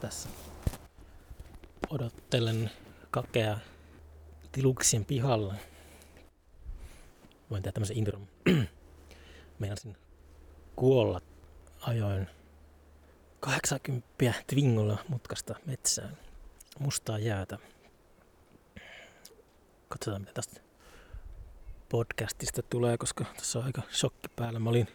tässä 0.00 0.28
odottelen 1.90 2.70
kakea 3.10 3.58
tiluksien 4.52 5.04
pihalla. 5.04 5.54
Voin 7.50 7.62
tehdä 7.62 7.72
tämmöisen 7.72 7.96
intron. 7.96 8.28
Meinasin 9.58 9.96
kuolla 10.76 11.20
ajoin 11.80 12.28
80 13.40 14.34
Twingolla 14.46 14.98
mutkasta 15.08 15.54
metsään. 15.66 16.18
Mustaa 16.78 17.18
jäätä. 17.18 17.58
Katsotaan 19.88 20.22
mitä 20.22 20.32
tästä 20.32 20.60
podcastista 21.88 22.62
tulee, 22.62 22.98
koska 22.98 23.24
tässä 23.36 23.58
on 23.58 23.64
aika 23.64 23.82
shokki 23.92 24.28
päällä. 24.36 24.58
Mä 24.58 24.70
olin, 24.70 24.88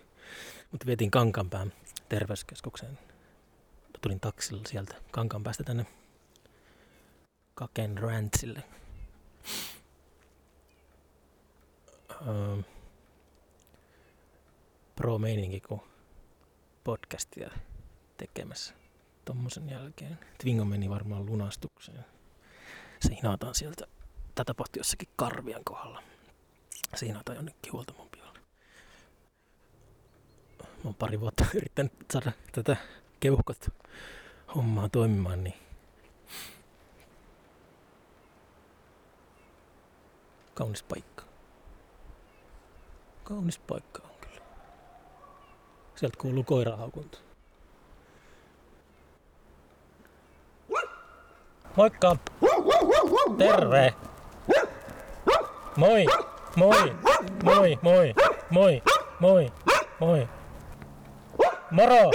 mutta 0.72 0.86
vietiin 0.86 1.12
Kankanpään 1.12 1.74
terveyskeskukseen. 2.10 3.12
Tulin 4.04 4.20
taksilla 4.20 4.62
sieltä 4.68 4.96
Kankanpäästä 5.12 5.64
tänne 5.64 5.86
Kaken 7.55 7.98
Rantsille. 7.98 8.64
Öö, 12.27 12.58
pro 14.96 15.18
meininki, 15.18 15.60
kun 15.60 15.82
podcastia 16.84 17.52
tekemässä 18.18 18.74
tommosen 19.26 19.70
jälkeen. 19.70 20.20
Twingo 20.38 20.66
meni 20.66 20.90
varmaan 20.90 21.26
lunastukseen. 21.26 22.05
Se 23.02 23.16
hinataan 23.16 23.55
sieltä. 23.55 23.85
Tätä 24.35 24.46
tapahtui 24.46 24.80
jossakin 24.80 25.10
Karvian 25.16 25.63
kohdalla. 25.63 26.04
Se 26.96 27.05
hinataan 27.05 27.35
jonnekin 27.35 27.74
huoltamon 27.74 28.10
pihalle. 28.10 28.40
Mä 30.60 30.66
oon 30.84 30.96
pari 30.96 31.20
vuotta 31.20 31.46
yrittänyt 31.58 31.94
saada 32.13 32.32
tätä 32.52 32.77
keuhkot 33.23 33.70
hommaa 34.55 34.90
toimimaan, 34.90 35.44
niin 35.44 35.55
kaunis 40.54 40.84
paikka. 40.84 41.24
Kaunis 43.24 43.60
paikka 43.60 44.01
on 44.04 44.16
kyllä. 44.21 44.41
Sieltä 45.96 46.18
kuuluu 46.21 46.44
koirahaukunta. 46.44 47.18
Moikka! 51.77 52.16
Terve! 53.38 53.94
Moi! 55.77 56.05
Moi! 56.55 56.94
Moi! 57.44 57.77
Moi! 57.82 58.13
Moi! 58.51 58.82
Moi! 59.20 59.51
Moi! 59.99 60.27
Moro! 61.71 62.12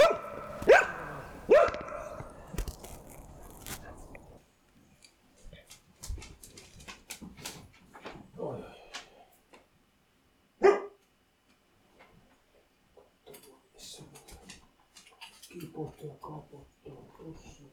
Kipottaa, 15.49 16.15
kapottaa, 16.21 17.01
tossa. 17.17 17.63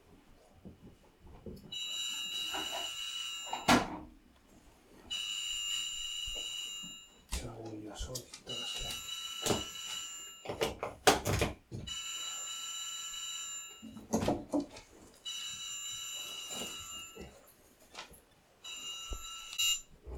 Se 7.33 7.49
huija 7.49 7.97
soittaa 7.97 8.55
se. 8.67 8.89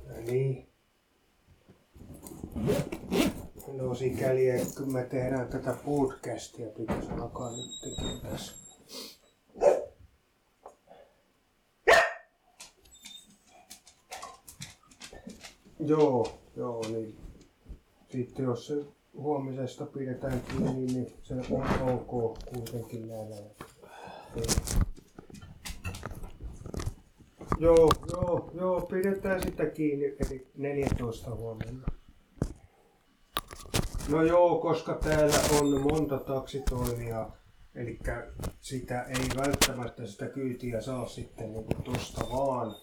No 0.06 0.16
niin. 0.26 0.68
No 3.76 3.87
sikäli, 3.98 4.50
että 4.50 4.74
kun 4.76 4.92
me 4.92 5.04
tehdään 5.04 5.48
tätä 5.48 5.76
podcastia, 5.84 6.68
pitäisi 6.68 7.10
alkaa 7.10 7.50
nyt 7.50 7.80
tekemään 7.80 8.20
tässä. 8.20 8.54
Joo, 15.80 16.38
joo, 16.56 16.84
niin 16.88 17.16
sitten 18.08 18.44
jos 18.44 18.66
se 18.66 18.74
huomisesta 19.14 19.86
pidetään 19.86 20.40
kiinni, 20.40 20.86
niin 20.86 21.12
se 21.22 21.34
on 21.34 21.90
ok 21.90 22.38
kuitenkin 22.54 23.08
näillä. 23.08 23.36
Joo, 27.58 27.90
joo, 28.12 28.50
joo, 28.54 28.80
pidetään 28.80 29.42
sitä 29.42 29.66
kiinni, 29.66 30.06
eli 30.06 30.46
14 30.56 31.34
huomenna. 31.34 31.97
No 34.08 34.22
joo, 34.22 34.58
koska 34.58 34.94
täällä 34.94 35.34
on 35.60 35.80
monta 35.80 36.18
taksitoimia, 36.18 37.30
eli 37.74 37.98
sitä 38.60 39.02
ei 39.02 39.28
välttämättä 39.36 40.06
sitä 40.06 40.26
kyytiä 40.26 40.80
saa 40.80 41.06
sitten 41.06 41.52
niinku 41.52 41.74
tosta 41.84 42.20
vaan. 42.32 42.74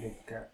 Elikkä 0.00 0.50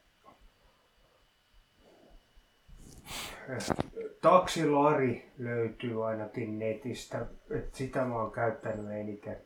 Taksilari 4.22 5.32
löytyy 5.38 6.06
ainakin 6.06 6.58
netistä, 6.58 7.26
että 7.50 7.78
sitä 7.78 8.04
mä 8.04 8.14
oon 8.14 8.32
käyttänyt 8.32 8.90
eniten. 8.90 9.36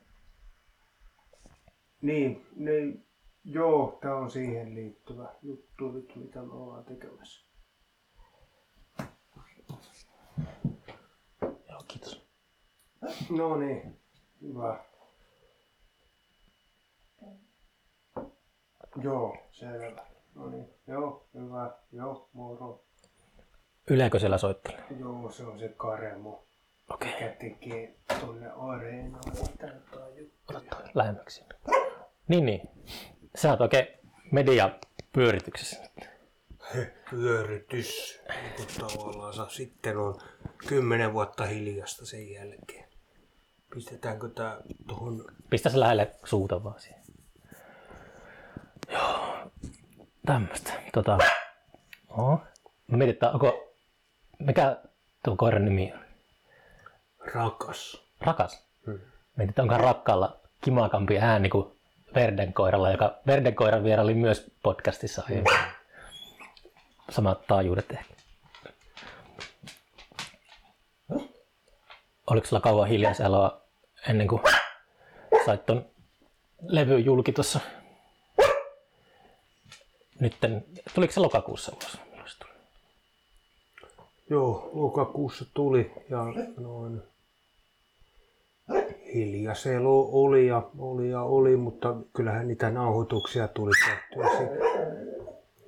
Niin, 2.03 2.47
niin, 2.56 3.06
joo, 3.44 3.98
tää 4.03 4.16
on 4.16 4.31
siihen 4.31 4.75
liittyvä 4.75 5.28
juttu 5.42 5.92
nyt, 5.92 6.16
mitä 6.16 6.42
me 6.42 6.53
ollaan 6.53 6.84
tekemässä. 6.84 7.51
Joo, 11.43 11.82
kiitos. 11.88 12.26
No 13.31 13.56
niin, 13.56 14.00
hyvä. 14.43 14.84
Joo, 19.03 19.37
selvä. 19.53 20.06
No 20.34 20.50
niin, 20.50 20.69
joo, 20.87 21.26
hyvä, 21.34 21.71
joo, 21.92 22.28
moro. 22.32 22.84
Yleekö 23.91 24.19
siellä 24.19 24.38
soittelee? 24.38 24.84
Joo, 25.00 25.31
se 25.31 25.44
on 25.44 25.59
se 25.59 25.69
Karemo, 25.69 26.44
Okei. 26.91 27.12
mikä 27.12 27.28
tekee 27.28 27.94
tonne 28.21 28.50
areenaan 28.50 29.22
jotain 29.26 30.19
juttuja. 30.19 30.60
Lähemmäksi. 30.94 31.44
Niin, 32.28 32.47
niin. 32.47 32.69
Sä 33.37 33.50
oot 33.50 33.60
oikein 33.60 33.87
mediapyörityksessä. 34.32 35.76
Pyörytys, 37.10 38.21
niin 38.28 38.53
kuin 38.56 38.69
tavallaan 38.78 39.50
sitten 39.50 39.97
on 39.97 40.21
kymmenen 40.66 41.12
vuotta 41.12 41.44
hiljasta 41.44 42.06
sen 42.06 42.31
jälkeen. 42.31 42.88
Pistetäänkö 43.75 44.28
tää 44.28 44.56
tohon 44.88 45.25
Pistä 45.50 45.71
se 45.71 45.81
lähelle 45.81 46.10
suuta 46.25 46.65
vaan 46.65 46.81
siihen. 46.81 47.03
Joo, 48.93 49.50
tämmöstä. 50.27 50.72
Tota, 50.93 51.19
oho. 52.09 52.41
Mä 52.87 52.97
mietin, 52.97 53.12
että 53.12 53.31
onko, 53.31 53.75
mikä 54.39 54.77
tuo 55.25 55.37
koiran 55.37 55.65
nimi 55.65 55.93
on? 55.93 56.03
rakas? 57.34 58.03
Rakas. 58.21 58.66
Hmm. 58.87 59.00
Mietin, 59.37 59.49
että 59.49 59.62
onkohan 59.62 59.84
rakkaalla 59.84 60.41
kimakampi 60.60 61.19
ääni 61.19 61.49
kuin 61.49 61.78
Verden 62.15 62.53
koiralla, 62.53 62.91
joka 62.91 63.19
Verden 63.27 63.54
koiran 63.54 63.84
vieraili 63.84 64.15
myös 64.15 64.50
podcastissa 64.62 65.22
aiemmin. 65.28 65.53
Samat 67.12 67.46
taajuudet 67.46 67.90
ehkä. 67.90 68.14
Oliko 72.30 72.46
sulla 72.46 72.60
kauan 72.60 72.88
hiljaiseloa 72.88 73.62
ennen 74.08 74.28
kuin 74.28 74.42
sait 75.44 75.66
ton 75.66 75.86
levy 76.62 76.98
julki 76.98 77.32
tuossa? 77.32 77.60
Nytten, 80.20 80.64
tuliko 80.94 81.12
se 81.12 81.20
lokakuussa 81.20 81.72
ulos? 81.72 81.98
Joo, 84.30 84.70
lokakuussa 84.72 85.44
tuli 85.54 85.92
ja 86.10 86.24
noin 86.58 87.03
hiljaiselo 89.15 90.08
oli 90.12 90.47
ja 90.47 90.62
oli 90.78 91.10
ja 91.10 91.22
oli, 91.22 91.56
mutta 91.56 91.97
kyllähän 92.16 92.48
niitä 92.48 92.70
nauhoituksia 92.70 93.48
tuli 93.48 93.72
tehtyä. 93.86 94.48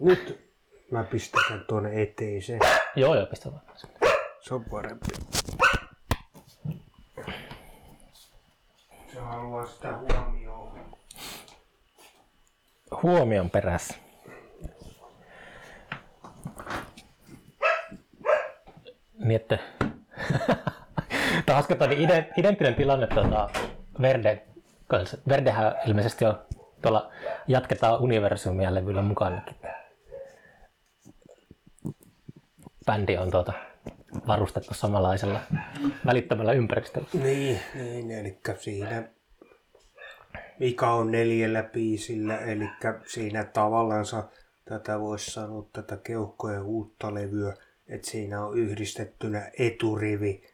Nyt 0.00 0.43
mä 0.94 1.04
pistän 1.04 1.42
sen 1.48 1.64
tuonne 1.68 2.02
eteiseen. 2.02 2.60
Joo, 2.96 3.14
joo, 3.14 3.26
pistä 3.26 3.50
vaan. 3.52 3.62
Se 4.40 4.54
on 4.54 4.64
parempi. 4.64 5.06
Se 9.12 9.20
haluaa 9.20 9.66
sitä 9.66 9.98
huomioon. 9.98 10.78
Huomion 13.02 13.50
perässä. 13.50 13.94
Niin 19.18 19.36
että... 19.36 19.58
Tämä 21.46 21.58
on 21.58 21.64
hauska, 21.68 21.74
ide- 21.74 22.32
identtinen 22.36 22.74
tilanne 22.74 23.06
tuota 23.06 23.50
Verde. 24.02 24.42
Verdehän 25.28 25.74
ilmeisesti 25.86 26.24
on 26.24 26.38
tuolla 26.82 27.10
Jatketaan 27.48 28.00
universumia 28.00 28.74
levyllä 28.74 29.02
mukanakin. 29.02 29.73
Bändi 32.86 33.16
on 33.16 33.30
tuota 33.30 33.52
varustettu 34.26 34.74
samanlaisella 34.74 35.40
välittömällä 36.06 36.52
ympäristöllä. 36.52 37.08
Niin, 37.12 37.60
niin 37.74 38.10
eli 38.10 38.38
siinä 38.58 39.08
mikä 40.58 40.90
on 40.90 41.12
neljällä 41.12 41.62
biisillä, 41.62 42.38
eli 42.38 42.68
siinä 43.06 43.44
tavallaan 43.44 44.04
tätä 44.64 45.00
voisi 45.00 45.30
sanoa 45.30 45.68
tätä 45.72 45.96
keuhkojen 45.96 46.62
uutta 46.62 47.14
levyä, 47.14 47.56
että 47.88 48.10
siinä 48.10 48.46
on 48.46 48.58
yhdistettynä 48.58 49.50
eturivi 49.58 50.46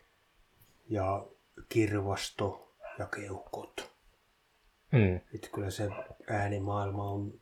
ja 0.88 1.26
kirvasto 1.68 2.74
ja 2.98 3.06
keuhkot. 3.06 3.90
Mm. 4.92 5.16
Että 5.34 5.48
kyllä 5.54 5.70
se 5.70 5.88
äänimaailma 6.28 7.10
on 7.10 7.32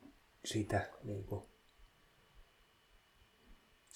sitä 0.45 0.87
niin 1.05 1.25
kuin, 1.25 1.48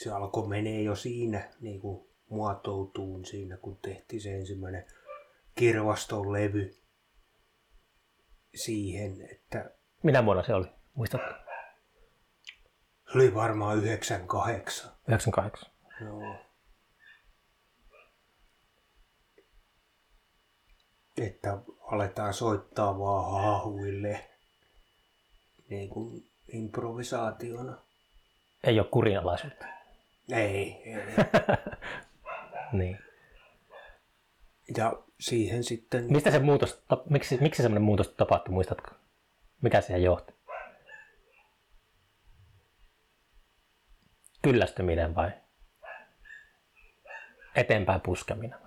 se 0.02 0.10
alkoi 0.10 0.49
menee 0.49 0.82
jo 0.82 0.96
siinä 0.96 1.50
niin 1.60 1.81
kuin, 1.81 2.08
muotoutuun 2.31 3.25
siinä, 3.25 3.56
kun 3.56 3.78
tehtiin 3.82 4.22
se 4.22 4.34
ensimmäinen 4.34 4.87
kirvaston 5.54 6.32
levy 6.32 6.82
siihen, 8.54 9.28
että 9.31 9.70
Minä 10.02 10.25
vuonna 10.25 10.43
se 10.43 10.54
oli? 10.54 10.66
Muistatko? 10.94 11.34
se 13.12 13.19
oli 13.19 13.34
varmaan 13.34 13.78
98. 13.78 14.93
98. 15.08 15.72
Joo. 16.00 16.37
Että 21.16 21.58
aletaan 21.81 22.34
soittaa 22.34 22.98
vaan 22.98 23.32
haahuille 23.32 24.28
niin 25.70 25.88
kuin 25.88 26.31
improvisaationa. 26.52 27.78
Ei 28.64 28.81
ole 28.81 28.88
kurinalaisuutta. 28.90 29.81
Ei, 30.30 30.82
ei. 30.84 30.96
Niin. 32.72 32.98
Ja 34.76 35.02
siihen 35.20 35.64
sitten, 35.64 36.12
Mistä 36.12 36.30
se 36.30 36.38
muutos, 36.38 36.82
miksi, 37.10 37.38
miksi 37.40 37.62
semmoinen 37.62 37.82
muutos 37.82 38.08
tapahtui, 38.08 38.52
muistatko? 38.52 38.90
Mikä 39.62 39.80
siihen 39.80 40.02
johti? 40.02 40.34
Kyllästyminen 44.42 45.14
vai 45.14 45.30
eteenpäin 47.56 48.00
puskeminen? 48.00 48.58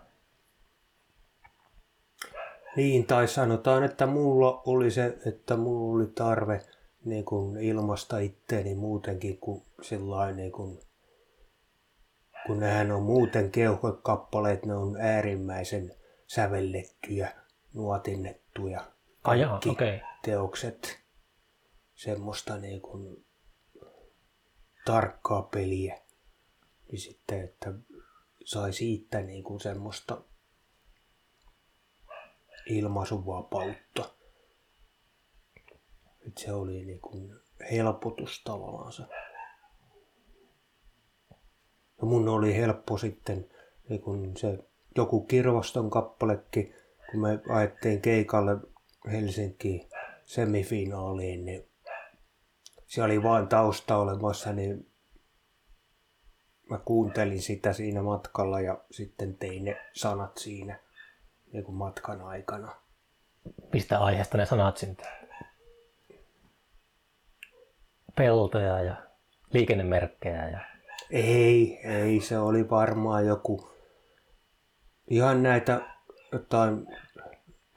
niin 2.75 3.07
tai 3.07 3.27
sanotaan, 3.27 3.83
että 3.83 4.05
mulla 4.05 4.61
oli 4.65 4.91
se, 4.91 5.17
että 5.25 5.57
mulla 5.57 5.95
oli 5.95 6.07
tarve 6.07 6.61
niin 7.05 7.25
kuin 7.25 7.57
ilmasta 7.57 8.19
itteeni 8.19 8.75
muutenkin 8.75 9.37
kuin 9.37 9.63
sellainen 9.81 10.35
niin 10.35 10.51
kuin, 10.51 10.79
kun 12.45 12.59
nehän 12.59 12.91
on 12.91 13.03
muuten 13.03 13.51
keuhkokappaleet, 13.51 14.65
ne 14.65 14.75
on 14.75 14.97
äärimmäisen 15.01 15.95
sävellettyjä, 16.27 17.35
nuotinnettuja. 17.73 18.91
Kaikki 19.21 19.69
okei. 19.69 20.01
teokset, 20.23 20.99
semmoista 21.95 22.57
niin 22.57 22.81
kuin 22.81 23.25
tarkkaa 24.85 25.41
peliä. 25.41 26.01
Niin 26.91 26.99
sitten, 26.99 27.43
että 27.43 27.73
sai 28.45 28.73
siitä 28.73 29.21
niin 29.21 29.43
kuin 29.43 29.59
semmoista 29.59 30.21
ilmaisuvapautta. 32.69 34.09
Että 36.27 36.41
se 36.41 36.53
oli 36.53 36.85
niin 36.85 37.01
kuin 37.01 37.35
helpotus 37.71 38.43
tavallaan 38.43 38.91
se. 38.91 39.03
Ja 42.01 42.05
mun 42.05 42.29
oli 42.29 42.55
helppo 42.55 42.97
sitten 42.97 43.49
niin 43.89 44.01
kun 44.01 44.37
se 44.37 44.59
joku 44.97 45.21
Kirvaston 45.21 45.89
kappalekin, 45.89 46.75
kun 47.11 47.21
me 47.21 47.39
ajettiin 47.49 48.01
keikalle 48.01 48.57
Helsinkiin 49.11 49.89
semifinaaliin, 50.23 51.45
niin 51.45 51.69
se 52.85 53.03
oli 53.03 53.23
vain 53.23 53.47
tausta 53.47 53.97
olemassa, 53.97 54.53
niin 54.53 54.91
mä 56.69 56.77
kuuntelin 56.77 57.41
sitä 57.41 57.73
siinä 57.73 58.01
matkalla 58.01 58.61
ja 58.61 58.77
sitten 58.91 59.37
tein 59.37 59.65
ne 59.65 59.85
sanat 59.93 60.37
siinä 60.37 60.79
niin 61.53 61.63
kuin 61.63 61.75
matkan 61.75 62.21
aikana. 62.21 62.75
Mistä 63.73 63.99
aiheesta 63.99 64.37
ne 64.37 64.45
sanat 64.45 64.77
syntyy? 64.77 65.05
Peltoja 68.15 68.81
ja 68.81 68.95
liikennemerkkejä 69.53 70.49
ja 70.49 70.74
Ei, 71.11 71.79
ei, 71.83 72.21
se 72.21 72.37
oli 72.37 72.69
varmaan 72.69 73.25
joku, 73.25 73.69
ihan 75.09 75.43
näitä 75.43 75.81
jotain 76.31 76.87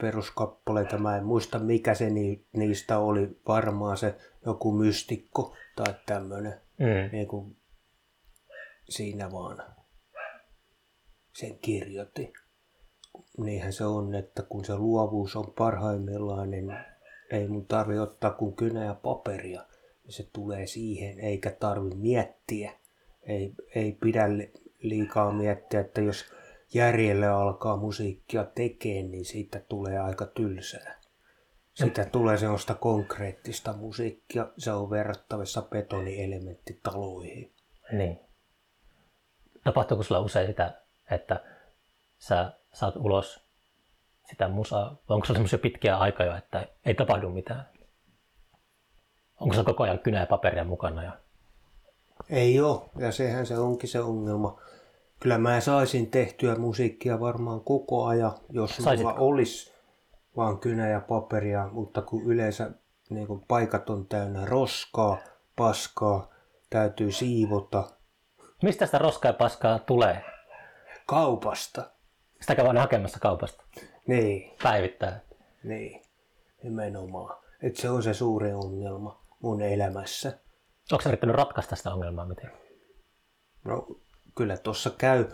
peruskappaleita, 0.01 0.99
mä 0.99 1.17
en 1.17 1.25
muista 1.25 1.59
mikä 1.59 1.95
se 1.95 2.11
ni, 2.11 2.47
niistä 2.53 2.99
oli, 2.99 3.41
varmaan 3.49 3.97
se 3.97 4.17
joku 4.47 4.73
mystikko 4.73 5.57
tai 5.77 5.95
tämmönen, 6.07 6.61
mm. 6.79 7.13
niin 7.13 7.29
kuin 7.29 7.57
siinä 8.89 9.33
vaan 9.33 9.63
sen 11.33 11.59
kirjoitti. 11.59 12.33
Niinhän 13.39 13.73
se 13.73 13.85
on, 13.85 14.15
että 14.15 14.43
kun 14.43 14.65
se 14.65 14.77
luovuus 14.77 15.37
on 15.37 15.53
parhaimmillaan, 15.59 16.51
niin 16.51 16.77
ei 17.31 17.49
mun 17.49 17.67
tarvi 17.67 17.99
ottaa 17.99 18.31
kuin 18.31 18.57
kynä 18.57 18.85
ja 18.85 18.95
paperia, 18.95 19.65
niin 20.05 20.13
se 20.13 20.29
tulee 20.33 20.67
siihen, 20.67 21.21
eikä 21.21 21.51
tarvi 21.51 21.95
miettiä. 21.95 22.73
Ei, 23.29 23.55
ei 23.75 23.93
pidä 23.93 24.29
li- 24.29 24.53
liikaa 24.83 25.33
miettiä, 25.33 25.81
että 25.81 26.01
jos 26.01 26.33
järjelle 26.75 27.27
alkaa 27.27 27.77
musiikkia 27.77 28.45
tekemään, 28.45 29.11
niin 29.11 29.25
siitä 29.25 29.61
tulee 29.69 29.99
aika 29.99 30.27
tylsää. 30.27 30.99
Siitä 31.75 32.05
tulee 32.05 32.39
sellaista 32.39 32.75
konkreettista 32.75 33.73
musiikkia, 33.73 34.49
se 34.59 34.73
on 34.73 34.91
verrattavissa 34.91 35.63
betonielementtitaloihin. 35.63 37.53
Niin. 37.93 38.21
Tapahtuuko 39.65 40.03
sulla 40.03 40.21
usein 40.21 40.47
sitä, 40.47 40.83
että 41.11 41.45
sä 42.19 42.53
saat 42.73 42.97
ulos 42.97 43.41
sitä 44.31 44.49
musaa, 44.49 44.91
vai 45.09 45.15
onko 45.15 45.27
sulla 45.27 45.39
semmoisia 45.39 45.59
pitkiä 45.59 45.97
aikoja, 45.97 46.39
että 46.39 46.69
ei 46.85 46.95
tapahdu 46.95 47.31
mitään? 47.31 47.69
Onko 49.41 49.55
se 49.55 49.65
koko 49.65 49.83
ajan 49.83 49.99
kynä 49.99 50.21
ja 50.21 50.27
paperia 50.27 50.65
mukana? 50.65 51.03
Ja... 51.03 51.13
Ei 52.31 52.61
oo, 52.61 52.91
ja 52.99 53.13
sehän 53.13 53.47
se 53.47 53.59
onkin 53.59 53.89
se 53.89 54.01
ongelma. 54.01 54.61
Kyllä 55.21 55.39
mä 55.39 55.61
saisin 55.61 56.11
tehtyä 56.11 56.55
musiikkia 56.57 57.21
varmaan 57.21 57.61
koko 57.61 58.05
ajan, 58.05 58.33
jos 58.51 58.77
Saisitko? 58.77 59.11
mulla 59.13 59.21
olisi 59.25 59.73
vaan 60.37 60.59
kynä 60.59 60.89
ja 60.89 61.01
paperia, 61.01 61.69
mutta 61.73 62.03
kun 62.03 62.23
yleensä 62.25 62.71
niin 63.11 63.27
kun 63.27 63.45
paikat 63.49 63.91
on 63.91 64.07
täynnä 64.07 64.45
roskaa, 64.47 65.17
paskaa, 65.57 66.29
täytyy 66.71 67.13
siivota 67.13 67.85
Mistä 68.63 68.87
sitä 68.87 68.99
roskaa 68.99 69.29
ja 69.29 69.33
paskaa 69.33 69.79
tulee? 69.79 70.23
kaupasta. 71.07 71.91
Sitä 72.41 72.55
käydään 72.55 72.77
hakemassa 72.77 73.19
kaupasta 73.21 73.65
Niin, 74.07 74.57
päivittäin. 74.63 75.15
niin, 75.65 76.03
nimenomaan. 76.63 77.37
Et 77.63 77.77
se 77.77 77.91
on 77.91 78.03
se 78.03 78.15
suuri 78.15 78.53
ongelma 78.53 79.23
mun 79.43 79.63
elämässä. 79.63 80.39
Onko 80.93 81.03
sä 81.03 81.09
yrittänyt 81.09 81.37
ratkaista 81.37 81.77
sitä 81.77 81.93
ongelmaa 81.93 82.27
miten? 82.27 82.53
No, 83.65 83.87
kyllä 84.37 84.57
tuossa 84.57 84.91
käy 84.91 85.27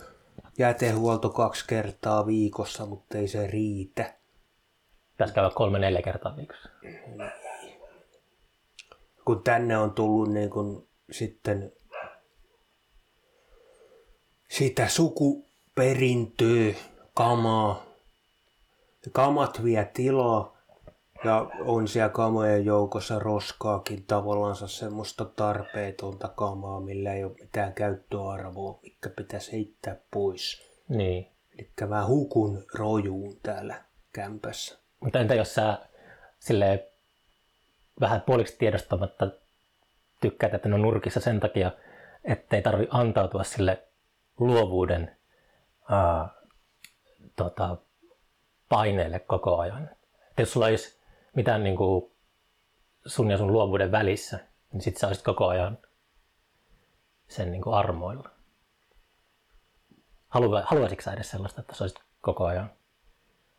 jätehuolto 0.58 1.30
kaksi 1.30 1.64
kertaa 1.68 2.26
viikossa, 2.26 2.86
mutta 2.86 3.18
ei 3.18 3.28
se 3.28 3.46
riitä. 3.46 4.14
Pitäisi 5.10 5.34
käydä 5.34 5.50
kolme 5.54 5.78
neljä 5.78 6.02
kertaa 6.02 6.36
viikossa. 6.36 6.68
kun 9.24 9.42
tänne 9.42 9.78
on 9.78 9.92
tullut 9.92 10.32
niin 10.32 10.50
kun 10.50 10.88
sitten 11.10 11.72
sitä 14.48 14.88
sukuperintöä, 14.88 16.74
kamaa. 17.14 17.84
Kamat 19.12 19.64
vie 19.64 19.90
tilaa 19.94 20.53
ja 21.24 21.50
on 21.60 21.88
siellä 21.88 22.08
kamojen 22.08 22.64
joukossa 22.64 23.18
roskaakin 23.18 24.04
tavallaan 24.06 24.56
semmoista 24.56 25.24
tarpeetonta 25.24 26.28
kamaa, 26.28 26.80
millä 26.80 27.12
ei 27.12 27.24
ole 27.24 27.36
mitään 27.40 27.72
käyttöarvoa, 27.72 28.78
mikä 28.82 29.08
pitäisi 29.08 29.52
heittää 29.52 29.96
pois. 30.10 30.62
Niin. 30.88 31.28
Eli 31.58 31.70
mä 31.88 32.06
hukun 32.06 32.64
rojuun 32.74 33.36
täällä 33.42 33.74
kämpässä. 34.12 34.78
Mutta 35.00 35.18
entä 35.20 35.34
jos 35.34 35.54
sä 35.54 35.78
silleen 36.38 36.80
vähän 38.00 38.20
puoliksi 38.20 38.56
tiedostamatta 38.58 39.30
tykkäät, 40.20 40.54
että 40.54 40.68
ne 40.68 40.74
on 40.74 40.82
nurkissa 40.82 41.20
sen 41.20 41.40
takia, 41.40 41.70
ettei 42.24 42.62
tarvi 42.62 42.86
antautua 42.90 43.44
sille 43.44 43.82
luovuuden 44.38 45.16
ää, 45.90 46.28
tota, 47.36 47.76
paineelle 48.68 49.18
koko 49.18 49.58
ajan. 49.58 49.90
Et 50.30 50.38
jos 50.38 50.52
sulla 50.52 50.66
olisi 50.66 51.03
mitään 51.34 51.64
niin 51.64 51.76
kuin 51.76 52.12
sun 53.06 53.30
ja 53.30 53.38
sun 53.38 53.52
luovuuden 53.52 53.92
välissä, 53.92 54.38
niin 54.72 54.80
sit 54.80 54.96
sä 54.96 55.06
olisit 55.06 55.24
koko 55.24 55.48
ajan 55.48 55.78
sen 57.28 57.52
niin 57.52 57.62
kuin 57.62 57.74
armoilla. 57.74 58.30
Halua, 60.28 60.62
haluaisitko 60.66 61.02
sä 61.02 61.12
edes 61.12 61.30
sellaista, 61.30 61.60
että 61.60 61.74
sä 61.74 61.84
olisit 61.84 61.98
koko 62.20 62.44
ajan, 62.46 62.72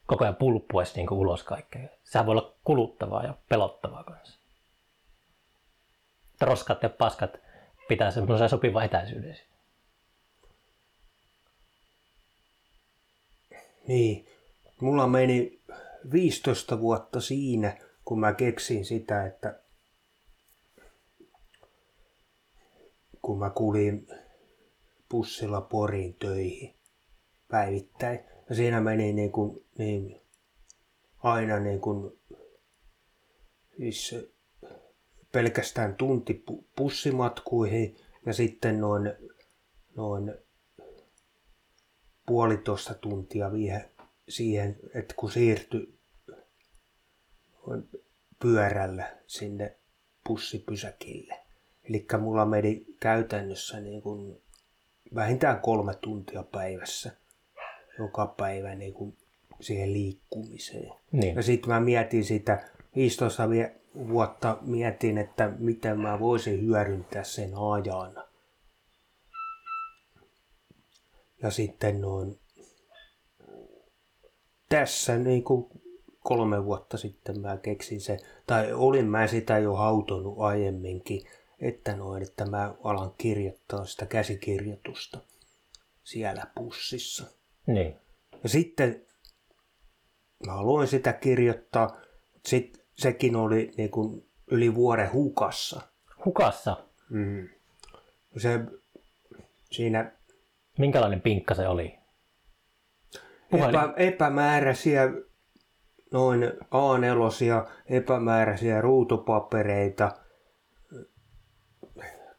koko 0.06 0.24
ajan 0.24 0.36
pulppues 0.36 0.96
niin 0.96 1.08
kuin 1.08 1.20
ulos 1.20 1.44
kaikkea? 1.44 1.90
Sehän 2.04 2.26
voi 2.26 2.32
olla 2.32 2.54
kuluttavaa 2.64 3.24
ja 3.24 3.34
pelottavaa 3.50 4.04
kanssa. 4.04 4.40
Että 6.34 6.46
roskat 6.46 6.84
ja 6.84 6.90
paskat 6.90 7.38
pitää 7.88 8.12
semmoisen 8.12 8.50
sopivan 8.50 8.86
etäisyyden. 8.86 9.38
Niin, 13.88 14.28
mulla 14.82 15.08
meni 15.08 15.55
15 16.12 16.80
vuotta 16.80 17.22
siinä, 17.22 17.78
kun 18.06 18.20
mä 18.20 18.34
keksin 18.34 18.86
sitä, 18.86 19.26
että 19.26 19.60
kun 23.22 23.40
mä 23.40 23.50
kuljin 23.50 24.08
bussilla 25.10 25.62
Poriin 25.62 26.14
töihin 26.14 26.76
päivittäin. 27.48 28.20
Ja 28.50 28.56
siinä 28.56 28.82
meni 28.82 29.14
niin 29.14 29.32
kuin, 29.32 29.66
niin 29.78 30.22
aina 31.24 31.60
niin 31.60 31.82
kuin, 31.82 32.20
siis 33.78 34.16
pelkästään 35.32 35.96
tunti 35.96 36.44
pu- 36.52 36.64
bussimatkuihin 36.78 37.96
ja 38.26 38.34
sitten 38.34 38.80
noin, 38.80 39.14
noin 39.96 40.36
puolitoista 42.26 42.94
tuntia 42.94 43.52
vielä 43.52 43.90
siihen, 44.30 44.78
että 44.94 45.14
kun 45.18 45.32
siirtyi 45.32 45.95
pyörällä 48.42 49.18
sinne 49.28 49.76
bussipysäkille. 50.28 51.40
Eli 51.90 52.08
mulla 52.20 52.46
meni 52.46 52.86
käytännössä 53.00 53.80
niin 53.80 54.02
kuin 54.02 54.42
vähintään 55.16 55.60
kolme 55.60 55.96
tuntia 56.02 56.44
päivässä 56.44 57.12
joka 58.00 58.28
päivä 58.28 58.76
niin 58.76 58.94
kuin 58.94 59.18
siihen 59.62 59.94
liikkumiseen. 59.94 60.94
Niin. 61.12 61.36
Ja 61.36 61.44
sitten 61.44 61.70
mä 61.70 61.80
mietin 61.80 62.26
sitä 62.26 62.70
15 62.96 63.50
vie- 63.50 63.76
vuotta 64.08 64.58
mietin, 64.62 65.18
että 65.18 65.52
miten 65.60 66.00
mä 66.00 66.20
voisin 66.20 66.62
hyödyntää 66.62 67.24
sen 67.24 67.52
ajan. 67.74 68.24
Ja 71.42 71.52
sitten 71.52 72.02
noin 72.02 72.40
tässä 74.70 75.18
niin 75.18 75.44
kuin 75.44 75.85
kolme 76.26 76.66
vuotta 76.66 76.98
sitten 76.98 77.40
mä 77.40 77.58
keksin 77.58 78.02
se, 78.02 78.18
tai 78.48 78.74
olin 78.74 79.06
mä 79.06 79.28
sitä 79.28 79.58
jo 79.60 79.74
hautonut 79.74 80.40
aiemminkin, 80.40 81.22
että 81.60 81.96
noin, 81.96 82.24
että 82.24 82.46
mä 82.46 82.76
alan 82.84 83.12
kirjoittaa 83.18 83.86
sitä 83.86 84.06
käsikirjoitusta 84.06 85.20
siellä 86.04 86.48
pussissa. 86.56 87.26
Niin. 87.68 87.96
Ja 88.44 88.50
sitten 88.50 89.06
mä 90.46 90.54
aloin 90.54 90.88
sitä 90.88 91.14
kirjoittaa, 91.14 91.98
sitten 92.46 92.82
sekin 92.96 93.36
oli 93.36 93.72
niin 93.78 93.92
kuin 93.92 94.30
yli 94.52 94.76
vuoden 94.76 95.14
hukassa. 95.14 95.82
Hukassa. 96.26 96.78
Mm. 97.10 97.50
Se, 98.38 98.60
siinä 99.72 100.12
Minkälainen 100.78 101.22
pinkka 101.22 101.56
se 101.56 101.68
oli? 101.68 101.96
Epä, 103.52 103.94
epämääräisiä 103.98 105.10
noin 106.12 106.44
A4 106.62 107.70
epämääräisiä 107.86 108.82
ruutupapereita, 108.82 110.12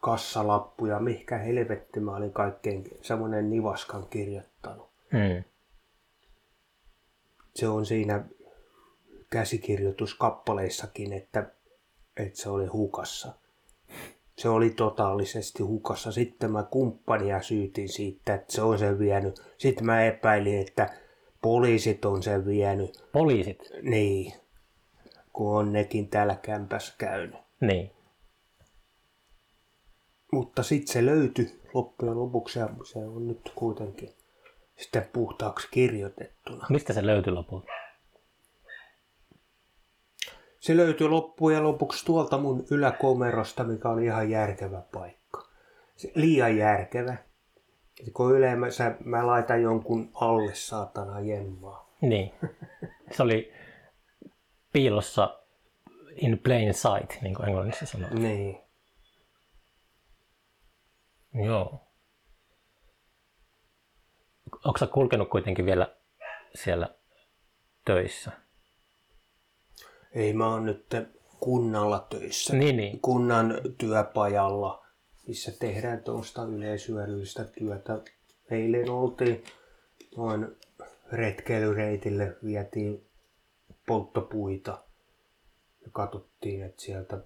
kassalappuja, 0.01 1.01
mihinkä 1.01 1.39
helvetti 1.39 2.01
mä 2.01 2.17
olin 2.17 2.33
kaikkein 2.33 2.85
semmoinen 3.03 3.51
nivaskan 3.51 4.07
kirjoittanut. 4.11 4.91
Mm. 5.13 5.45
Se 7.55 7.69
on 7.69 7.87
siinä 7.87 8.25
käsikirjoituskappaleissakin, 9.31 11.13
että, 11.13 11.51
että 12.17 12.39
se 12.39 12.49
oli 12.49 12.67
hukassa. 12.67 13.33
Se 14.39 14.49
oli 14.49 14.71
totaalisesti 14.71 15.63
hukassa. 15.63 16.13
Sitten 16.13 16.53
mä 16.53 16.63
kumppania 16.63 17.43
syytin 17.43 17.89
siitä, 17.89 18.35
että 18.35 18.53
se 18.53 18.63
on 18.63 18.79
sen 18.79 18.99
vienyt. 18.99 19.55
Sitten 19.59 19.87
mä 19.87 20.05
epäilin, 20.05 20.61
että 20.61 20.91
poliisit 21.47 22.05
on 22.05 22.23
sen 22.23 22.47
vienyt. 22.47 23.05
Poliisit. 23.13 23.71
Niin, 23.83 24.33
kun 25.33 25.57
on 25.57 25.73
nekin 25.73 26.09
täällä 26.09 26.35
kämpässä 26.43 26.95
käynyt. 26.99 27.41
Niin. 27.61 27.91
Mutta 30.33 30.63
sitten 30.63 30.93
se 30.93 31.07
löytyi 31.07 31.61
loppujen 31.75 32.19
lopuksi 32.19 32.59
ja 32.59 32.69
se 32.93 32.99
on 32.99 33.29
nyt 33.29 33.53
kuitenkin 33.55 34.09
sitten 34.77 35.09
puhtaaksi 35.13 35.69
kirjoitettuna. 35.71 36.67
Mistä 36.71 36.93
se 36.93 37.07
löytyi 37.07 37.33
lopulta? 37.33 37.73
Se 40.61 40.77
löytyi 40.77 41.09
loppujen 41.09 41.65
lopuksi 41.65 42.05
tuolta 42.05 42.39
mun 42.39 42.67
yläkomerosta, 42.71 43.65
mikä 43.65 43.89
oli 43.89 44.05
ihan 44.05 44.31
järkevä 44.31 44.83
paikka. 44.93 45.49
Se, 45.97 46.13
liian 46.15 46.57
järkevä. 46.57 47.17
Kun 48.13 48.37
yleensä 48.37 48.97
mä 49.05 49.27
laitan 49.27 49.63
jonkun 49.63 50.11
alle 50.15 50.55
saatana 50.55 51.21
jemmaa. 51.21 51.91
Niin. 52.01 52.35
Se 53.11 53.23
oli 53.23 53.53
piilossa 54.73 55.41
in 56.17 56.39
plain 56.39 56.75
sight, 56.75 57.23
niin 57.23 57.35
kuin 57.35 57.49
englanniksi 57.49 57.87
sanotaan. 57.87 58.23
Niin. 58.23 58.61
Joo. 61.45 61.87
Onko 64.65 64.79
sä 64.79 64.87
kulkenut 64.87 65.31
kuitenkin 65.31 65.67
vielä 65.67 65.97
siellä 66.55 66.95
töissä? 67.85 68.33
Ei 70.13 70.33
mä 70.33 70.47
oon 70.47 70.67
nyt 70.67 70.87
kunnalla 71.41 72.07
töissä. 72.11 72.57
Niin, 72.57 72.77
niin. 72.77 73.01
Kunnan 73.01 73.55
työpajalla, 73.79 74.86
missä 75.27 75.53
tehdään 75.59 76.03
tuosta 76.03 76.45
yleisyödyllistä 76.45 77.45
työtä. 77.45 77.99
Eilen 78.51 78.91
oltiin 78.91 79.45
noin 80.17 80.57
retkeilyreitille, 81.13 82.37
vietiin 82.45 83.07
polttopuita 83.87 84.79
ja 85.85 85.89
katsottiin, 85.93 86.63
että 86.63 86.83
sieltä 86.83 87.19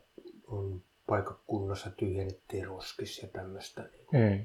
on 0.46 0.82
paikakunnassa 1.06 1.90
tyhjennettiin 1.90 2.66
roskis 2.66 3.22
ja 3.22 3.28
tämmöistä. 3.28 3.82
Mm. 4.12 4.44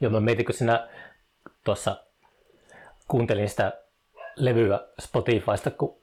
Joo, 0.00 0.10
mä 0.10 0.20
mietin, 0.20 0.44
kun 0.44 0.54
sinä 0.54 0.88
tuossa 1.64 2.04
kuuntelin 3.08 3.48
sitä 3.48 3.82
levyä 4.36 4.80
Spotifysta, 5.00 5.70
kun 5.70 5.96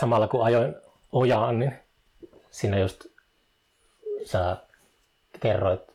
samalla 0.00 0.28
kun 0.28 0.44
ajoin 0.44 0.74
ojaan, 1.12 1.58
niin 1.58 1.72
siinä 2.50 2.78
just 2.78 3.06
sä 4.24 4.56
kerroit, 5.40 5.93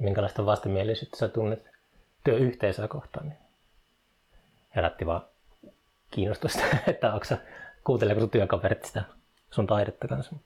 minkälaista 0.00 0.46
vastenmielisyyttä 0.46 1.16
sä 1.16 1.28
tunnet 1.28 1.70
työyhteisöä 2.24 2.88
kohtaan. 2.88 3.28
Niin 3.28 3.38
herätti 4.76 5.06
vaan 5.06 5.22
kiinnostusta, 6.10 6.62
että 6.86 7.12
onko 7.12 7.24
sä, 7.24 7.38
kuunteleeko 7.84 8.20
sun 8.20 8.30
työkaverit 8.30 8.84
sitä 8.84 9.02
sun 9.50 9.66
taidetta 9.66 10.08
kanssa. 10.08 10.36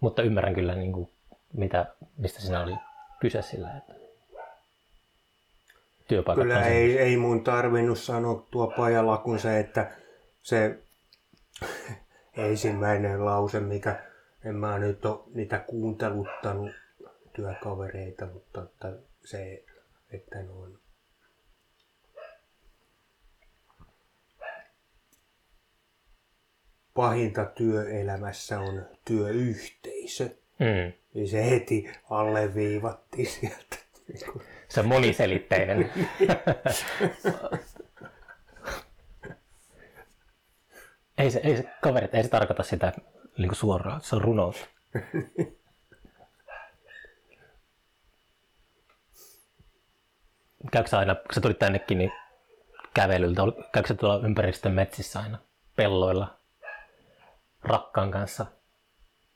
Mutta 0.00 0.22
ymmärrän 0.22 0.54
kyllä, 0.54 0.74
niin 0.74 0.92
kuin, 0.92 1.10
mitä, 1.52 1.86
mistä 2.16 2.40
siinä 2.40 2.62
oli 2.62 2.74
kyse 3.20 3.42
sillä, 3.42 3.76
että 3.76 3.94
työpaikat 6.08 6.42
Kyllä 6.42 6.66
ei, 6.66 6.98
ei 6.98 7.16
mun 7.16 7.44
tarvinnut 7.44 7.98
sanoa 7.98 8.46
tuo 8.50 8.66
pajalla 8.76 9.18
kuin 9.18 9.38
se, 9.38 9.60
että 9.60 9.90
se 10.42 10.78
ensimmäinen 12.36 13.24
lause, 13.24 13.60
mikä 13.60 14.07
en 14.44 14.54
mä 14.54 14.78
nyt 14.78 15.04
ole 15.04 15.20
niitä 15.34 15.58
kuunteluttanut 15.58 16.70
työkavereita, 17.32 18.26
mutta 18.26 18.62
että 18.62 18.92
se, 19.24 19.64
että 20.10 20.42
noin 20.42 20.78
pahinta 26.94 27.44
työelämässä 27.44 28.60
on 28.60 28.86
työyhteisö. 29.04 30.24
Mm. 30.58 30.92
Niin 31.14 31.28
se 31.28 31.50
heti 31.50 31.90
alleviivattiin 32.10 33.26
sieltä. 33.26 33.76
Se 34.68 34.80
on 34.80 34.86
moniselitteinen. 34.86 35.92
ei, 41.18 41.30
se, 41.30 41.40
ei 41.44 41.56
se, 41.56 41.64
kaverit, 41.80 42.14
ei 42.14 42.22
se 42.22 42.28
tarkoita 42.28 42.62
sitä 42.62 42.92
niin 43.38 43.48
kuin 43.48 43.56
suoraan, 43.56 44.00
se 44.00 44.16
on 44.16 44.22
runoutta. 44.22 44.66
Käykö 50.72 50.88
sä 50.88 50.98
aina, 50.98 51.14
kun 51.14 51.34
sä 51.34 51.40
tulit 51.40 51.58
tännekin, 51.58 51.98
niin 51.98 52.12
kävelyltä, 52.94 53.42
käykö 53.72 53.88
sä 53.88 53.94
tuolla 53.94 54.26
ympäristön 54.26 54.72
metsissä 54.72 55.20
aina 55.20 55.38
pelloilla 55.76 56.38
rakkaan 57.62 58.10
kanssa 58.10 58.46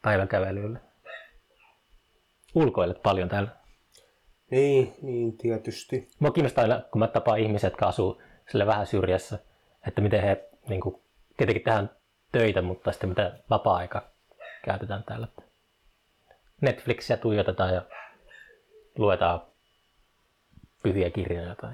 päiväkävelyllä? 0.02 0.80
Ulkoilet 2.54 3.02
paljon 3.02 3.28
täällä. 3.28 3.49
Niin, 4.50 4.94
niin 5.02 5.38
tietysti. 5.38 6.09
Mua 6.18 6.30
kiinnostaa 6.30 6.62
aina, 6.62 6.82
kun 6.92 6.99
mä 6.99 7.09
tapaan 7.09 7.38
ihmisiä, 7.38 7.66
jotka 7.66 7.87
asuu 7.87 8.23
sille 8.50 8.66
vähän 8.66 8.87
syrjässä, 8.87 9.38
että 9.87 10.00
miten 10.00 10.23
he 10.23 10.50
niin 10.68 10.80
kuin, 10.80 11.02
tietenkin 11.37 11.64
tehdään 11.64 11.90
töitä, 12.33 12.62
mutta 12.62 12.93
sitten 12.93 13.09
mitä 13.09 13.39
vapaa-aika 13.51 14.03
käytetään 14.65 15.05
täällä. 15.05 15.29
Netflixiä 16.61 17.17
tuijotetaan 17.17 17.75
ja 17.75 17.83
luetaan 18.99 19.43
pyhiä 20.83 21.11
kirjoja 21.11 21.55
tai 21.55 21.73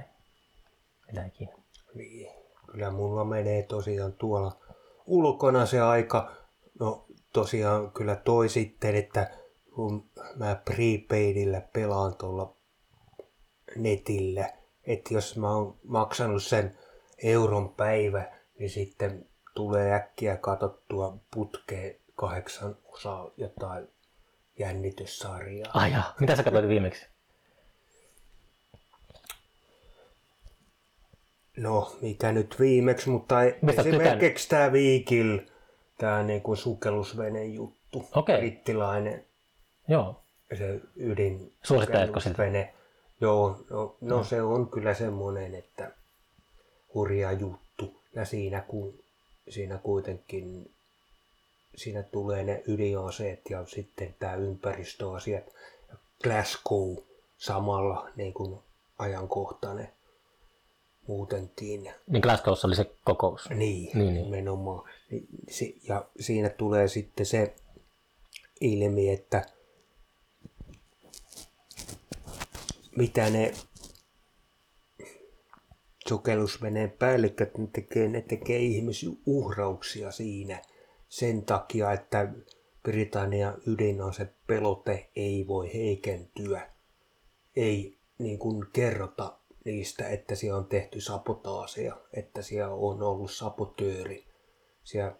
mitä 1.06 1.24
ikinä. 1.24 1.52
Niin. 1.94 2.30
Kyllä 2.72 2.90
mulla 2.90 3.24
menee 3.24 3.62
tosiaan 3.62 4.12
tuolla 4.12 4.56
ulkona 5.06 5.66
se 5.66 5.80
aika. 5.80 6.32
No 6.80 7.06
tosiaan 7.32 7.90
kyllä 7.90 8.16
toi 8.16 8.48
sitten, 8.48 8.96
että 8.96 9.30
kun 9.74 10.04
mä 10.36 10.60
prepaidillä 10.64 11.60
pelaan 11.72 12.14
tuolla 12.14 12.52
netillä, 13.76 14.50
että 14.86 15.14
jos 15.14 15.36
mä 15.36 15.54
oon 15.54 15.76
maksanut 15.84 16.42
sen 16.42 16.78
euron 17.22 17.68
päivä, 17.68 18.24
niin 18.58 18.70
sitten 18.70 19.26
tulee 19.54 19.94
äkkiä 19.94 20.36
katsottua 20.36 21.16
putkeen 21.34 21.96
kahdeksan 22.16 22.76
osaa 22.84 23.30
jotain 23.36 23.88
jännityssarjaa. 24.58 25.70
Ai 25.74 25.92
jaa, 25.92 26.14
mitä 26.20 26.36
sä 26.36 26.42
katsoit 26.42 26.68
viimeksi? 26.68 27.06
No, 31.56 31.96
mikä 32.00 32.32
nyt 32.32 32.56
viimeksi, 32.60 33.08
mutta 33.10 33.36
Mistä 33.62 33.82
esimerkiksi 33.82 34.48
tämä 34.48 34.72
Viikil, 34.72 35.38
tämä 35.98 36.22
niinku 36.22 36.56
sukellusvene 36.56 37.44
juttu, 37.44 38.08
Okei. 38.14 38.38
brittiläinen 38.38 39.24
Joo. 39.88 40.22
se 40.58 40.80
ydin 40.96 41.52
Suositteletko 41.62 42.20
sitä? 42.20 42.30
sukellusvene. 42.30 42.74
Joo, 43.20 43.64
no, 43.70 43.96
no 44.00 44.24
se 44.24 44.42
on 44.42 44.70
kyllä 44.70 44.94
semmoinen, 44.94 45.54
että 45.54 45.90
hurja 46.94 47.32
juttu. 47.32 48.00
Ja 48.14 48.24
siinä, 48.24 48.60
kun, 48.60 48.94
siinä 49.50 49.78
kuitenkin 49.78 50.74
siinä 51.76 52.02
tulee 52.02 52.44
ne 52.44 52.62
ydinaseet 52.66 53.40
ja 53.50 53.66
sitten 53.66 54.14
tämä 54.18 54.34
ympäristöasiat. 54.34 55.44
Glasgow 56.22 56.96
samalla 57.38 58.10
niin 58.16 58.34
kuin 58.34 58.60
ajankohtainen 58.98 59.92
muutenkin. 61.06 61.90
Niin 62.06 62.22
Glasgowssa 62.22 62.68
oli 62.68 62.76
se 62.76 62.90
kokous. 63.04 63.50
Niin, 63.50 63.58
Niin, 63.58 63.98
niin, 63.98 64.14
nimenomaan. 64.14 64.90
Niin 65.10 65.28
Ja 65.88 66.04
siinä 66.20 66.48
tulee 66.48 66.88
sitten 66.88 67.26
se 67.26 67.54
ilmi, 68.60 69.10
että 69.10 69.44
mitä 72.96 73.30
ne 73.30 73.54
sukellusveneen 76.08 76.90
päälliköt 76.90 77.58
ne 77.58 77.66
tekee, 77.72 78.08
ne 78.08 78.20
tekee 78.20 78.58
ihmisuhrauksia 78.58 80.10
siinä 80.10 80.62
sen 81.08 81.44
takia, 81.44 81.92
että 81.92 82.28
Britannian 82.82 83.54
ydinase 83.66 84.28
pelote 84.46 85.10
ei 85.16 85.46
voi 85.48 85.74
heikentyä. 85.74 86.70
Ei 87.56 87.98
niin 88.18 88.38
kuin 88.38 88.66
kerrota 88.72 89.38
niistä, 89.64 90.08
että 90.08 90.34
siellä 90.34 90.58
on 90.58 90.66
tehty 90.66 91.00
sabotaaseja, 91.00 91.96
että 92.12 92.42
siellä 92.42 92.74
on 92.74 93.02
ollut 93.02 93.30
sabotööri. 93.30 94.26
Siellä, 94.84 95.16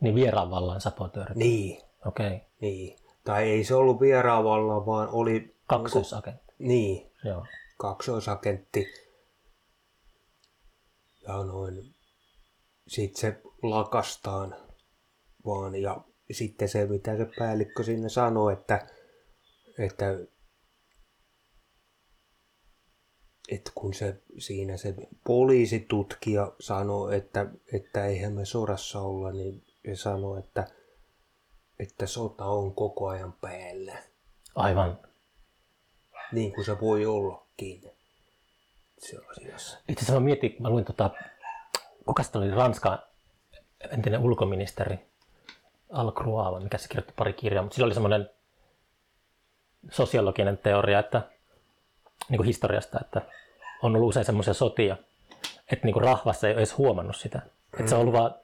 Niin 0.00 0.14
vieraan 0.14 0.50
vallan 0.50 0.80
sabotööri. 0.80 1.34
niin, 1.34 1.82
Okei. 2.06 2.26
Okay. 2.26 2.38
niin. 2.60 2.96
Tai 3.24 3.50
ei 3.50 3.64
se 3.64 3.74
ollut 3.74 4.00
vieraavalla, 4.00 4.86
vaan 4.86 5.08
oli... 5.12 5.54
Kaksoisagentti. 5.66 6.54
Niin, 6.58 7.10
Joo. 7.24 7.46
kaksoisagentti. 7.76 8.86
Ja 11.28 11.44
noin, 11.44 11.94
sitten 12.86 13.20
se 13.20 13.40
lakastaan 13.62 14.56
vaan 15.46 15.74
ja 15.74 16.04
sitten 16.32 16.68
se 16.68 16.86
mitä 16.86 17.16
se 17.16 17.26
päällikkö 17.38 17.82
sinne 17.82 18.08
sanoi, 18.08 18.52
että, 18.52 18.86
että, 19.78 20.06
että 23.48 23.70
kun 23.74 23.94
se 23.94 24.22
siinä 24.38 24.76
se 24.76 24.94
poliisitutkija 25.26 26.52
sanoi, 26.60 27.16
että, 27.16 27.46
että 27.72 28.06
eihän 28.06 28.32
me 28.32 28.44
sodassa 28.44 29.00
olla, 29.00 29.32
niin 29.32 29.64
se 29.84 29.96
sanoi, 29.96 30.38
että, 30.38 30.66
että 31.78 32.06
sota 32.06 32.44
on 32.44 32.74
koko 32.74 33.08
ajan 33.08 33.32
päällä 33.32 34.02
Aivan. 34.54 34.98
niin 36.32 36.54
kuin 36.54 36.64
se 36.64 36.80
voi 36.80 37.06
ollakin. 37.06 37.97
Asiassa. 39.30 39.78
Itse 39.88 40.00
asiassa 40.04 40.20
mä 40.20 40.24
mietin, 40.24 40.56
mä 40.58 40.70
luin 40.70 40.84
tota, 40.84 41.10
kuka 42.06 42.22
oli 42.34 42.50
Ranskan 42.50 42.98
entinen 43.90 44.20
ulkoministeri, 44.20 44.98
Al 45.92 46.12
Croix, 46.12 46.62
mikä 46.62 46.78
se 46.78 46.88
kirjoitti 46.88 47.12
pari 47.16 47.32
kirjaa, 47.32 47.62
mutta 47.62 47.74
sillä 47.74 47.86
oli 47.86 47.94
semmoinen 47.94 48.30
sosiologinen 49.90 50.58
teoria, 50.58 50.98
että 50.98 51.22
niin 52.28 52.36
kuin 52.36 52.46
historiasta, 52.46 52.98
että 53.00 53.22
on 53.82 53.96
ollut 53.96 54.08
usein 54.08 54.26
semmoisia 54.26 54.54
sotia, 54.54 54.96
että 55.72 55.86
niin 55.86 55.92
kuin 55.92 56.04
rahvassa 56.04 56.46
ei 56.46 56.52
ole 56.52 56.58
edes 56.58 56.78
huomannut 56.78 57.16
sitä. 57.16 57.42
Että 57.78 57.88
se 57.88 57.94
on 57.94 58.00
ollut 58.00 58.14
vaan 58.14 58.34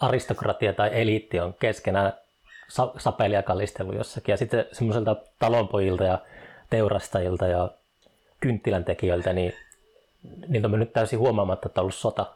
aristokratia 0.00 0.72
tai 0.72 0.90
eliitti 0.92 1.40
on 1.40 1.54
keskenään 1.54 2.12
sa- 2.68 2.92
sapelia 2.98 3.42
jossakin. 3.96 4.32
Ja 4.32 4.36
sitten 4.36 4.66
semmoiselta 4.72 5.16
talonpojilta 5.38 6.04
ja 6.04 6.18
teurastajilta 6.70 7.46
ja 7.46 7.70
kynttilän 8.44 8.84
tekijöiltä, 8.84 9.32
niin 9.32 9.52
niiltä 10.48 10.66
on 10.66 10.70
mennyt 10.70 10.92
täysin 10.92 11.18
huomaamatta, 11.18 11.68
että 11.68 11.80
on 11.80 11.82
ollut 11.82 11.94
sota. 11.94 12.34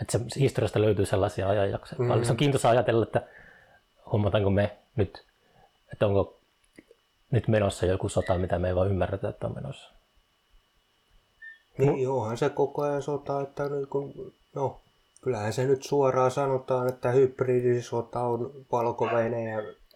Että 0.00 0.18
se, 0.18 0.40
historiasta 0.40 0.80
löytyy 0.80 1.06
sellaisia 1.06 1.48
ajanjaksoja. 1.48 2.16
Mm. 2.16 2.24
Se 2.24 2.30
on 2.30 2.36
kiintoisa 2.36 2.70
ajatella, 2.70 3.02
että 3.02 3.22
huomataanko 4.12 4.50
me 4.50 4.76
nyt, 4.96 5.24
että 5.92 6.06
onko 6.06 6.38
nyt 7.30 7.48
menossa 7.48 7.86
joku 7.86 8.08
sota, 8.08 8.38
mitä 8.38 8.58
me 8.58 8.68
ei 8.68 8.74
vaan 8.74 8.90
ymmärretä, 8.90 9.28
että 9.28 9.46
on 9.46 9.54
menossa. 9.54 9.92
Niin 11.78 12.08
onhan 12.08 12.36
se 12.36 12.50
koko 12.50 12.82
ajan 12.82 13.02
sota, 13.02 13.40
että 13.40 13.68
niin 13.68 13.86
kun, 13.86 14.32
no, 14.54 14.80
kyllähän 15.22 15.52
se 15.52 15.64
nyt 15.64 15.82
suoraan 15.82 16.30
sanotaan, 16.30 16.88
että 16.88 17.10
hybridisota 17.10 18.20
on 18.20 18.52
valko 18.72 19.06
ja 19.06 19.28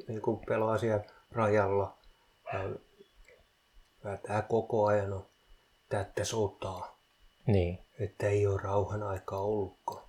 niin 0.08 0.20
pelaa 0.48 0.78
siellä 0.78 1.04
rajalla. 1.32 1.96
Ja, 2.52 2.60
ja 4.04 4.16
tämä 4.16 4.42
koko 4.42 4.86
ajan 4.86 5.12
on 5.12 5.26
täyttä 5.92 6.24
sotaa, 6.24 6.96
Niin. 7.46 7.78
että 8.00 8.26
ei 8.26 8.46
ole 8.46 8.60
rauhan 8.62 9.02
aikaa 9.02 9.40
ollutkaan. 9.40 10.02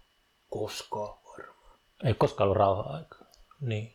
Koskaan 0.50 1.18
varmaan. 1.32 1.78
Ei 2.04 2.14
koskaan 2.14 2.46
ollut 2.46 2.58
rauha 2.58 2.82
aikaa. 2.82 3.22
Niin. 3.62 3.94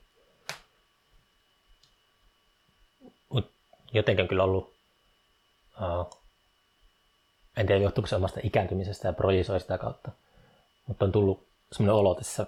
Mut 3.29 3.51
jotenkin 3.92 4.22
on 4.22 4.29
kyllä 4.29 4.44
ollut, 4.44 4.74
uh, 5.81 6.20
en 7.57 7.66
tiedä 7.66 7.83
johtuuko 7.83 8.07
se 8.07 8.16
omasta 8.16 8.40
ikääntymisestä 8.42 9.09
ja 9.09 9.12
projisoi 9.12 9.61
sitä 9.61 9.79
kautta, 9.79 10.11
mutta 10.87 11.05
on 11.05 11.12
tullut 11.12 11.46
semmoinen 11.72 12.01
olo 12.01 12.14
tässä 12.14 12.46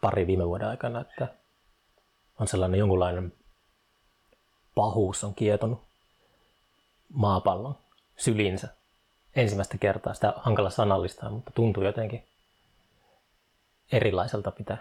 pari 0.00 0.26
viime 0.26 0.46
vuoden 0.46 0.68
aikana, 0.68 1.00
että 1.00 1.28
on 2.40 2.48
sellainen 2.48 2.78
jonkunlainen 2.78 3.32
pahuus 4.74 5.24
on 5.24 5.34
kietonut 5.34 5.82
maapallon 7.08 7.85
sylinsä 8.16 8.68
ensimmäistä 9.36 9.78
kertaa. 9.78 10.14
Sitä 10.14 10.32
hankala 10.36 10.70
sanallistaa, 10.70 11.30
mutta 11.30 11.50
tuntuu 11.50 11.84
jotenkin 11.84 12.24
erilaiselta, 13.92 14.52
mitä, 14.58 14.78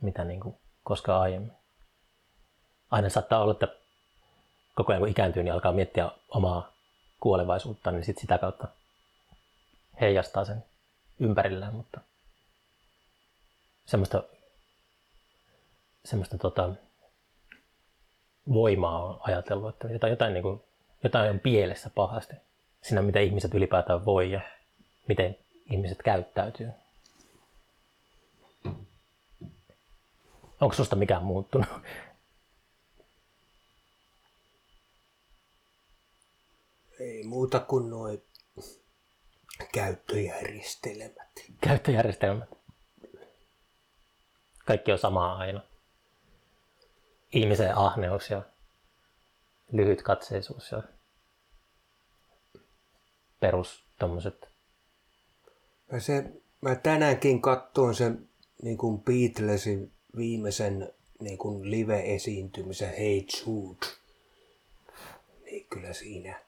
mitä 0.00 0.24
niin 0.24 0.40
kuin 0.40 0.56
koskaan 0.84 1.22
aiemmin. 1.22 1.52
Aina 2.90 3.08
saattaa 3.08 3.42
olla, 3.42 3.52
että 3.52 3.68
koko 4.74 4.92
ajan 4.92 5.00
kun 5.00 5.08
ikääntyy, 5.08 5.42
niin 5.42 5.52
alkaa 5.52 5.72
miettiä 5.72 6.10
omaa 6.28 6.72
kuolevaisuutta, 7.20 7.90
niin 7.90 8.04
sit 8.04 8.18
sitä 8.18 8.38
kautta 8.38 8.68
heijastaa 10.00 10.44
sen 10.44 10.64
ympärillään, 11.20 11.74
mutta 11.74 12.00
semmoista, 13.86 14.22
semmoista 16.04 16.38
tota, 16.38 16.70
voimaa 18.52 19.04
on 19.04 19.20
ajatellut, 19.20 19.68
että 19.68 19.88
jotain, 19.88 20.10
jotain, 20.10 20.34
niin 20.34 20.42
kuin, 20.42 20.62
jotain 21.02 21.30
on 21.30 21.40
pielessä 21.40 21.90
pahasti 21.94 22.34
siinä, 22.82 23.02
miten 23.02 23.22
ihmiset 23.22 23.54
ylipäätään 23.54 24.04
voi 24.04 24.30
ja 24.30 24.40
miten 25.08 25.38
ihmiset 25.70 26.02
käyttäytyy. 26.02 26.70
Onko 30.60 30.74
susta 30.74 30.96
mikään 30.96 31.24
muuttunut? 31.24 31.68
Ei 37.00 37.24
muuta 37.24 37.60
kuin 37.60 37.90
noin 37.90 38.22
Käyttöjärjestelmät. 39.72 41.28
Käyttöjärjestelmät. 41.60 42.48
Kaikki 44.64 44.92
on 44.92 44.98
samaa 44.98 45.36
aina. 45.36 45.60
Ihmisen 47.32 47.76
ahneus 47.76 48.30
ja 48.30 48.42
lyhyt 49.72 50.02
katseisuus 50.02 50.72
ja 50.72 50.82
perus 53.40 53.84
tommoset. 53.98 54.48
Mä, 55.92 56.00
se, 56.00 56.24
mä 56.60 56.74
tänäänkin 56.74 57.42
katsoin 57.42 57.94
sen 57.94 58.28
niin 58.62 58.78
kuin 58.78 59.00
Beatlesin 59.00 59.92
viimeisen 60.16 60.92
niin 61.20 61.38
kuin 61.38 61.70
live-esiintymisen 61.70 62.94
Hey 62.96 63.22
Jude. 63.46 63.86
Niin 65.44 65.66
kyllä 65.70 65.92
siinä 65.92 66.40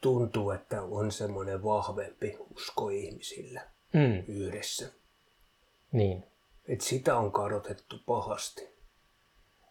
tuntuu, 0.00 0.50
että 0.50 0.82
on 0.82 1.12
semmoinen 1.12 1.62
vahvempi 1.62 2.36
usko 2.56 2.88
ihmisillä 2.88 3.70
Mm, 3.92 4.24
yhdessä. 4.28 4.92
niin. 5.92 6.24
Et 6.68 6.80
sitä 6.80 7.16
on 7.16 7.32
kadotettu 7.32 7.96
pahasti. 8.06 8.75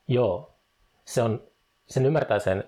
Joo. 0.07 0.51
Se 1.05 1.21
on, 1.21 1.43
sen 1.87 2.05
ymmärtää 2.05 2.39
sen 2.39 2.63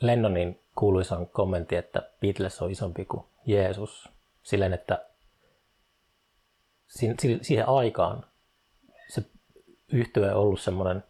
Lennonin 0.00 0.60
kuuluisan 0.78 1.26
kommentti, 1.26 1.76
että 1.76 2.02
Beatles 2.20 2.62
on 2.62 2.70
isompi 2.70 3.04
kuin 3.04 3.24
Jeesus. 3.46 4.08
Silleen, 4.42 4.72
että 4.72 5.04
si- 6.88 7.14
si- 7.20 7.38
siihen 7.42 7.68
aikaan 7.68 8.24
se 9.08 9.22
yhtye 9.92 10.30
on 10.30 10.36
ollut 10.40 10.60
semmoinen, 10.60 11.04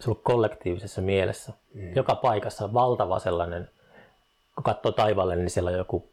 se 0.00 0.10
on 0.10 0.12
ollut 0.12 0.24
kollektiivisessa 0.24 1.00
mielessä. 1.02 1.52
Mm. 1.74 1.96
Joka 1.96 2.14
paikassa 2.14 2.72
valtava 2.72 3.18
sellainen, 3.18 3.70
kun 4.54 4.64
katsoo 4.64 4.92
taivaalle, 4.92 5.36
niin 5.36 5.50
siellä 5.50 5.70
on 5.70 5.76
joku 5.76 6.12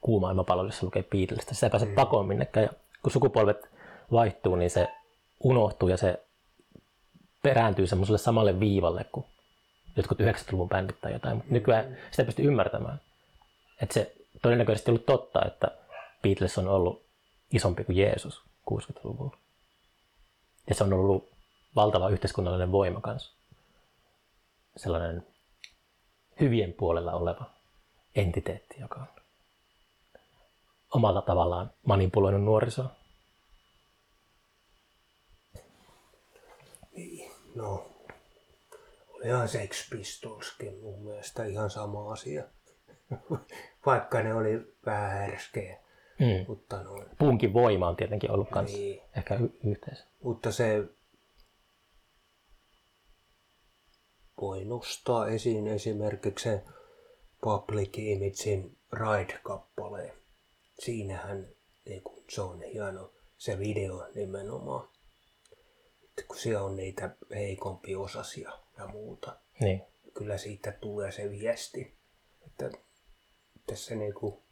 kuuma 0.00 0.30
ilmapallo, 0.30 0.64
jossa 0.64 0.86
lukee 0.86 1.02
Beatlesista. 1.02 1.54
Sitä 1.54 1.66
ei 1.66 1.70
pääse 1.70 1.86
pakoon 1.86 2.26
minnekään. 2.26 2.64
Ja 2.64 2.72
kun 3.02 3.12
sukupolvet 3.12 3.68
vaihtuu, 4.12 4.56
niin 4.56 4.70
se 4.70 4.88
unohtuu 5.44 5.88
ja 5.88 5.96
se 5.96 6.22
perääntyy 7.42 7.86
semmoiselle 7.86 8.18
samalle 8.18 8.60
viivalle 8.60 9.04
kuin 9.04 9.26
jotkut 9.96 10.20
90-luvun 10.20 10.68
bändit 10.68 11.00
tai 11.00 11.12
jotain, 11.12 11.36
mutta 11.36 11.52
nykyään 11.52 11.96
sitä 12.10 12.22
ei 12.22 12.26
pysty 12.26 12.42
ymmärtämään. 12.42 13.00
Että 13.82 13.94
se 13.94 14.14
todennäköisesti 14.42 14.90
ollut 14.90 15.06
totta, 15.06 15.44
että 15.46 15.68
Beatles 16.22 16.58
on 16.58 16.68
ollut 16.68 17.02
isompi 17.52 17.84
kuin 17.84 17.98
Jeesus 17.98 18.42
60-luvulla. 18.70 19.36
Ja 20.68 20.74
se 20.74 20.84
on 20.84 20.92
ollut 20.92 21.28
valtava 21.76 22.08
yhteiskunnallinen 22.08 22.72
voima 22.72 23.00
kanssa. 23.00 23.32
Sellainen 24.76 25.26
hyvien 26.40 26.72
puolella 26.72 27.12
oleva 27.12 27.44
entiteetti, 28.14 28.80
joka 28.80 29.00
on 29.00 29.06
omalla 30.94 31.22
tavallaan 31.22 31.70
manipuloinut 31.86 32.42
nuorisoa. 32.42 32.90
No, 37.54 37.86
olihan 39.10 39.48
Sex 39.48 39.90
Pistolskin 39.90 40.78
mun 40.80 41.04
mielestä 41.04 41.44
ihan 41.44 41.70
sama 41.70 42.12
asia. 42.12 42.44
Vaikka 43.86 44.22
ne 44.22 44.34
oli 44.34 44.74
vähän 44.86 45.10
härskejä. 45.10 45.78
Mm. 46.18 46.44
Mutta, 46.48 46.82
noin, 46.82 47.06
Punkin 47.18 47.52
voima 47.52 47.88
on 47.88 47.96
tietenkin 47.96 48.30
ollut 48.30 48.50
kanssa 48.50 48.76
Niin. 48.76 49.02
ehkä 49.16 49.34
y- 49.34 49.70
yhteensä. 49.70 50.04
mutta 50.22 50.52
se 50.52 50.84
voi 54.40 54.64
nostaa 54.64 55.26
esiin 55.28 55.66
esimerkiksi 55.66 56.42
se 56.42 56.62
Public 57.42 57.98
Imagein 57.98 58.76
Ride-kappaleen. 58.92 60.12
Siinähän 60.78 61.48
niin 61.86 62.02
kun, 62.02 62.24
se 62.28 62.40
on 62.40 62.62
hieno 62.62 63.12
se 63.38 63.58
video 63.58 64.08
nimenomaan. 64.14 64.88
Että 66.18 66.22
kun 66.28 66.38
siellä 66.38 66.62
on 66.62 66.76
niitä 66.76 67.10
heikompi 67.34 67.96
osasia 67.96 68.52
ja 68.78 68.86
muuta. 68.86 69.36
Niin. 69.60 69.82
kyllä 70.14 70.38
siitä 70.38 70.72
tulee 70.72 71.12
se 71.12 71.30
viesti, 71.30 71.94
että 72.46 72.70
tässä 73.66 73.94
niinku 73.94 74.42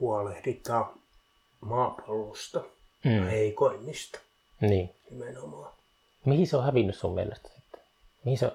huolehditaan 0.00 1.00
maapallosta 1.60 2.64
Mm. 3.04 3.10
mm. 3.10 3.26
heikoimmista 3.26 4.18
niin. 4.60 4.94
nimenomaan. 5.10 5.72
Mihin 6.24 6.46
se 6.46 6.56
on 6.56 6.64
hävinnyt 6.64 6.96
sun 6.96 7.14
mielestä 7.14 7.48
sitten? 7.48 7.80
Mihin 8.24 8.38
se, 8.38 8.52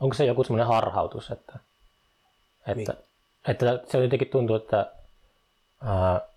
onko 0.00 0.14
se 0.14 0.24
joku 0.24 0.44
semmoinen 0.44 0.66
harhautus, 0.66 1.30
että, 1.30 1.58
että, 2.66 2.94
että 3.48 3.80
se 3.92 3.98
jotenkin 3.98 4.28
tuntuu, 4.28 4.56
että 4.56 4.92
ää, 5.82 6.28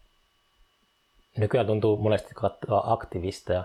nykyään 1.39 1.67
tuntuu 1.67 1.97
monesti 1.97 2.34
katsoa 2.34 2.84
aktivisteja, 2.86 3.63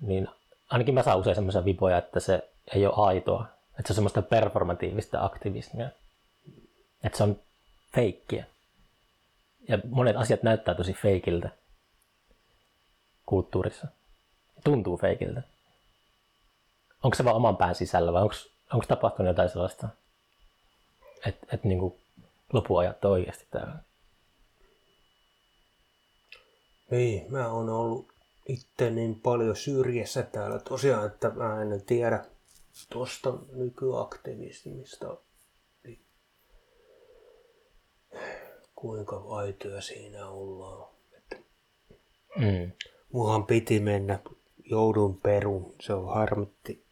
niin 0.00 0.28
ainakin 0.70 0.94
mä 0.94 1.02
saan 1.02 1.18
usein 1.18 1.34
semmoisia 1.34 1.64
vipoja, 1.64 1.98
että 1.98 2.20
se 2.20 2.48
ei 2.74 2.86
ole 2.86 2.94
aitoa. 2.96 3.46
Että 3.78 3.88
se 3.88 3.92
on 3.92 3.94
semmoista 3.94 4.22
performatiivista 4.22 5.24
aktivismia. 5.24 5.88
Että 7.04 7.18
se 7.18 7.22
on 7.24 7.36
feikkiä. 7.94 8.44
Ja 9.68 9.78
monet 9.90 10.16
asiat 10.16 10.42
näyttää 10.42 10.74
tosi 10.74 10.92
feikiltä 10.92 11.50
kulttuurissa. 13.26 13.86
Tuntuu 14.64 14.96
feikiltä. 14.96 15.42
Onko 17.02 17.14
se 17.14 17.24
vaan 17.24 17.36
oman 17.36 17.56
pään 17.56 17.74
sisällä 17.74 18.12
vai 18.12 18.22
onko 18.72 18.86
tapahtunut 18.88 19.30
jotain 19.30 19.48
sellaista, 19.48 19.88
että 21.26 21.46
et 21.52 21.64
niinku 21.64 21.98
lopuajat 22.52 23.04
on 23.04 23.10
oikeasti 23.10 23.46
täällä? 23.50 23.74
Niin, 26.90 27.32
mä 27.32 27.48
oon 27.48 27.68
ollut 27.68 28.12
itse 28.48 28.90
niin 28.90 29.20
paljon 29.20 29.56
syrjässä 29.56 30.22
täällä 30.22 30.58
tosiaan, 30.58 31.06
että 31.06 31.30
mä 31.30 31.62
en 31.62 31.82
tiedä 31.86 32.24
tuosta 32.90 33.38
nykyaktivismista, 33.52 35.16
niin 35.84 36.00
kuinka 38.74 39.24
aitoja 39.28 39.80
siinä 39.80 40.28
ollaan. 40.28 40.94
Että 41.16 41.36
Mm. 42.36 42.72
Muhan 43.12 43.46
piti 43.46 43.80
mennä, 43.80 44.18
joudun 44.64 45.20
perun, 45.20 45.74
se 45.80 45.92
on 45.92 46.14
harmitti 46.14 46.84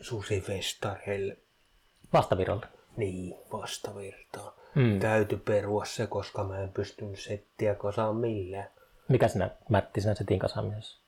susifestareille. 0.00 1.36
Vastavirolle. 2.12 2.66
Niin, 2.96 3.36
vastavirtaan. 3.52 4.52
Mm. 4.74 5.00
Täytyy 5.00 5.38
perua 5.38 5.84
se, 5.84 6.06
koska 6.06 6.44
mä 6.44 6.62
en 6.62 6.72
pystynyt 6.72 7.18
settiä 7.18 7.74
kasaan 7.74 8.16
millään. 8.16 8.70
Mikä 9.08 9.28
sinä 9.28 9.50
mätti 9.68 10.00
sinä 10.00 10.14
setin 10.14 10.38
kasaamisessa? 10.38 11.04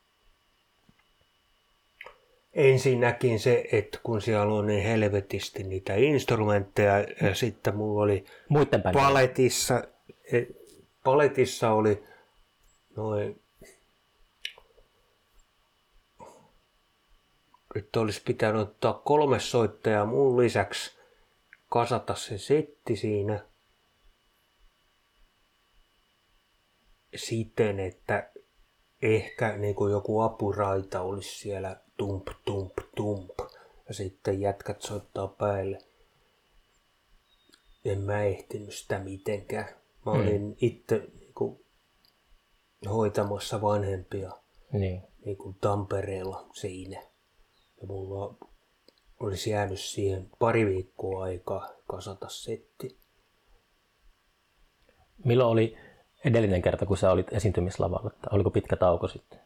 Ensinnäkin 2.53 3.41
se, 3.41 3.65
että 3.73 3.99
kun 4.03 4.23
siellä 4.23 4.55
on 4.55 4.67
niin 4.67 4.83
helvetisti 4.83 5.63
niitä 5.63 5.95
instrumentteja 5.95 6.99
ja 7.23 7.35
sitten 7.35 7.77
mulla 7.77 8.03
oli 8.03 8.25
Muiden 8.49 8.83
paletissa, 8.83 9.83
eh, 10.33 10.47
paletissa 11.05 11.71
oli 11.71 12.05
noin, 12.97 13.41
nyt 17.75 17.97
olisi 17.97 18.23
pitänyt 18.25 18.63
ottaa 18.63 18.93
kolme 19.05 19.41
soittajaa 19.41 20.07
mun 20.07 20.39
lisäksi, 20.41 20.99
kasata 21.69 22.15
se 22.15 22.39
setti 22.39 22.97
siinä 22.97 23.45
siten, 27.17 27.81
että 27.81 28.31
ehkä 29.03 29.57
niin 29.57 29.75
kuin 29.75 29.93
joku 29.93 30.21
apuraita 30.21 31.01
olisi 31.03 31.39
siellä 31.39 31.77
tump, 31.97 32.29
tump, 32.45 32.73
tump 32.97 33.31
ja 33.89 33.95
sitten 33.95 34.41
jätkät 34.41 34.83
soittaa 34.83 35.29
päälle. 35.29 35.79
En 37.85 38.01
mä 38.01 38.25
ehtinyt 38.25 38.75
sitä 38.75 38.99
mitenkään. 38.99 39.69
Mä 40.07 40.13
olin 40.13 40.57
itse 40.61 40.99
niin 41.19 41.35
kuin, 41.35 41.65
hoitamassa 42.89 43.63
vanhempia 43.63 44.31
Niin. 44.73 45.03
niin 45.25 45.37
kuin 45.37 45.57
Tampereella 45.61 46.47
siinä. 46.53 47.03
Ja 47.81 47.87
mulla 47.87 48.35
olisi 49.21 49.51
jäänyt 49.51 49.81
siihen 49.81 50.31
pari 50.39 50.67
viikkoa 50.67 51.25
aikaa 51.25 51.69
kasata 51.87 52.29
setti. 52.29 52.99
Milloin 55.25 55.51
oli 55.51 55.77
edellinen 56.25 56.63
kerta, 56.63 56.87
kun 56.87 56.97
sä 56.97 57.11
olit 57.11 57.33
esiintymislavalla? 57.33 58.11
Että 58.15 58.29
Oliko 58.33 58.51
pitkä 58.51 58.77
tauko 58.77 59.09
sitten? 59.09 59.41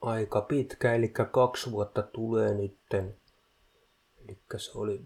Aika 0.00 0.40
pitkä, 0.40 0.94
eli 0.94 1.08
kaksi 1.08 1.70
vuotta 1.70 2.02
tulee 2.02 2.54
nytten. 2.54 3.16
Eli 4.24 4.38
se 4.56 4.78
oli 4.78 5.00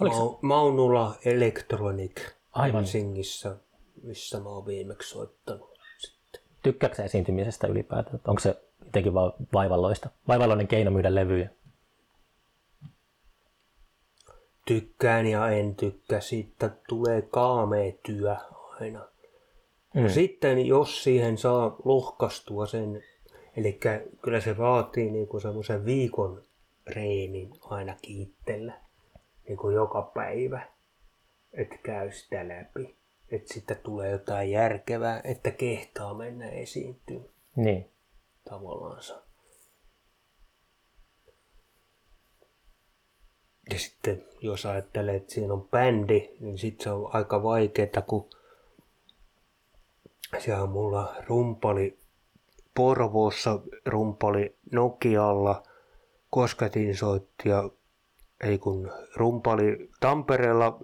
Oliko 0.00 0.16
se- 0.16 0.22
Mau- 0.22 0.38
Maunula 0.42 1.14
Electronic 1.24 2.20
Aivan. 2.52 2.80
Helsingissä, 2.80 3.56
missä 4.02 4.40
mä 4.40 4.48
oon 4.48 4.66
viimeksi 4.66 5.08
soittanut. 5.10 5.78
Sitten. 5.98 6.40
Tykkääkö 6.62 6.96
sä 6.96 7.04
esiintymisestä 7.04 7.66
ylipäätään? 7.66 8.20
Onko 8.26 8.40
se 8.40 8.62
jotenkin 8.84 9.14
vaan 9.14 9.32
vaivalloista? 9.52 10.08
Vaivalloinen 10.28 10.68
keino 10.68 10.90
myydä 10.90 11.14
levyjä? 11.14 11.50
Tykkään 14.66 15.26
ja 15.26 15.48
en 15.48 15.74
tykkää. 15.74 16.20
Siitä 16.20 16.70
tulee 16.88 17.22
kaamea 17.22 17.92
työ 18.06 18.36
aina. 18.80 19.08
Mm. 19.94 20.08
Sitten 20.08 20.66
jos 20.66 21.04
siihen 21.04 21.38
saa 21.38 21.76
lohkastua 21.84 22.66
sen, 22.66 23.04
eli 23.56 23.78
kyllä 24.22 24.40
se 24.40 24.58
vaatii 24.58 25.10
niinku 25.10 25.40
semmoisen 25.40 25.84
viikon 25.84 26.42
reenin 26.86 27.50
ainakin 27.62 28.22
itsellä, 28.22 28.80
niinku 29.48 29.70
joka 29.70 30.02
päivä, 30.02 30.66
että 31.52 31.76
käy 31.82 32.12
sitä 32.12 32.48
läpi. 32.48 32.96
Että 33.30 33.54
sitten 33.54 33.76
tulee 33.82 34.10
jotain 34.10 34.50
järkevää, 34.50 35.20
että 35.24 35.50
kehtaa 35.50 36.14
mennä 36.14 36.48
esiintyä 36.48 37.20
Niin. 37.56 37.90
tavallaansa. 38.50 39.21
Ja 43.70 43.78
sitten 43.78 44.24
jos 44.40 44.66
ajattelee, 44.66 45.16
että 45.16 45.34
siinä 45.34 45.52
on 45.52 45.68
bändi, 45.68 46.28
niin 46.40 46.58
sitten 46.58 46.84
se 46.84 46.90
on 46.90 47.10
aika 47.12 47.42
vaikeaa, 47.42 48.02
kun 48.06 48.30
siellä 50.38 50.62
on 50.62 50.70
mulla 50.70 51.14
rumpali 51.26 51.98
Porvoossa, 52.74 53.60
rumpali 53.86 54.56
Nokialla, 54.72 55.62
kosketinsoittaja, 56.30 57.70
ei 58.44 58.58
kun 58.58 58.92
rumpali 59.16 59.90
Tampereella, 60.00 60.80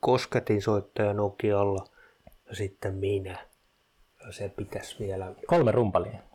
kosketinsoittaja 0.00 1.14
Nokialla 1.14 1.84
ja 2.48 2.56
sitten 2.56 2.94
minä. 2.94 3.48
Ja 4.26 4.32
se 4.32 4.48
pitäisi 4.48 4.96
vielä, 4.98 5.34
Kolme 5.46 5.72
rumpalia. 5.72 6.27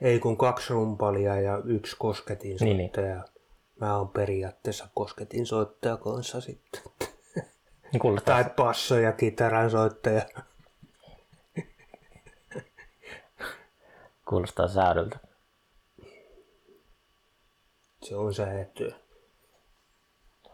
Ei 0.00 0.18
kun 0.20 0.36
kaksi 0.36 0.72
rumpalia 0.72 1.40
ja 1.40 1.62
yksi 1.64 1.96
kosketinsoittaja. 1.98 3.14
Niin, 3.14 3.24
Mä 3.80 3.96
oon 3.96 4.08
periaatteessa 4.08 4.88
kosketinsoittaja 4.94 5.96
kanssa 5.96 6.40
sitten. 6.40 6.80
Niin 7.92 8.00
kuulostaa, 8.00 8.44
Tai 8.44 8.52
basso- 8.56 8.98
ja 8.98 9.12
kitaransoittaja. 9.12 10.22
kuulostaa 14.28 14.68
säädöltä. 14.68 15.18
Se 18.02 18.16
on 18.16 18.34
säätyä. 18.34 18.94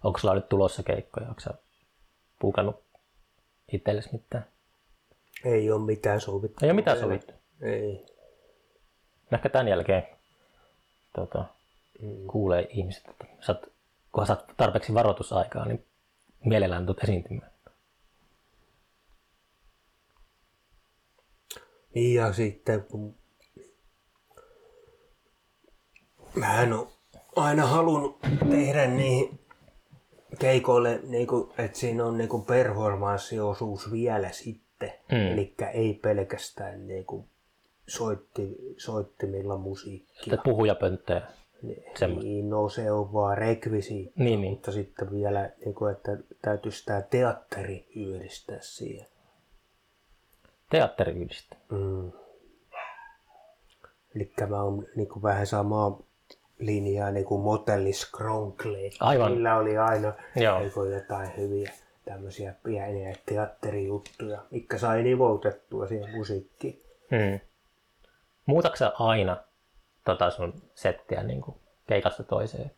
Onko 0.04 0.18
sulla 0.18 0.34
nyt 0.34 0.48
tulossa 0.48 0.82
keikkoja? 0.82 1.28
Onko 1.28 1.40
sä 1.40 1.50
puukannut 2.40 2.82
itsellesi 3.72 4.08
mitään? 4.12 4.46
Ei 5.44 5.70
ole 5.70 5.84
mitään 5.84 6.20
sovittu. 6.20 6.64
Ei 6.64 6.70
ole 6.70 6.76
mitään 6.76 6.98
sovittu. 6.98 7.32
Ei. 7.62 8.06
Ehkä 9.32 9.48
tämän 9.48 9.68
jälkeen 9.68 10.08
tota, 11.16 11.44
kuulee 12.26 12.66
ihmiset, 12.70 13.08
että 13.08 13.26
oot, 13.48 13.72
kunhan 14.12 14.26
saat 14.26 14.44
tarpeeksi 14.56 14.94
varoitusaikaa, 14.94 15.64
niin 15.64 15.84
mielellään 16.44 16.86
tulet 16.86 17.02
esiintymään. 17.04 17.50
Niin 21.94 22.14
ja 22.14 22.32
sitten 22.32 22.84
kun 22.84 23.14
mä 26.34 26.62
en 26.62 26.72
ole 26.72 26.88
aina 27.36 27.66
halunnut 27.66 28.18
tehdä 28.50 28.86
niihin 28.86 29.40
keikoille, 30.38 31.00
niin 31.02 31.26
kuin, 31.26 31.50
että 31.58 31.78
siinä 31.78 32.04
on 32.04 32.18
niin 32.18 32.28
kuin 32.28 32.44
performanssiosuus 32.44 33.92
vielä 33.92 34.32
sitten. 34.32 34.92
Mm. 35.12 35.32
Eli 35.32 35.54
ei 35.72 35.94
pelkästään 35.94 36.86
niin 36.88 37.04
kuin 37.04 37.28
soitti, 37.86 38.74
soittimilla 38.76 39.56
musiikkia. 39.56 40.34
Että 40.34 40.44
puhujapönttöjä. 40.44 41.22
semmoista. 41.98 42.28
Niin, 42.28 42.50
no 42.50 42.68
se 42.68 42.90
on 42.92 43.12
vaan 43.12 43.38
rekvisiitti, 43.38 44.12
Niin, 44.22 44.40
niin. 44.40 44.52
mutta 44.52 44.72
sitten 44.72 45.10
vielä, 45.10 45.50
niin 45.64 45.74
kuin, 45.74 45.92
että 45.92 46.16
täytyisi 46.42 46.84
tämä 46.86 47.02
teatteri 47.02 47.86
yhdistää 47.96 48.58
siihen. 48.60 49.06
Teatteri 50.70 51.12
yhdistää. 51.12 51.58
Mm. 51.70 52.12
Eli 54.16 54.32
mä 54.48 54.62
oon 54.62 54.86
niin 54.96 55.08
kuin 55.08 55.22
vähän 55.22 55.46
samaa 55.46 56.00
linjaa 56.58 57.10
niin 57.10 57.26
kuin 57.26 57.42
Motellis 57.42 58.10
Kronkle. 58.10 58.90
Aivan. 59.00 59.32
Niillä 59.32 59.56
oli 59.56 59.78
aina 59.78 60.12
Joo. 60.36 60.58
niin 60.58 60.92
jotain 60.94 61.36
hyviä 61.36 61.72
tämmöisiä 62.04 62.54
pieniä 62.62 63.16
teatterijuttuja, 63.26 64.44
mikä 64.50 64.78
sai 64.78 65.02
nivoutettua 65.02 65.86
siihen 65.86 66.10
musiikkiin. 66.16 66.82
Hmm. 67.10 67.40
Muutatko 68.46 68.76
sä 68.76 68.92
aina 68.98 69.36
tota 70.04 70.30
sun 70.30 70.62
settiä 70.74 71.22
niin 71.22 71.40
kuin 71.40 71.56
keikasta 71.86 72.22
toiseen? 72.22 72.70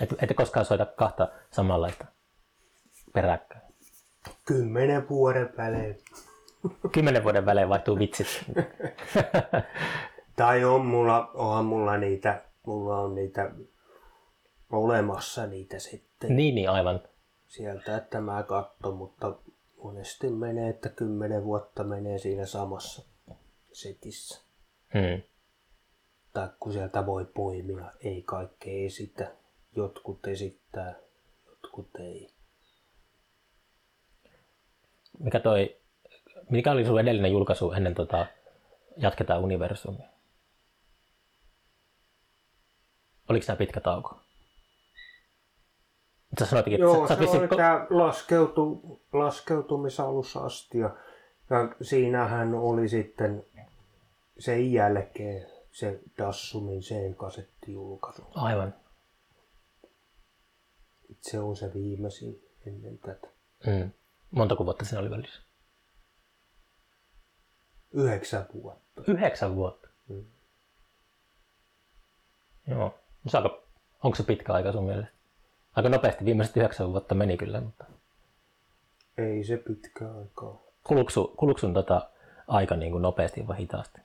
Et, 0.00 0.14
et 0.22 0.36
koskaan 0.36 0.66
soita 0.66 0.86
kahta 0.86 1.28
samanlaista 1.50 2.04
peräkkäin. 3.12 3.62
Kymmenen 4.44 5.08
vuoden 5.08 5.52
välein. 5.56 5.98
Kymmenen 6.92 7.24
vuoden 7.24 7.46
välein 7.46 7.68
vaihtuu 7.68 7.98
vitsit. 7.98 8.26
Tai 10.36 10.64
on 10.64 10.86
mulla, 10.86 11.30
onhan 11.34 11.64
mulla 11.64 11.96
niitä, 11.96 12.42
mulla 12.66 13.00
on 13.00 13.14
niitä 13.14 13.50
olemassa 14.70 15.46
niitä 15.46 15.78
sitten 15.78 16.36
niin, 16.36 16.54
niin 16.54 16.70
aivan. 16.70 17.00
sieltä, 17.46 17.96
että 17.96 18.20
mä 18.20 18.42
katson, 18.42 18.96
mutta 18.96 19.34
monesti 19.86 20.30
menee, 20.30 20.68
että 20.70 20.88
kymmenen 20.88 21.44
vuotta 21.44 21.84
menee 21.84 22.18
siinä 22.18 22.46
samassa 22.46 23.02
setissä. 23.72 24.42
Hmm. 24.94 25.22
Tai 26.32 26.48
kun 26.60 26.72
sieltä 26.72 27.06
voi 27.06 27.24
poimia, 27.24 27.92
ei 28.00 28.22
kaikkea 28.22 28.86
esitä. 28.86 29.32
Jotkut 29.76 30.26
esittää, 30.26 30.94
jotkut 31.46 31.96
ei. 31.98 32.30
Mikä, 35.18 35.40
toi, 35.40 35.76
mikä 36.50 36.72
oli 36.72 36.84
sun 36.84 37.00
edellinen 37.00 37.32
julkaisu 37.32 37.72
ennen 37.72 37.94
tota 37.94 38.26
Jatketaan 38.96 39.40
universumia? 39.40 40.08
Oliko 43.28 43.46
tämä 43.46 43.56
pitkä 43.56 43.80
tauko? 43.80 44.20
Sä 46.38 46.46
sanoitkin, 46.46 46.80
Joo, 46.80 47.08
sä, 47.08 47.14
se 47.14 47.20
oot 47.20 47.30
oli 47.34 47.40
vissiin- 47.40 47.56
tämä 47.56 47.86
laskeutu, 47.90 48.80
laskeutumisalussa 49.12 50.40
asti 50.40 50.78
ja, 50.78 50.96
ja 51.50 51.56
siinähän 51.82 52.54
oli 52.54 52.88
sitten 52.88 53.44
sen 54.38 54.72
jälkeen 54.72 55.46
se 55.72 56.00
Dassumin 56.18 56.82
sen 56.82 57.14
kasettijulkaisu. 57.14 58.22
Aivan. 58.34 58.74
Se 61.20 61.38
on 61.40 61.56
se 61.56 61.74
viimeisin 61.74 62.42
ennen 62.66 62.98
tätä. 62.98 63.26
Mm. 63.66 63.90
Montako 64.30 64.64
vuotta 64.64 64.84
siinä 64.84 65.00
oli 65.00 65.10
välissä? 65.10 65.42
Yhdeksän 67.92 68.46
vuotta. 68.62 69.02
Yhdeksän 69.08 69.56
vuotta. 69.56 69.88
Mm. 70.08 70.24
Joo. 72.68 72.94
Se 73.26 73.36
aika, 73.36 73.62
onko 74.02 74.16
se 74.16 74.22
pitkä 74.22 74.52
aika 74.52 74.72
sun 74.72 74.84
mielestä? 74.84 75.15
Aika 75.76 75.88
nopeasti 75.88 76.24
viimeiset 76.24 76.56
yhdeksän 76.56 76.90
vuotta 76.92 77.14
meni 77.14 77.36
kyllä, 77.36 77.60
mutta 77.60 77.84
Ei 79.18 79.44
se 79.44 79.56
pitkä 79.56 80.04
aikaa. 80.18 80.58
kuluuko 80.84 81.10
sun, 81.10 81.36
kuluuko 81.36 81.58
sun 81.60 81.74
tota 81.74 82.10
aika 82.48 82.76
niin 82.76 82.92
kuin 82.92 83.02
nopeasti 83.02 83.46
vai 83.46 83.58
hitaasti? 83.58 84.00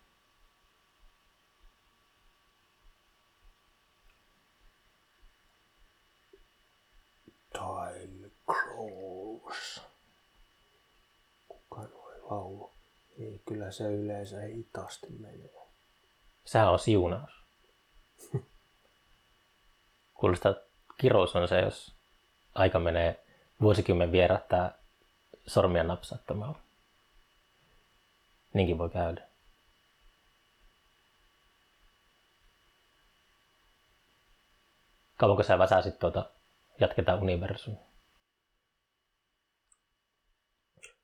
Time 7.54 8.30
crawls. 8.46 9.82
Kuka 11.48 11.82
noin 11.82 12.22
laulu? 12.30 12.72
Ei, 13.20 13.42
kyllä 13.48 13.72
se 13.72 13.84
yleensä 13.84 14.42
hitaasti 14.42 15.08
menee. 15.20 15.50
Sehän 16.46 16.70
on 16.72 16.80
siunaus. 16.80 17.32
Kuulostaa, 20.20 20.56
kirous 21.02 21.36
on 21.36 21.48
se, 21.48 21.60
jos 21.60 21.94
aika 22.56 22.80
menee 22.80 23.20
vuosikymmen 23.62 24.12
vierähtää 24.12 24.74
sormia 25.48 25.84
napsauttamalla. 25.84 26.60
Niinkin 28.54 28.78
voi 28.78 28.90
käydä. 28.90 29.22
Kauanko 35.18 35.44
sä 35.44 35.58
väsäsit 35.58 36.00
tuota 36.00 36.30
Jatketaan 36.80 37.22
universumia? 37.22 37.80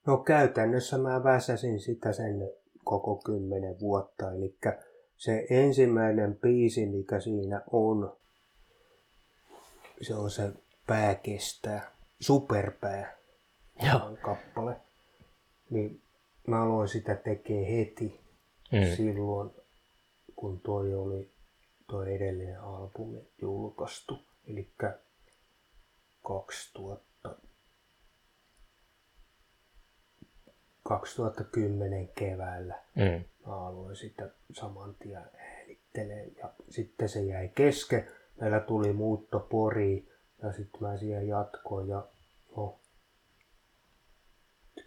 No 0.08 0.18
käytännössä 0.18 0.98
mä 0.98 1.24
väsäsin 1.24 1.80
sitä 1.80 2.14
sen 2.14 2.52
koko 2.84 3.16
kymmenen 3.16 3.80
vuotta. 3.80 4.32
Eli 4.32 4.58
se 5.18 5.48
ensimmäinen 5.50 6.36
biisi, 6.36 6.86
mikä 6.86 7.20
siinä 7.20 7.62
on, 7.72 8.18
se 10.02 10.16
on 10.16 10.32
se 10.32 10.52
pää 10.88 11.16
kestää, 11.16 11.92
superpää. 12.20 13.18
Joo. 13.88 14.18
kappale. 14.22 14.76
Niin 15.70 16.02
mä 16.48 16.64
aloin 16.64 16.88
sitä 16.90 17.16
tekee 17.16 17.78
heti 17.78 18.28
Mm. 18.72 18.96
silloin, 18.96 19.52
kun 20.36 20.60
toi 20.60 20.94
oli 20.96 21.32
toi 21.88 22.16
edellinen 22.16 22.62
albumi 22.62 23.28
julkaistu. 23.42 24.20
Eli 24.48 24.70
2000, 26.24 27.36
2010 30.84 32.08
keväällä 32.08 32.76
Mm. 32.96 33.24
mä 33.46 33.68
aloin 33.68 33.96
sitä 33.96 34.30
saman 34.54 34.96
tien 34.96 35.30
äänittelee 35.38 36.28
ja 36.38 36.54
sitten 36.70 37.10
se 37.10 37.22
jäi 37.24 37.48
kesken. 37.56 38.12
Meillä 38.42 38.60
tuli 38.60 38.94
muutto 38.94 39.40
Poriin 39.40 40.10
ja 40.44 40.54
sitten 40.54 40.82
mä 40.82 40.98
siihen 40.98 41.28
jatkoin 41.28 41.90
ja 41.90 42.08
no, 42.58 42.80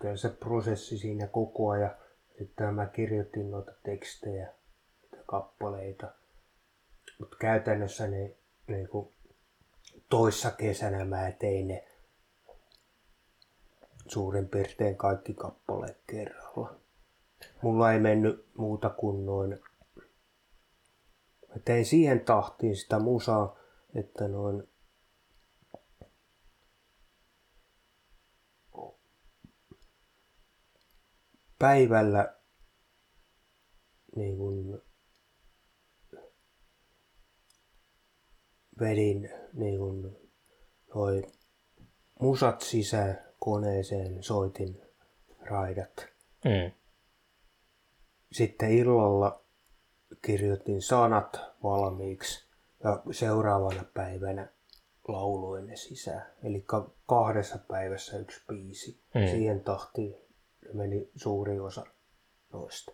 kyllä 0.00 0.16
se 0.16 0.28
prosessi 0.28 0.98
siinä 0.98 1.26
koko 1.26 1.70
ajan. 1.70 1.94
Sitten 2.38 2.74
mä 2.74 2.86
kirjoitin 2.86 3.50
noita 3.50 3.72
tekstejä, 3.82 4.52
noita 5.02 5.24
kappaleita. 5.26 6.06
Mutta 7.18 7.36
käytännössä 7.40 8.08
ne 8.08 8.36
niinku, 8.66 9.12
toissa 10.08 10.50
kesänä 10.50 11.04
mä 11.04 11.32
tein 11.38 11.68
ne 11.68 11.84
suurin 14.08 14.48
piirtein 14.48 14.96
kaikki 14.96 15.34
kappaleet 15.34 16.00
kerralla. 16.06 16.74
Mulla 17.62 17.92
ei 17.92 18.00
mennyt 18.00 18.46
muuta 18.56 18.90
kuin 18.90 19.26
noin... 19.26 19.60
Mä 21.50 21.56
tein 21.64 21.86
siihen 21.86 22.20
tahtiin 22.20 22.76
sitä 22.76 22.98
musaa, 22.98 23.58
että 23.94 24.28
noin... 24.28 24.62
Päivällä 31.58 32.36
niin 34.16 34.36
kun 34.36 34.82
vedin 38.80 39.30
niin 39.52 39.78
kun 39.78 40.16
noi 40.94 41.22
musat 42.20 42.60
sisään 42.60 43.18
koneeseen, 43.38 44.22
soitin 44.22 44.82
raidat 45.40 46.06
Mm. 46.44 46.72
sitten 48.32 48.72
illalla 48.72 49.39
kirjoitin 50.22 50.82
sanat 50.82 51.40
valmiiksi 51.62 52.48
ja 52.84 53.02
seuraavana 53.10 53.84
päivänä 53.94 54.48
lauloin 55.08 55.66
ne 55.66 55.76
sisään. 55.76 56.26
Eli 56.42 56.64
kahdessa 57.06 57.58
päivässä 57.68 58.18
yksi 58.18 58.42
biisi. 58.48 59.00
Mm. 59.14 59.26
Siihen 59.26 59.60
tahtiin 59.60 60.16
meni 60.72 61.10
suuri 61.14 61.60
osa 61.60 61.84
noista. 62.52 62.92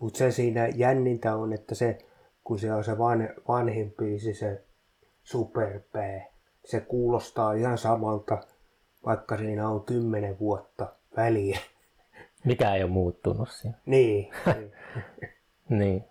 Mutta 0.00 0.18
se 0.18 0.30
siinä 0.30 0.68
jännintä 0.68 1.36
on, 1.36 1.52
että 1.52 1.74
se, 1.74 1.98
kun 2.44 2.58
se 2.58 2.72
on 2.72 2.84
se 2.84 2.98
van, 2.98 3.28
vanhin 3.48 3.94
biisi, 3.98 4.34
se 4.34 4.64
superpää, 5.22 6.26
se 6.64 6.80
kuulostaa 6.80 7.52
ihan 7.52 7.78
samalta, 7.78 8.38
vaikka 9.06 9.36
siinä 9.36 9.68
on 9.68 9.84
kymmenen 9.84 10.38
vuotta 10.38 10.92
väliä. 11.16 11.58
Mikä 12.44 12.74
ei 12.74 12.82
ole 12.82 12.90
muuttunut 12.90 13.48
siinä. 13.50 13.78
niin. 13.86 14.30
niin. 14.46 14.72
Niin. 15.68 16.04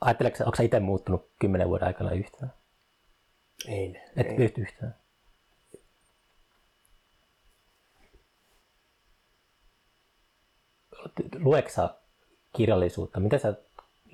Ajatteleeko, 0.00 0.44
onko 0.44 0.62
itse 0.62 0.80
muuttunut 0.80 1.30
kymmenen 1.38 1.68
vuoden 1.68 1.86
aikana 1.86 2.10
yhtään? 2.10 2.52
En. 3.68 4.02
Et 4.16 4.38
yht 4.38 4.58
yhtään. 4.58 4.94
Luetko 11.38 11.70
sä 11.70 11.94
kirjallisuutta? 12.56 13.20
Miten 13.20 13.40
sä 13.40 13.54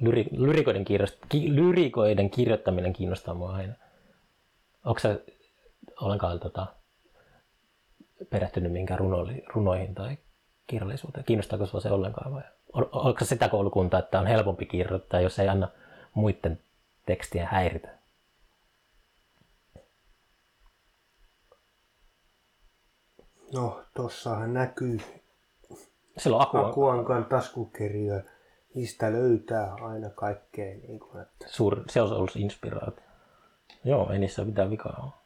lyri, 0.01 0.27
lyrikoiden, 0.33 0.85
kirjoist, 0.85 1.19
ki, 1.29 1.55
lyrikoiden 1.55 2.31
kirjoittaminen 2.31 2.93
kiinnostaa 2.93 3.35
mua 3.35 3.53
aina. 3.53 3.75
Onko 4.85 5.01
sä 5.01 5.19
ollenkaan 6.01 6.41
tota, 6.41 6.67
perehtynyt 8.31 8.73
minkään 8.73 9.01
runo, 9.01 9.27
runoihin 9.55 9.95
tai 9.95 10.19
kirjallisuuteen? 10.67 11.25
Kiinnostaako 11.25 11.67
sua 11.67 11.81
se 11.81 11.91
ollenkaan 11.91 12.33
vai 12.35 12.43
on, 12.73 12.89
onko 12.93 13.25
sitä 13.25 13.49
koulukuntaa, 13.49 14.01
että 14.01 14.21
on 14.21 14.27
helpompi 14.27 14.67
kirjoittaa, 14.67 15.21
jos 15.21 15.39
ei 15.39 15.49
anna 15.49 15.69
muiden 16.15 16.61
tekstien 17.07 17.47
häiritä? 17.47 17.89
No, 23.55 23.85
tossahan 23.95 24.55
näkyy 24.55 25.01
Silloin 26.19 26.43
Aku 26.43 26.57
on 26.57 26.69
Akuankan 26.69 27.25
taskukirjoja. 27.25 28.23
Niistä 28.75 29.13
löytää 29.13 29.75
aina 29.75 30.11
kaikkea. 30.11 30.75
Niin 30.75 31.01
kuin, 31.01 31.23
että 31.23 31.47
suur, 31.49 31.83
se 31.91 32.03
on 32.03 32.13
ollut 32.13 32.37
inspiraatio. 32.37 33.05
Joo, 33.85 34.13
ei 34.13 34.19
niissä 34.19 34.45
mitään 34.45 34.71
vikaa 34.71 35.01
ole. 35.03 35.22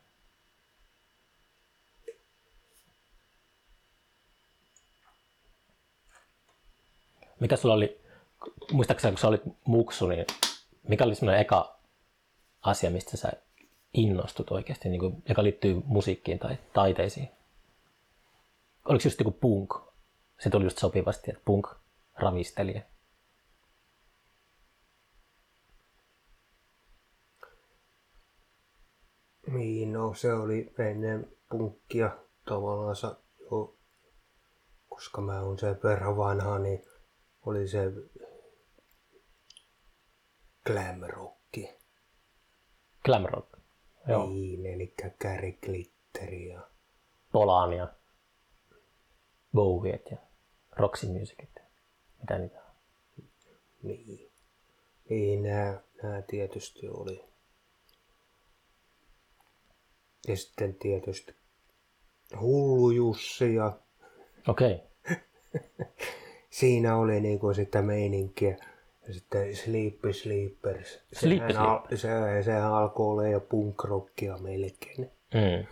Mikä 7.40 7.56
sulla 7.56 7.74
oli, 7.74 8.00
muistaakseni 8.72 9.12
kun 9.12 9.18
sä 9.18 9.28
olit 9.28 9.42
muksu, 9.64 10.06
niin 10.06 10.26
mikä 10.88 11.04
oli 11.04 11.14
semmoinen 11.14 11.40
eka 11.40 11.78
asia, 12.62 12.90
mistä 12.90 13.16
sä 13.16 13.32
innostut 13.94 14.50
oikeasti, 14.50 14.88
niin 14.88 15.00
kuin, 15.00 15.22
joka 15.28 15.42
liittyy 15.42 15.82
musiikkiin 15.84 16.38
tai 16.38 16.58
taiteisiin? 16.72 17.28
Oliko 18.84 19.02
just 19.04 19.20
joku 19.20 19.30
punk? 19.30 19.74
Se 20.40 20.50
tuli 20.50 20.64
just 20.64 20.78
sopivasti, 20.78 21.30
että 21.30 21.42
punk 21.44 21.66
ravisteli. 22.14 22.82
Niin, 29.46 29.92
no 29.92 30.14
se 30.14 30.32
oli 30.32 30.74
ennen 30.78 31.36
punkkia 31.50 32.16
tavallaan 32.44 32.96
koska 34.88 35.20
mä 35.20 35.40
oon 35.40 35.58
sen 35.58 35.78
verran 35.82 36.16
vanha, 36.16 36.58
niin 36.58 36.84
oli 37.46 37.68
se 37.68 37.92
glam 40.66 41.00
rocki. 41.08 41.74
Glam 43.04 43.24
rock. 43.24 43.58
Joo. 44.08 44.26
Niin, 44.26 44.66
eli 44.66 44.94
Gary 45.20 45.52
Glitteri 45.52 46.48
ja 46.48 46.70
Polaan 47.32 47.72
ja 47.72 47.92
Bowiet 49.54 50.10
ja 50.10 50.16
Roxy 50.72 51.06
Musicit. 51.06 51.50
ja 51.56 51.62
Mitä 52.20 52.38
niitä 52.38 52.58
on? 52.62 52.74
niin. 53.82 54.32
Niin, 55.08 55.42
nämä, 55.42 55.80
nämä 56.02 56.22
tietysti 56.22 56.88
oli. 56.88 57.24
Ja 60.28 60.36
sitten 60.36 60.74
tietysti 60.74 61.36
Hullu 62.40 62.90
Jussi 62.90 63.54
ja 63.54 63.78
Okei. 64.48 64.74
Okay. 64.74 65.16
siinä 66.56 66.96
oli 66.96 67.20
niinku 67.20 67.54
sitä 67.54 67.82
meininkiä. 67.82 68.56
Ja 69.08 69.14
sitten 69.14 69.56
Sleepy 69.56 70.12
Sleepers. 70.12 71.00
Sleepy 71.12 71.52
Sehän 71.52 71.68
al- 71.68 71.80
se, 71.94 72.42
sehän 72.42 72.72
alkoi 72.72 73.06
olla 73.06 73.26
jo 73.26 73.40
punkrockia 73.40 74.38
melkein. 74.38 75.10
Mm. 75.34 75.66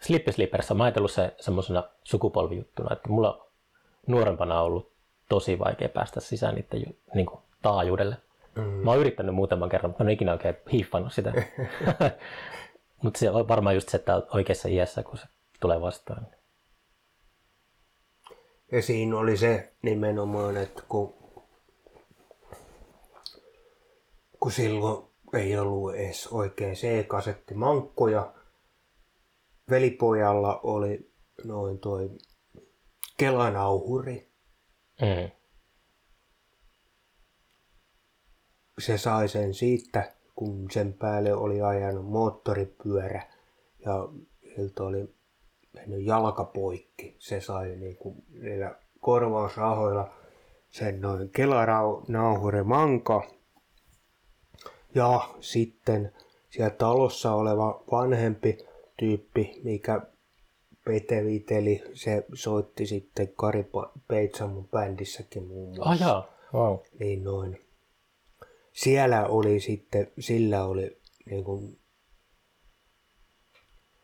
Slippi 0.00 0.32
Slippers 0.32 0.70
on 0.70 0.76
mä 0.76 0.84
ajatellut 0.84 1.10
se 1.10 1.34
semmoisena 1.40 1.84
sukupolvijuttuna, 2.04 2.92
että 2.92 3.08
mulla 3.08 3.32
on 3.32 3.46
nuorempana 4.06 4.60
ollut 4.60 4.92
tosi 5.28 5.58
vaikea 5.58 5.88
päästä 5.88 6.20
sisään 6.20 6.54
niiden 6.54 6.94
niin 7.14 7.26
kuin, 7.26 7.40
taajuudelle. 7.62 8.16
Mm. 8.54 8.62
Mä 8.62 8.90
oon 8.90 9.00
yrittänyt 9.00 9.34
muutaman 9.34 9.68
kerran, 9.68 9.90
mutta 9.90 10.04
en 10.04 10.06
ole 10.06 10.12
ikinä 10.12 10.32
oikein 10.32 10.56
hiiffannut 10.72 11.12
sitä. 11.12 11.32
mutta 13.02 13.18
se 13.18 13.30
on 13.30 13.48
varmaan 13.48 13.74
just 13.74 13.88
se, 13.88 13.96
että 13.96 14.22
oikeassa 14.34 14.68
iässä, 14.68 15.02
kun 15.02 15.18
se 15.18 15.26
tulee 15.60 15.80
vastaan. 15.80 16.26
Ja 18.72 18.82
siinä 18.82 19.18
oli 19.18 19.36
se 19.36 19.72
nimenomaan, 19.82 20.56
että 20.56 20.82
kun, 20.88 21.14
kun 24.40 24.52
silloin 24.52 25.10
ei 25.34 25.58
ollut 25.58 25.94
edes 25.94 26.26
oikein 26.26 26.74
C-kasetti 26.74 27.54
mankkoja, 27.54 28.34
velipojalla 29.70 30.60
oli 30.62 31.12
noin 31.44 31.78
toi 31.78 32.10
kelanauhuri. 33.16 34.32
Mm. 35.00 35.30
Se 38.78 38.98
sai 38.98 39.28
sen 39.28 39.54
siitä, 39.54 40.12
kun 40.34 40.70
sen 40.70 40.92
päälle 40.92 41.34
oli 41.34 41.60
ajanut 41.60 42.06
moottoripyörä 42.06 43.22
ja 43.84 44.08
siltä 44.56 44.82
oli 44.82 45.14
mennyt 45.72 46.06
jalka 46.06 46.44
poikki. 46.44 47.16
Se 47.18 47.40
sai 47.40 47.76
niinku 47.76 48.24
niillä 48.28 48.74
korvausrahoilla 49.00 50.14
sen 50.70 51.00
noin 51.00 51.30
kelanauhuri 51.30 52.62
manka. 52.62 53.22
Ja 54.94 55.28
sitten 55.40 56.12
siellä 56.50 56.70
talossa 56.70 57.34
oleva 57.34 57.84
vanhempi 57.90 58.58
tyyppi, 58.96 59.60
mikä 59.64 60.00
Pete 60.84 61.24
Viteli, 61.24 61.82
se 61.94 62.24
soitti 62.34 62.86
sitten 62.86 63.32
Kari 63.36 63.66
Peitsamon 64.08 64.68
bändissäkin 64.68 65.46
muun 65.46 65.76
muassa. 65.76 65.90
Ah 65.90 66.00
jaa, 66.00 66.28
wow. 66.54 66.78
Niin 66.98 67.24
noin. 67.24 67.60
Siellä 68.72 69.26
oli 69.26 69.60
sitten, 69.60 70.12
sillä 70.18 70.64
oli 70.64 71.00
niin 71.26 71.44
kuin 71.44 71.78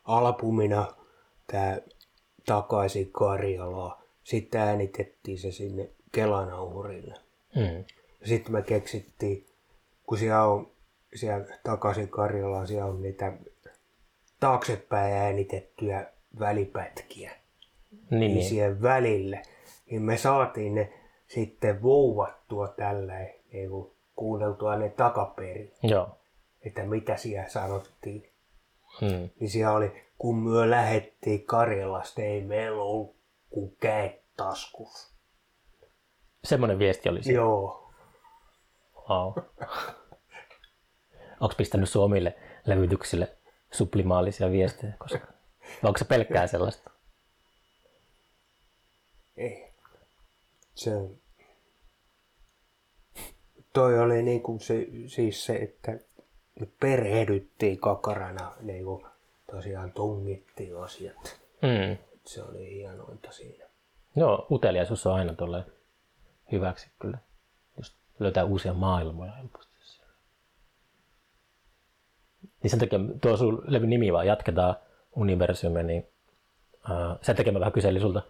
albumina 0.03 0.87
tämä 1.51 1.77
Takaisin 2.45 3.11
Karjalaa. 3.11 4.01
Sitten 4.23 4.61
äänitettiin 4.61 5.39
se 5.39 5.51
sinne 5.51 5.89
Kelanauhurille. 6.11 7.13
Mm. 7.55 7.83
Sitten 8.25 8.51
me 8.51 8.61
keksittiin, 8.61 9.45
kun 10.07 10.17
siellä 10.17 10.43
on 10.43 10.71
siellä 11.15 11.45
Takaisin 11.63 12.09
Karjalaan, 12.09 12.67
siellä 12.67 12.85
on 12.85 13.01
niitä 13.01 13.33
taaksepäin 14.39 15.13
äänitettyjä 15.13 16.05
välipätkiä 16.39 17.31
Niin, 17.91 18.19
niin 18.19 18.33
niin. 18.33 18.49
siihen 18.49 18.81
välille, 18.81 19.41
niin 19.91 20.01
me 20.01 20.17
saatiin 20.17 20.75
ne 20.75 20.93
sitten 21.27 21.81
vouvattua 21.83 22.67
tällä 22.67 23.13
niin 23.53 23.69
kuin 23.69 23.91
kuunneltua 24.15 24.75
ne 24.75 24.89
takaperin, 24.89 25.71
Joo. 25.83 26.09
että 26.61 26.83
mitä 26.83 27.17
siellä 27.17 27.49
sanottiin. 27.49 28.29
Mm. 29.01 29.29
Niin 29.39 29.49
siellä 29.49 29.75
oli, 29.75 30.06
kun 30.17 30.37
myö 30.37 30.69
lähettiin 30.69 31.45
Karjalasta, 31.45 32.21
ei 32.21 32.41
meillä 32.41 32.81
ollut 32.81 33.15
kuin 33.49 33.75
käet 33.79 34.21
taskus. 34.37 35.13
Semmoinen 36.43 36.79
viesti 36.79 37.09
oli 37.09 37.23
siinä. 37.23 37.35
Joo. 37.39 37.93
Wow. 39.09 39.33
Onko 41.39 41.55
pistänyt 41.57 41.89
Suomille 41.89 42.35
levytyksille 42.65 43.37
sublimaalisia 43.71 44.51
viestejä? 44.51 44.93
Koska... 44.99 45.19
Vai 45.83 45.89
onko 45.89 45.97
se 45.97 46.05
pelkkää 46.05 46.47
sellaista? 46.47 46.91
Ei. 49.37 49.73
Se 50.75 50.91
Toi 53.73 53.99
oli 53.99 54.23
niin 54.23 54.41
kuin 54.41 54.59
se, 54.59 54.87
siis 55.07 55.45
se, 55.45 55.55
että 55.55 55.91
me 56.59 56.67
perehdyttiin 56.79 57.79
kakarana, 57.79 58.55
niin 58.61 58.85
kuin 58.85 59.05
tosiaan 59.51 59.91
tungittiin 59.91 60.77
asiat. 60.77 61.39
Mm. 61.61 61.97
Se 62.25 62.43
oli 62.43 62.73
hienointa 62.73 63.31
siinä. 63.31 63.65
Joo, 64.15 64.47
uteliaisuus 64.51 65.05
on 65.05 65.13
aina 65.13 65.33
tuolle 65.33 65.65
hyväksi 66.51 66.87
kyllä. 66.99 67.17
Just 67.77 67.93
löytää 68.19 68.43
uusia 68.43 68.73
maailmoja 68.73 69.31
helposti. 69.31 69.77
Niin 72.63 72.71
sen 72.71 72.79
takia 72.79 72.99
tuo 73.21 73.37
sun 73.37 73.63
levyn 73.67 73.89
nimi 73.89 74.13
vaan 74.13 74.27
jatketaan 74.27 74.75
universumia, 75.15 75.83
niin 75.83 76.07
uh, 76.89 77.19
sen 77.21 77.35
takia 77.35 77.53
mä 77.53 77.59
vähän 77.59 77.73
kyselin 77.73 78.01
sulta 78.01 78.21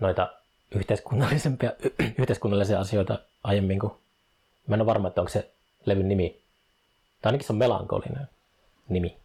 noita 0.00 0.32
yhteiskunnallisempia, 0.74 1.72
yhteiskunnallisia 2.20 2.80
asioita 2.80 3.18
aiemmin, 3.44 3.80
kun 3.80 3.98
mä 4.66 4.74
en 4.74 4.80
ole 4.80 4.86
varma, 4.86 5.08
että 5.08 5.20
onko 5.20 5.28
se 5.28 5.50
levyn 5.84 6.08
nimi, 6.08 6.42
tai 7.22 7.30
ainakin 7.30 7.46
se 7.46 7.52
on 7.52 7.58
melankolinen 7.58 8.28
nimi 8.88 9.16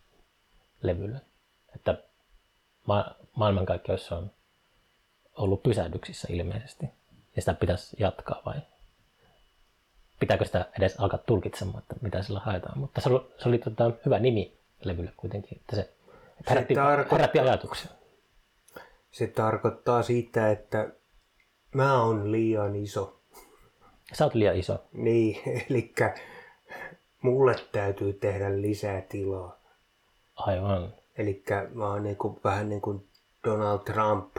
levylle. 0.82 1.22
Että 1.76 2.04
ma- 2.86 3.16
maailmankaikkeus 3.36 4.12
on 4.12 4.32
ollut 5.36 5.64
pysähdyksissä 5.64 6.28
ilmeisesti. 6.32 6.86
Ja 7.36 7.42
sitä 7.42 7.54
pitäisi 7.54 7.96
jatkaa 8.00 8.42
vai 8.46 8.56
pitääkö 10.20 10.46
sitä 10.46 10.66
edes 10.78 10.96
alkaa 11.00 11.20
tulkitsemaan, 11.26 11.80
että 11.80 11.96
mitä 12.02 12.24
sillä 12.24 12.40
haetaan. 12.40 12.80
Mutta 12.80 13.02
se 13.02 13.10
oli, 13.10 13.32
se 13.38 13.50
oli 13.50 13.58
tota, 13.58 13.92
hyvä 14.06 14.20
nimi 14.20 14.58
levylle 14.84 15.12
kuitenkin, 15.18 15.58
että 15.58 15.76
se 15.76 15.82
että 16.40 16.52
herätti, 16.52 16.76
tarkoittaa- 16.76 17.18
herätti 17.18 17.40
ajatuksia. 17.40 17.92
Se 19.12 19.28
tarkoittaa 19.28 20.04
sitä, 20.04 20.52
että 20.52 20.90
mä 21.74 22.04
oon 22.04 22.32
liian 22.32 22.76
iso. 22.76 23.20
Sä 24.14 24.24
oot 24.24 24.34
liian 24.36 24.56
iso. 24.58 24.84
Niin, 24.94 25.42
eli 25.70 25.94
mulle 27.22 27.56
täytyy 27.72 28.14
tehdä 28.14 28.62
lisää 28.62 29.02
tilaa. 29.02 29.59
Aivan. 30.40 30.94
Eli 31.18 31.44
mä 31.74 31.88
oon 31.88 32.04
niin 32.04 32.16
kuin, 32.16 32.40
vähän 32.44 32.70
niin 32.70 32.82
kuin 32.82 33.08
Donald 33.44 33.80
Trump. 33.80 34.38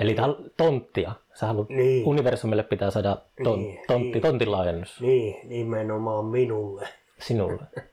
Eli 0.00 0.14
tää 0.14 0.24
on 0.24 0.50
tonttia. 0.56 1.12
Sä 1.34 1.46
haluat, 1.46 1.68
Niin. 1.68 2.06
universumille 2.06 2.62
pitää 2.62 2.90
saada 2.90 3.16
ton, 3.44 3.58
Niin, 3.58 3.80
tontti, 3.86 4.10
niin. 4.12 4.22
tontin 4.22 4.52
laajennus 4.52 5.00
Niin, 5.00 5.48
nimenomaan 5.48 6.24
minulle. 6.24 6.88
sinulle. 7.18 7.62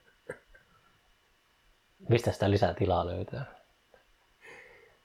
Mistä 2.08 2.32
sitä 2.32 2.50
lisää 2.50 2.74
tilaa 2.74 3.06
löytää? 3.06 3.44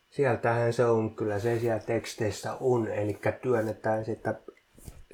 Sieltähän 0.09 0.73
se 0.73 0.85
on, 0.85 1.15
kyllä 1.15 1.39
se 1.39 1.59
siellä 1.59 1.79
teksteissä 1.79 2.53
on, 2.59 2.87
eli 2.87 3.19
työnnetään 3.41 4.05
sitä 4.05 4.35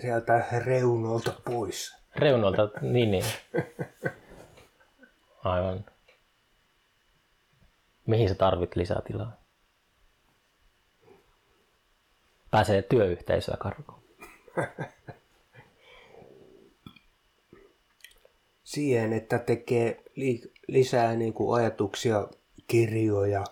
sieltä 0.02 0.44
reunolta 0.66 1.34
pois. 1.46 1.98
Reunolta, 2.16 2.70
niin 2.82 3.12
niin. 3.12 3.24
Aivan. 5.44 5.86
Mihin 8.10 8.30
sä 8.30 8.36
tarvit 8.36 8.76
lisää 8.76 9.02
tilaa? 9.08 9.42
Pääsee 12.52 12.82
työyhteisöä 12.82 13.58
karkuun. 13.60 14.04
Siihen, 18.64 19.14
että 19.14 19.40
tekee 19.40 20.04
li- 20.16 20.54
lisää 20.68 21.16
niin 21.16 21.34
kuin 21.34 21.62
ajatuksia, 21.62 22.28
kirjoja 22.68 23.44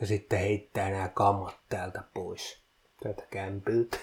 ja 0.00 0.06
sitten 0.06 0.38
heittää 0.38 0.90
nämä 0.90 1.08
kammat 1.08 1.56
täältä 1.68 2.02
pois, 2.14 2.62
täältä 3.02 3.22
kämpyltä. 3.30 3.98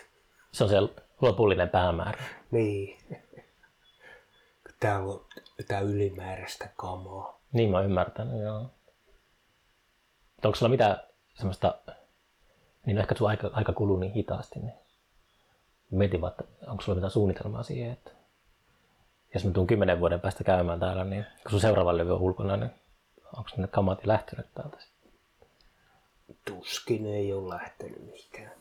Se 0.52 0.64
on 0.64 0.70
se 0.70 0.76
lopullinen 1.22 1.70
päämäärä. 1.70 2.24
Niin. 2.52 2.98
Täällä 4.80 5.14
on 5.14 5.26
jotain 5.58 5.88
ylimääräistä 5.88 6.70
kamaa. 6.76 7.42
Niin 7.54 7.70
mä 7.70 7.82
ymmärtänyt, 7.82 8.42
joo. 8.42 8.70
Mutta 10.46 10.50
onko 10.50 10.58
sulla 10.60 10.70
mitään 10.70 11.00
semmoista, 11.36 11.76
niin 12.86 12.98
ehkä 12.98 13.16
sun 13.16 13.30
aika, 13.30 13.50
aika 13.54 13.74
kuluu 13.74 13.98
niin 13.98 14.14
hitaasti, 14.14 14.60
niin 14.60 14.74
mietin 15.92 16.22
vaan, 16.22 16.32
että 16.32 16.72
onko 16.72 16.84
sulla 16.84 16.96
mitään 16.96 17.12
suunnitelmaa 17.12 17.64
siihen, 17.64 17.92
että 17.92 18.12
jos 19.34 19.46
mä 19.46 19.52
tuun 19.52 19.68
kymmenen 19.68 20.00
vuoden 20.00 20.22
päästä 20.22 20.44
käymään 20.44 20.80
täällä, 20.80 21.04
niin 21.04 21.26
kun 21.44 21.52
sun 21.52 21.60
seuraava 21.60 21.98
levy 21.98 22.14
on 22.14 22.22
ulkona, 22.22 22.58
niin 22.58 22.72
onko 23.38 23.50
ne 23.58 23.68
kamat 23.68 24.04
jo 24.04 24.08
lähtenyt 24.08 24.46
täältä? 24.56 24.78
Tuskin 26.46 27.06
ei 27.06 27.34
ole 27.34 27.54
lähtenyt 27.54 28.06
mihinkään. 28.06 28.52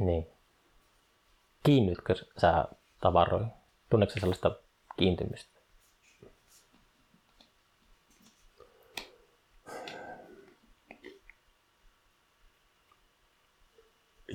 Niin. 0.00 0.26
Kiinnytkö 1.62 2.14
sä 2.40 2.64
tavaroihin? 3.00 3.52
Tunneeko 3.90 4.14
sä 4.14 4.20
sellaista 4.20 4.56
kiintymistä? 4.96 5.59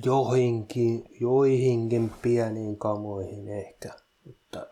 Joihinkin, 0.04 1.04
joihinkin 1.20 2.12
pieniin 2.22 2.76
kamoihin 2.76 3.48
ehkä, 3.48 3.88
mutta 4.24 4.66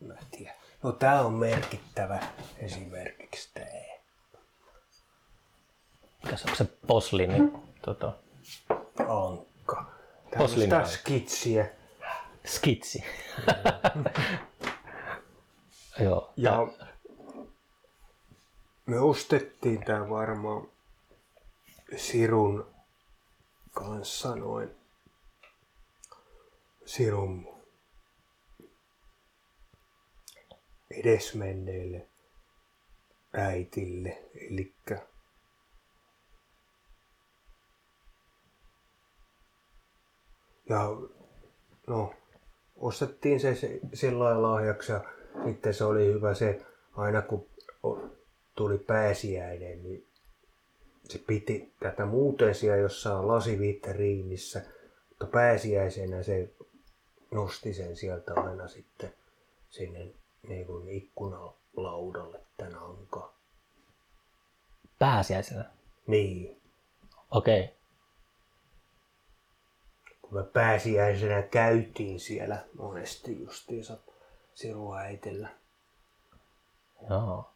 mä 0.00 0.14
tiedä. 0.30 0.54
No 0.82 0.92
tää 0.92 1.22
on 1.22 1.32
merkittävä 1.32 2.26
esimerkiksi 2.58 3.50
tää. 3.54 3.98
Mikäs 6.24 6.44
onko 6.44 6.56
se 6.56 6.64
posli, 6.86 7.26
niin 7.26 7.52
tota, 7.82 8.12
Ankka. 8.98 9.84
Tämmöistä 10.30 10.84
skitsiä. 10.84 11.70
skitsi. 12.46 13.04
Joo. 16.04 16.32
Ja 16.36 16.68
me 18.86 19.00
ostettiin 19.00 19.84
tää 19.84 20.10
varmaan 20.10 20.68
Sirun 21.96 22.66
kanssa 23.78 24.36
noin. 24.36 24.70
Sirun 26.86 27.48
edesmenneille 30.90 32.08
äitille. 33.34 34.22
Elikkä 34.50 35.02
ja 40.68 40.96
no, 41.86 42.14
ostettiin 42.76 43.40
se, 43.40 43.54
sillä 43.94 44.42
lahjaksi 44.42 44.92
ja 44.92 45.04
sitten 45.44 45.74
se 45.74 45.84
oli 45.84 46.06
hyvä 46.06 46.34
se, 46.34 46.66
aina 46.96 47.22
kun 47.22 47.46
tuli 48.54 48.78
pääsiäinen, 48.78 49.82
niin 49.82 50.07
se 51.08 51.18
piti 51.18 51.72
tätä 51.80 52.06
muuten 52.06 52.54
siellä 52.54 52.76
jossain 52.76 53.28
lasivitriinissä, 53.28 54.62
mutta 55.08 55.26
pääsiäisenä 55.26 56.22
se 56.22 56.50
nosti 57.30 57.74
sen 57.74 57.96
sieltä 57.96 58.32
aina 58.36 58.68
sitten 58.68 59.14
sinne 59.70 60.06
niin 60.48 60.66
kuin 60.66 60.88
ikkunalaudalle 60.88 62.40
tän 62.56 62.74
anka. 62.74 63.32
Pääsiäisenä. 64.98 65.64
Niin. 66.06 66.60
Okei. 67.30 67.64
Okay. 67.64 67.74
Kun 70.22 70.34
me 70.38 70.42
pääsiäisenä 70.44 71.42
käytiin 71.42 72.20
siellä 72.20 72.64
monesti 72.78 73.40
justiinsa 73.40 73.96
siruäitellä. 74.54 75.48
Joo. 77.10 77.50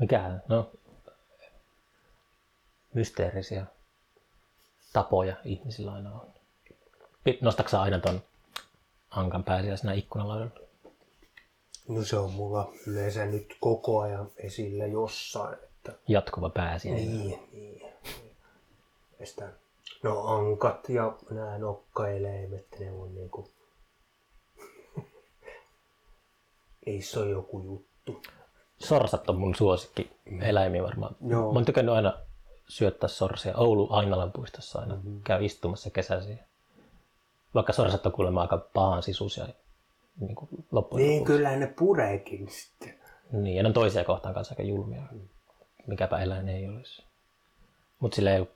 Mikä? 0.00 0.40
No, 0.48 0.70
mysteerisiä 2.94 3.66
tapoja 4.92 5.36
ihmisillä 5.44 5.92
aina 5.92 6.12
on. 6.12 6.34
Nostatko 7.40 7.76
aina 7.76 7.98
ton 7.98 8.22
ankan 9.10 9.44
pääsiäisenä 9.44 9.92
ikkunalaudalla? 9.92 10.64
No 11.88 12.04
se 12.04 12.16
on 12.16 12.32
mulla 12.32 12.72
yleensä 12.86 13.26
nyt 13.26 13.56
koko 13.60 14.00
ajan 14.00 14.30
esillä 14.36 14.86
jossain. 14.86 15.54
Että... 15.54 15.92
Jatkuva 16.08 16.50
pääsiäinen. 16.50 17.18
Niin, 17.18 17.48
niin. 17.52 17.92
Ja 19.20 19.26
sitä, 19.26 19.48
no 20.02 20.26
ankat 20.26 20.88
ja 20.88 21.16
nämä 21.30 21.58
nokkaeläimet, 21.58 22.66
ne 22.78 22.92
on 22.92 23.14
niinku... 23.14 23.50
Niissä 26.86 27.20
on 27.20 27.30
joku 27.30 27.60
juttu. 27.60 28.22
Sorsat 28.78 29.30
on 29.30 29.38
mun 29.38 29.54
suosikki 29.54 30.10
eläimiä 30.42 30.82
varmaan. 30.82 31.16
Joo. 31.28 31.52
Mä 31.52 31.58
oon 31.58 31.64
tykännyt 31.64 31.94
aina 31.94 32.18
syöttää 32.68 33.08
sorsia. 33.08 33.56
Oulu 33.56 33.88
Ainalan 33.90 34.32
puistossa 34.32 34.78
aina 34.78 34.94
mm-hmm. 34.94 35.20
käy 35.22 35.44
istumassa 35.44 35.90
kesäisiä. 35.90 36.44
Vaikka 37.54 37.72
sorsat 37.72 38.06
on 38.06 38.12
kuulemma 38.12 38.42
aika 38.42 38.58
pahan 38.74 39.02
sisusia 39.02 39.46
niin 40.20 40.34
kuin 40.34 40.48
loppujen 40.72 41.06
Niin, 41.06 41.18
lopuksi. 41.20 41.32
kyllä 41.32 41.56
ne 41.56 41.66
pureekin 41.66 42.50
sitten. 42.50 42.94
Niin, 43.32 43.56
ja 43.56 43.62
ne 43.62 43.66
on 43.66 43.72
toisia 43.72 44.04
kohtaan 44.04 44.34
kanssa 44.34 44.52
aika 44.52 44.62
julmia. 44.62 45.02
Mikäpä 45.86 46.18
eläin 46.18 46.48
ei 46.48 46.68
olisi. 46.68 47.02
Mutta 48.00 48.16
silleen 48.16 48.48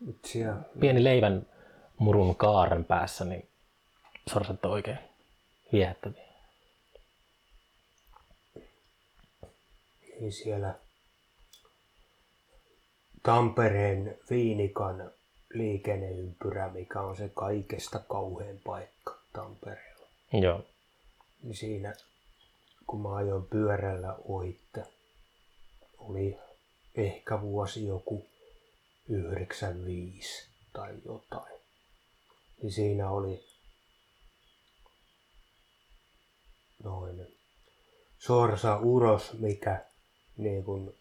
Mut 0.00 0.16
siellä, 0.24 0.56
pieni 0.80 1.04
leivän 1.04 1.46
murun 1.98 2.36
kaaren 2.36 2.84
päässä, 2.84 3.24
niin 3.24 3.48
sorsat 4.30 4.64
on 4.64 4.70
oikein 4.70 4.98
viehättäviä. 5.72 6.24
niin 10.20 10.32
siellä 10.32 10.74
Tampereen 13.24 14.18
Viinikan 14.30 15.10
liikenneympyrä, 15.54 16.68
mikä 16.68 17.00
on 17.00 17.16
se 17.16 17.30
kaikesta 17.34 17.98
kauhein 17.98 18.60
paikka 18.64 19.18
Tampereella. 19.32 20.06
Joo. 20.32 20.64
Niin 21.42 21.56
siinä, 21.56 21.94
kun 22.86 23.02
mä 23.02 23.14
ajoin 23.14 23.44
pyörällä 23.44 24.16
oitte, 24.24 24.84
oli 25.98 26.38
ehkä 26.94 27.40
vuosi 27.40 27.86
joku 27.86 28.26
95 29.08 30.48
tai 30.72 30.94
jotain. 31.04 31.60
Niin 32.62 32.72
siinä 32.72 33.10
oli 33.10 33.44
noin 36.84 37.26
sorsa 38.18 38.78
uros, 38.78 39.32
mikä 39.32 39.84
niin 40.36 40.64
kun 40.64 40.94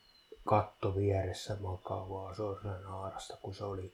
katto 0.46 0.96
vieressä 0.96 1.58
makavaa 1.60 2.36
sorsan 2.36 2.84
haarasta, 2.84 3.38
kun 3.42 3.56
se 3.56 3.64
oli 3.64 3.94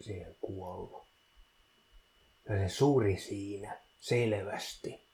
siihen 0.00 0.36
kuollut. 0.40 1.04
Ja 2.48 2.58
se 2.58 2.74
suri 2.74 3.18
siinä 3.18 3.78
selvästi. 4.00 5.04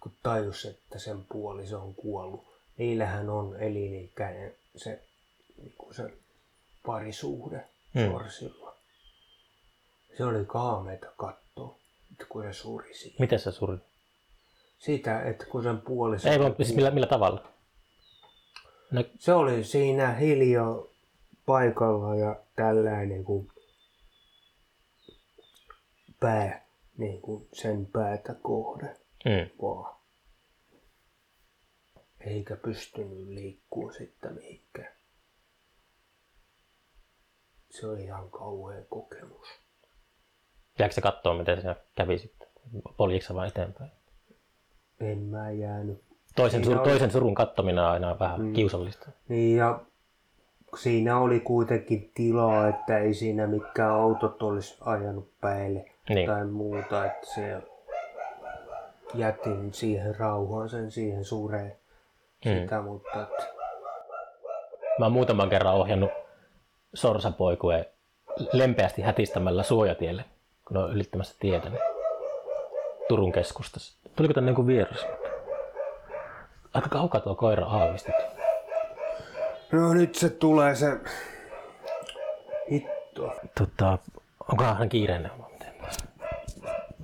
Kun 0.00 0.12
tajus, 0.22 0.64
että 0.64 0.98
sen 0.98 1.24
puoliso 1.24 1.80
on 1.80 1.94
kuollut. 1.94 2.46
Niillähän 2.78 3.30
on 3.30 3.62
elinikäinen 3.62 4.54
se, 4.76 5.02
niin 5.56 5.74
kuin 5.78 5.94
se 5.94 6.12
parisuhde 6.86 7.68
Hmm. 7.94 8.10
sorsilla. 8.12 8.76
Se 10.16 10.24
oli 10.24 10.44
kaameita 10.44 11.06
katsoa, 11.16 11.78
että 12.12 12.24
kun 12.28 12.42
se 12.42 12.52
suri 12.52 12.94
siinä. 12.94 13.16
Miten 13.18 13.38
se 13.38 13.52
suri? 13.52 13.76
Sitä, 14.78 15.22
että 15.22 15.46
kun 15.46 15.62
sen 15.62 15.80
puoliso... 15.80 16.28
Ei 16.28 16.38
vaan, 16.38 16.54
siis 16.56 16.74
millä, 16.74 16.90
millä 16.90 17.06
tavalla? 17.06 17.48
No, 18.90 19.04
Se 19.18 19.32
oli 19.32 19.64
siinä 19.64 20.12
hiljaa 20.12 20.82
paikalla 21.46 22.14
ja 22.14 22.40
tällainen 22.56 23.24
kuin 23.24 23.48
pää, 26.20 26.66
niin 26.98 27.20
kuin 27.20 27.48
sen 27.52 27.86
päätä 27.86 28.34
kohde 28.34 28.96
mm. 29.24 29.50
vaan. 29.62 29.96
Eikä 32.20 32.56
pystynyt 32.56 33.28
liikkua 33.28 33.92
sitten 33.92 34.34
mihinkään. 34.34 34.92
Se 37.70 37.86
oli 37.86 38.04
ihan 38.04 38.30
kauhea 38.30 38.84
kokemus. 38.90 39.48
Jääkö 40.78 40.94
se 40.94 41.00
katsoa, 41.00 41.38
miten 41.38 41.60
siinä 41.60 41.76
kävi 41.96 42.18
sitten? 42.18 42.48
Poljiko 42.96 43.26
se 43.26 43.34
vaan 43.34 43.48
eteenpäin? 43.48 43.90
En 45.00 45.18
mä 45.18 45.50
jäänyt. 45.50 46.04
Toisen, 46.36 46.64
sur, 46.64 46.78
oli- 46.78 46.88
toisen 46.88 47.10
surun 47.10 47.34
kattominen 47.34 47.84
on 47.84 47.90
aina 47.90 48.18
vähän 48.18 48.40
mm. 48.40 48.52
kiusallista. 48.52 49.10
Niin 49.28 49.56
ja 49.56 49.80
siinä 50.76 51.18
oli 51.18 51.40
kuitenkin 51.40 52.10
tilaa, 52.14 52.68
että 52.68 52.98
ei 52.98 53.14
siinä 53.14 53.46
mikään 53.46 53.90
autot 53.90 54.42
olisi 54.42 54.76
ajanut 54.80 55.28
päälle 55.40 55.84
Niin. 56.08 56.26
tai 56.30 56.44
muuta, 56.44 57.04
että 57.06 57.26
se 57.34 57.56
jätin 59.14 59.74
siihen 59.74 60.16
rauhaan 60.18 60.68
sen 60.68 60.90
siihen 60.90 61.24
suureen 61.24 61.76
Mm. 62.44 62.60
sitä, 62.60 62.80
mutta 62.80 63.22
että, 63.22 63.46
Mä 64.98 65.04
oon 65.04 65.12
muutaman 65.12 65.48
kerran 65.50 65.74
ohjannut 65.74 66.10
sorsapoikueen 66.94 67.84
lempeästi 68.52 69.02
hätistämällä 69.02 69.62
suojatielle, 69.62 70.24
kun 70.68 70.76
on 70.76 70.92
ylittämässä 70.92 71.34
tietä. 71.40 71.68
Niin 71.70 71.80
Turun 73.08 73.32
keskustassa. 73.32 73.98
Tuliko 74.16 74.34
tänne 74.34 74.50
joku 74.50 74.66
vieras? 74.66 75.06
Aika 76.76 76.88
kaukaa 76.88 77.20
tuo 77.20 77.34
koira 77.34 77.66
aavistit. 77.66 78.14
no 79.72 79.94
nyt 79.94 80.14
se 80.14 80.30
tulee 80.30 80.74
se 80.74 81.00
hitto. 82.70 83.32
Tota, 83.58 83.98
onkohan 84.50 84.76
hän 84.76 84.88
kiireinen 84.88 85.30
vai 85.38 85.50
miten? 85.52 85.74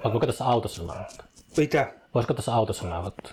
Voiko 0.04 0.26
tässä 0.26 0.44
autossa 0.46 0.82
nauhoittaa? 0.82 1.26
Mitä? 1.56 1.92
Voisiko 2.14 2.34
tässä 2.34 2.54
autossa 2.54 2.88
nauhoittaa? 2.88 3.32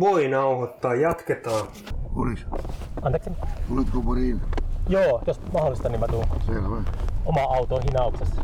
Voi 0.00 0.28
nauhoittaa, 0.28 0.94
jatketaan. 0.94 1.66
Olis. 2.16 2.46
Anteeksi? 3.02 3.30
Tuletko 3.68 4.00
Poriin? 4.02 4.40
Joo, 4.88 5.22
jos 5.26 5.40
mahdollista, 5.52 5.88
niin 5.88 6.00
mä 6.00 6.08
tuun 6.08 6.24
Selvä. 6.46 6.76
oma 7.24 7.40
auto 7.42 7.80
hinauksessa. 7.84 8.42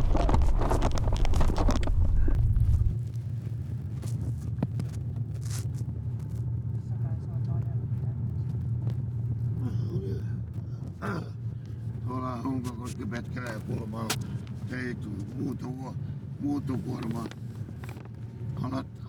Muuttokuorma. 16.41 17.25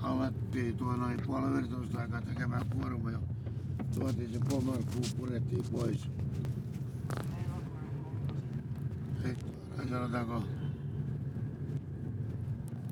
Alettiin 0.04 0.78
tuo 0.78 0.96
noin 0.96 1.20
puolen 1.26 1.54
vertoista 1.54 2.00
aikaa 2.00 2.22
tekemään 2.22 2.66
kuorma 2.70 3.12
ja 3.12 3.20
tuotiin 3.94 4.34
se 4.34 4.40
pomarkuu, 4.50 5.04
purettiin 5.18 5.64
pois. 5.72 6.10
Sitten 9.24 9.90
sanotaanko, 9.90 10.44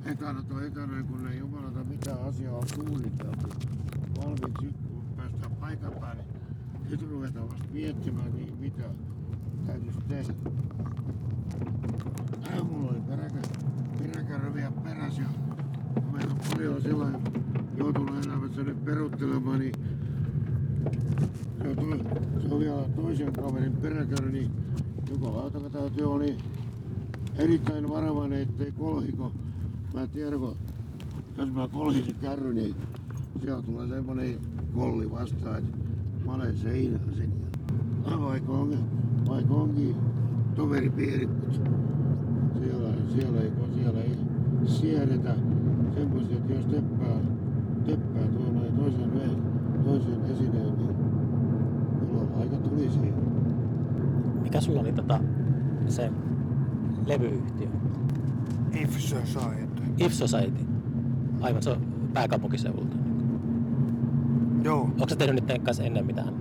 etanot 0.06 0.52
on 0.52 0.64
etanoja, 0.64 1.04
kun 1.04 1.28
ei 1.28 1.40
jumalata 1.40 1.84
mitään 1.84 2.22
asiaa 2.22 2.58
on 2.58 2.68
suunniteltu. 2.68 3.48
Valmiiksi 4.18 4.76
kun 4.88 5.04
päästään 5.18 5.52
paikan 5.52 5.92
päälle, 6.00 6.24
nyt 6.90 7.10
ruvetaan 7.10 7.50
vasta 7.50 7.66
miettimään, 7.74 8.36
niin 8.36 8.58
mitä 8.60 8.84
täytyisi 9.68 10.00
tehdä. 10.08 10.34
Aamulla 12.56 12.92
oli 12.92 13.02
peräkä, 13.02 13.40
peräkärry 14.28 14.54
vielä 14.54 14.72
perässä 14.72 15.22
ja 15.22 15.28
meillä 16.12 16.34
on 16.34 16.40
paljon 16.52 16.82
sellainen 16.82 17.22
joutunut 17.78 18.26
elämässä 18.26 18.64
nyt 18.64 18.86
peruttelemaan, 18.86 19.60
niin 19.60 19.74
se 21.62 21.68
on, 21.68 21.76
toi, 21.76 22.00
se 22.42 22.54
on 22.54 22.60
vielä 22.60 22.84
toisen 22.96 23.34
kaverin 23.34 23.72
peräkärry, 23.72 24.32
niin 24.32 24.52
joko 25.12 25.38
lautaka 25.38 25.70
täytyy 25.70 26.06
olla 26.06 26.24
niin 26.24 26.38
erittäin 27.38 27.90
varovainen, 27.90 28.42
ettei 28.42 28.72
kolhiko. 28.72 29.32
Mä 29.94 30.02
en 30.02 30.10
tiedä, 30.10 30.38
kun 30.38 30.56
jos 31.38 31.54
mä 31.54 31.68
kolhisin 31.68 32.16
kärry, 32.22 32.54
niin 32.54 32.76
siellä 33.42 33.62
tulee 33.62 33.88
semmonen 33.88 34.40
kolli 34.76 35.12
vastaan, 35.12 35.58
että 35.58 35.78
mä 36.26 36.34
olen 36.34 36.58
seinällä 36.58 37.12
sen. 37.18 37.34
Vaikka, 38.22 38.52
on, 38.52 38.78
vaikka 39.30 39.54
onkin 39.54 39.96
toveripiiri, 40.56 41.28
mutta 41.28 41.60
siellä, 42.60 42.90
siellä, 43.16 43.42
ei, 43.42 43.52
siellä 43.76 44.02
ei 44.02 44.18
siedetä 44.66 45.36
semmoista, 45.94 46.36
että 46.36 46.54
jos 46.54 46.66
teppää, 46.66 47.18
teppää 47.86 48.28
tuon 48.28 48.56
noin 48.56 48.74
toisen, 48.74 49.12
toisen 49.86 50.26
esineen, 50.32 50.78
niin 50.78 50.96
Se 52.12 52.18
on 52.18 52.30
aika 52.40 52.56
tuli 52.56 52.90
siihen. 52.90 53.14
Mikä 54.44 54.62
sulla 54.62 54.80
oli 54.82 54.94
tota, 54.94 55.20
se 55.88 56.12
levyyhtiö? 57.06 57.68
If 58.74 59.00
Society. 59.00 59.84
If 59.98 60.12
Society. 60.14 60.66
Aivan, 61.42 61.64
se 61.64 61.70
on 61.70 61.78
pääkaupunkiseudulta. 62.14 62.98
Joo, 64.64 64.82
Onko 64.82 65.10
sä 65.10 65.16
tehnyt 65.16 65.36
niiden 65.42 65.62
kanssa 65.62 65.84
ennen 65.84 66.06
mitään? 66.06 66.34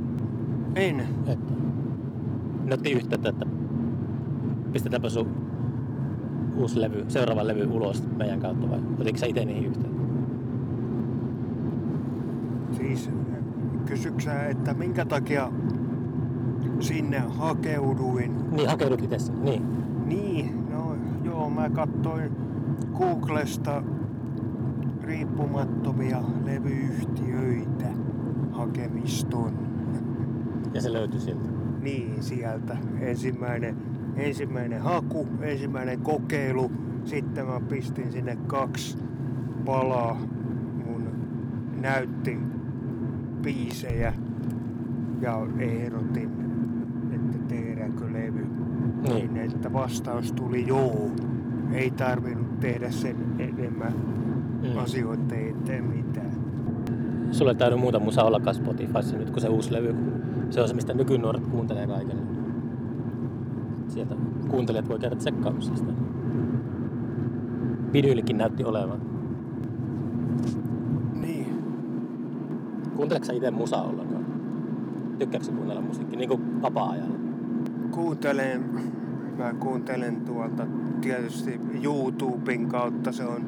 en. 0.74 1.00
Että 1.26 1.52
ne 2.64 2.74
otti 2.74 2.92
yhteyttä, 2.92 3.28
että 3.28 3.46
pistetäänpä 4.72 5.08
sun 5.08 5.46
uusi 6.56 6.80
levy, 6.80 7.04
seuraava 7.08 7.46
levy 7.46 7.66
ulos 7.66 8.02
meidän 8.16 8.40
kautta 8.40 8.70
vai 8.70 8.80
otitko 9.00 9.18
sä 9.18 9.26
itse 9.26 9.44
niihin 9.44 9.66
yhteyttä? 9.66 9.96
Siis 12.72 13.10
kysyksä, 13.86 14.46
että 14.46 14.74
minkä 14.74 15.04
takia 15.04 15.52
sinne 16.80 17.18
hakeuduin? 17.18 18.50
Niin, 18.50 18.68
hakeudut 18.68 19.02
itse. 19.02 19.32
Niin. 19.32 19.62
Niin, 20.06 20.70
no 20.70 20.96
joo, 21.24 21.50
mä 21.50 21.70
katsoin 21.70 22.32
Googlesta 22.98 23.82
riippumattomia 25.02 26.22
levyyhtiöitä 26.44 27.88
hakemiston. 28.50 29.52
Ja 30.74 30.82
se 30.82 30.92
löytyi 30.92 31.20
siltä. 31.20 31.48
Niin, 31.82 32.22
sieltä 32.22 32.76
ensimmäinen, 33.00 33.76
ensimmäinen 34.16 34.82
haku, 34.82 35.28
ensimmäinen 35.40 36.00
kokeilu. 36.00 36.70
Sitten 37.04 37.46
mä 37.46 37.60
pistin 37.68 38.12
sinne 38.12 38.36
kaksi 38.46 38.98
palaa 39.64 40.18
mun 40.86 41.08
näytti 41.80 42.38
biisejä 43.42 44.12
ja 45.20 45.46
ehdotin, 45.58 46.30
että 47.12 47.38
tehdäänkö 47.48 48.04
levy. 48.12 48.46
Niin. 49.02 49.34
Niin, 49.34 49.36
että 49.54 49.72
vastaus 49.72 50.32
tuli 50.32 50.66
joo. 50.66 51.10
Ei 51.72 51.90
tarvinnut 51.90 52.60
tehdä 52.60 52.90
sen 52.90 53.16
enemmän 53.38 53.92
Mm. 54.62 54.78
asioiden 54.78 55.48
eteen 55.48 55.84
mitään. 55.84 56.30
Sulla 57.32 57.50
ei 57.50 57.56
tainnut 57.56 57.80
muuta 57.80 57.98
musaa 57.98 58.24
ollakaan 58.24 58.54
Spotifyssa 58.54 59.16
nyt 59.16 59.30
kuin 59.30 59.40
se 59.40 59.48
uusi 59.48 59.72
levy. 59.72 59.92
kun 59.92 60.12
Se 60.50 60.60
on 60.60 60.68
se, 60.68 60.74
mistä 60.74 60.94
nykynuoret 60.94 61.46
kuuntelee 61.46 61.86
kaiken. 61.86 62.15
Sieltä 63.96 64.14
kuuntelijat 64.48 64.88
voi 64.88 64.98
käydä 64.98 65.16
tsekkaamassa 65.16 65.76
sitä. 65.76 65.92
Näytti 68.32 68.64
olevan. 68.64 69.00
Niin, 71.20 71.46
Kuunteleeko 72.96 73.26
sä 73.26 73.32
itse 73.32 73.50
musaa 73.50 73.82
ollenkaan? 73.82 74.24
Tykkääkö 75.18 75.52
kuunnella 75.52 75.82
musiikkia? 75.82 76.18
Niin 76.18 76.28
kuin 76.28 76.62
vapaa-ajalla? 76.62 77.16
kuuntelen, 77.90 78.64
mä 79.38 79.54
kuuntelen 79.54 80.20
tuolta 80.20 80.66
tietysti 81.00 81.60
YouTuben 81.84 82.68
kautta, 82.68 83.12
se 83.12 83.24
on 83.24 83.42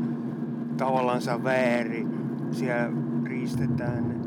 tavallaan 0.76 1.20
väärin. 1.44 2.08
Siellä 2.50 2.92
riistetään 3.24 4.20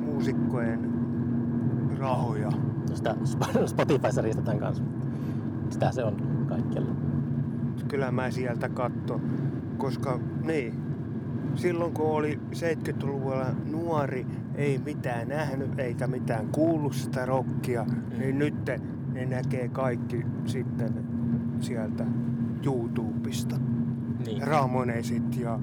muusikkojen 0.00 0.90
rahoja. 1.98 2.50
No 2.90 2.96
Sitä 2.96 3.16
Sp- 3.24 3.66
Spotifyssa 3.66 4.22
riistetään 4.22 4.58
kanssa. 4.58 4.84
Sitä 5.70 5.92
se 5.92 6.04
on 6.04 6.46
kaikkialla. 6.48 6.94
Kyllä 7.88 8.10
mä 8.10 8.30
sieltä 8.30 8.68
katson, 8.68 9.20
koska 9.76 10.20
niin, 10.42 10.74
silloin 11.54 11.94
kun 11.94 12.06
oli 12.06 12.40
70-luvulla 12.52 13.46
nuori, 13.70 14.26
ei 14.54 14.78
mitään 14.78 15.28
nähnyt 15.28 15.78
eikä 15.78 16.06
mitään 16.06 16.48
kuullut 16.48 16.94
sitä 16.94 17.26
rockia, 17.26 17.84
mm. 17.84 18.18
niin 18.18 18.38
nyt 18.38 18.54
ne 19.12 19.26
näkee 19.26 19.68
kaikki 19.68 20.26
sitten 20.46 21.04
sieltä 21.60 22.06
YouTubesta. 22.66 23.56
Niin. 24.26 24.42
Ramonesit 24.42 25.36
ja 25.36 25.58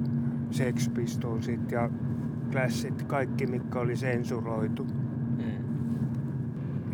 Sex 0.52 0.94
Pistolsit 0.94 1.72
ja 1.72 1.90
Classit, 2.52 3.04
kaikki 3.04 3.48
mitkä 3.48 3.80
oli 3.80 3.96
sensuroitu. 3.96 4.84
Mm. 4.84 5.66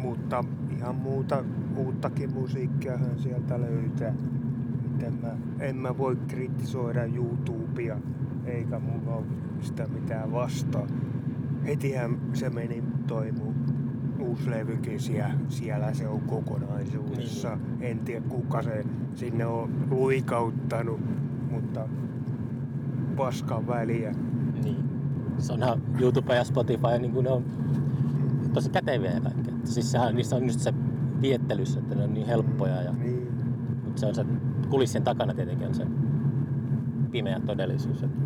Mutta 0.02 0.44
ihan 0.78 0.96
muuta, 0.96 1.44
uuttakin 1.78 2.34
musiikkiahan 2.34 3.20
sieltä 3.20 3.62
löytää. 3.62 4.14
Miten 4.92 5.14
mä, 5.22 5.32
en 5.60 5.76
mä 5.76 5.98
voi 5.98 6.18
kritisoida 6.28 7.06
YouTubea, 7.06 7.98
eikä 8.46 8.80
mulla 8.80 9.16
ole 9.16 9.26
sitä 9.62 9.88
mitään 9.88 10.32
vastaan. 10.32 10.88
Hetihän 11.66 12.18
se 12.34 12.50
meni 12.50 12.84
toi 13.08 13.32
mun 13.32 13.56
uusi 14.20 14.50
levykin 14.50 15.00
siellä, 15.00 15.34
siellä 15.50 15.94
se 15.94 16.08
on 16.08 16.22
kokonaisuudessa. 16.22 17.56
Niin. 17.56 17.92
En 17.92 18.00
tiedä 18.00 18.26
kuka 18.30 18.62
se 18.62 18.86
sinne 19.16 19.46
on 19.46 19.70
luikauttanut, 19.90 21.00
mutta 21.52 21.88
paskan 23.16 23.68
väliä. 23.68 24.12
Niin. 24.64 24.90
Se 25.38 25.54
onhan 25.54 25.82
YouTube 26.00 26.36
ja 26.36 26.44
Spotify, 26.44 27.00
niin 27.00 27.12
kuin 27.12 27.24
ne 27.24 27.30
on 27.30 27.46
tosi 28.54 28.70
käteviä 28.70 29.12
ja 29.12 29.22
kaikkea. 29.22 29.54
Siis 29.64 29.92
sehän, 29.92 30.16
niissä 30.16 30.36
on 30.36 30.44
just 30.44 30.60
se 30.60 30.74
viettelys, 31.22 31.78
että 31.78 31.96
ne 31.96 32.04
on 32.04 32.14
niin 32.14 32.28
helppoja. 32.28 32.82
Ja, 32.82 32.92
Niin. 32.94 33.28
mutta 33.84 34.00
se 34.00 34.06
on 34.06 34.16
se 34.16 34.26
kulissien 34.70 35.04
takana 35.04 35.34
tietenkin 35.34 35.68
on 35.68 35.74
se 35.76 35.88
pimeä 37.12 37.40
todellisuus. 37.46 38.04
Että, 38.04 38.18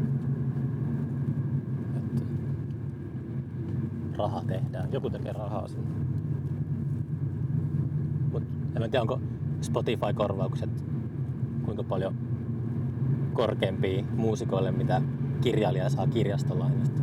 että 1.97 2.21
raha 4.17 4.41
tehdään. 4.47 4.91
Joku 4.91 5.09
tekee 5.09 5.33
rahaa 5.33 5.67
sinne. 5.67 5.87
Mut 8.31 8.43
en 8.75 8.81
mä 8.81 8.87
tiedä, 8.87 9.01
onko 9.01 9.19
Spotify-korvaukset 9.61 10.69
kuinka 11.65 11.83
paljon 11.83 12.13
korkeampia 13.33 14.03
muusikoille, 14.15 14.71
mitä 14.71 15.01
kirjailija 15.41 15.89
saa 15.89 16.07
kirjastolainasta. 16.07 17.01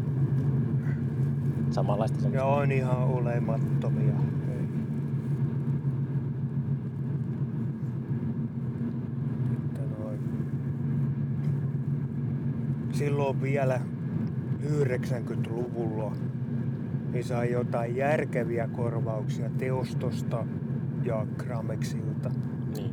Samanlaista 1.70 2.20
se 2.20 2.28
Ja 2.28 2.44
on 2.44 2.72
ihan 2.72 2.96
olemattomia. 2.98 4.14
Että 9.52 9.80
noin. 9.98 10.18
Silloin 13.18 13.42
vielä 13.42 13.80
90-luvulla 14.62 16.12
niin 17.12 17.24
sai 17.24 17.52
jotain 17.52 17.96
järkeviä 17.96 18.68
korvauksia 18.68 19.50
teostosta 19.58 20.44
ja 21.04 21.26
Gramexilta. 21.38 22.30
Niin. 22.76 22.92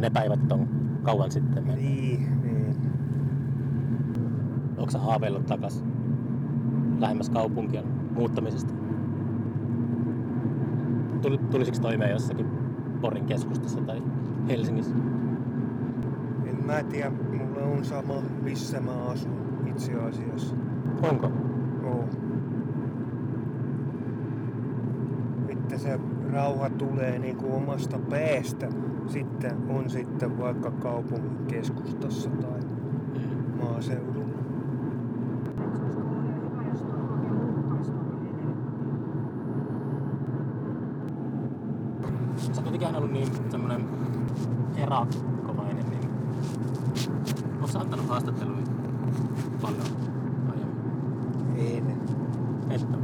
Ne 0.00 0.10
päivät 0.10 0.52
on 0.52 0.68
kauan 1.02 1.30
sitten 1.30 1.66
mennyt. 1.66 1.84
Niin, 1.84 2.42
niin. 2.42 2.76
Onko 4.76 4.90
sä 4.90 4.98
haaveillut 4.98 5.46
takas 5.46 5.84
lähemmäs 6.98 7.30
kaupunkia 7.30 7.82
muuttamisesta? 8.14 8.74
Tuli, 11.22 11.38
tulisiko 11.38 11.78
toimeen 11.82 12.10
jossakin 12.10 12.46
Porin 13.00 13.26
keskustassa 13.26 13.80
tai 13.80 14.02
Helsingissä? 14.48 14.94
En 16.70 16.76
mä 16.76 16.90
tiedä, 16.90 17.10
mulla 17.10 17.62
on 17.62 17.84
sama 17.84 18.14
missä 18.42 18.80
mä 18.80 19.04
asun 19.04 19.66
itse 19.66 19.94
asiassa. 19.94 20.56
Onko? 21.02 21.32
Oo. 21.84 22.04
Että 25.48 25.78
se 25.78 26.00
rauha 26.32 26.70
tulee 26.70 27.18
niinku 27.18 27.54
omasta 27.54 27.98
päästä. 28.10 28.68
Sitten 29.06 29.56
on 29.68 29.90
sitten 29.90 30.38
vaikka 30.38 30.70
kaupungin 30.70 31.46
keskustassa 31.46 32.30
tai 32.30 32.60
maaseudulla. 33.62 34.38
Sä 42.36 42.62
oot 42.66 42.82
aina 42.82 42.98
ollut 42.98 43.12
niin 43.12 43.28
semmonen 43.50 43.86
niin 44.76 45.29
oot 47.70 47.72
sä 47.72 47.80
antanut 47.80 48.08
haastatteluja 48.08 48.62
paljon 49.62 49.82
aiemmin? 50.52 50.86
En. 51.56 51.90
Et 52.70 52.86
oo. 52.94 53.00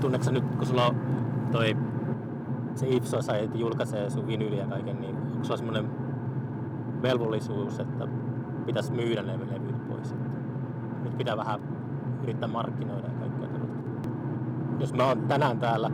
Tunneeko 0.00 0.24
sä 0.24 0.32
nyt, 0.32 0.44
kun 0.56 0.66
sulla 0.66 0.86
on 0.86 0.96
toi 1.52 1.76
se 2.74 2.86
If 2.88 3.04
Society 3.04 3.58
julkaisee 3.58 4.10
sun 4.10 4.26
vinyli 4.26 4.58
ja 4.58 4.66
kaiken, 4.66 5.00
niin 5.00 5.16
onko 5.16 5.44
sulla 5.44 5.56
semmonen 5.56 5.90
velvollisuus, 7.02 7.80
että 7.80 8.08
pitäisi 8.66 8.92
myydä 8.92 9.22
ne 9.22 9.32
levyt 9.32 9.88
pois? 9.88 10.12
Että 10.12 11.04
nyt 11.04 11.18
pitää 11.18 11.36
vähän 11.36 11.60
yrittää 12.22 12.48
markkinoida 12.48 13.06
ja 13.06 13.14
kaikkea 13.14 13.48
tällaista. 13.48 14.08
Jos 14.78 14.94
mä 14.94 15.04
oon 15.04 15.22
tänään 15.22 15.58
täällä 15.58 15.90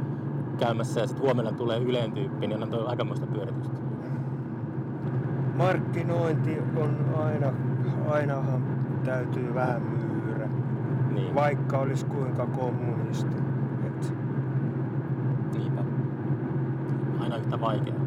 käymässä 0.59 1.01
ja 1.01 1.07
sitten 1.07 1.25
huomenna 1.25 1.53
tulee 1.53 1.79
Yleen 1.79 2.13
tyyppi, 2.13 2.47
niin 2.47 2.63
on 2.63 2.71
toi 2.71 2.87
aikamoista 2.87 3.27
pyöritystä. 3.27 3.80
Markkinointi 5.61 6.59
on 6.77 6.97
aina, 7.17 7.53
ainahan 8.11 8.63
täytyy 9.05 9.55
vähän 9.55 9.83
myydä. 9.83 10.49
Niin. 11.11 11.35
Vaikka 11.35 11.79
olisi 11.79 12.07
kuinka 12.07 12.47
kommunisti. 12.47 13.37
Et 13.87 14.15
Niinpä. 15.53 15.85
Aina 17.21 17.37
yhtä 17.37 17.61
vaikeaa. 17.61 18.01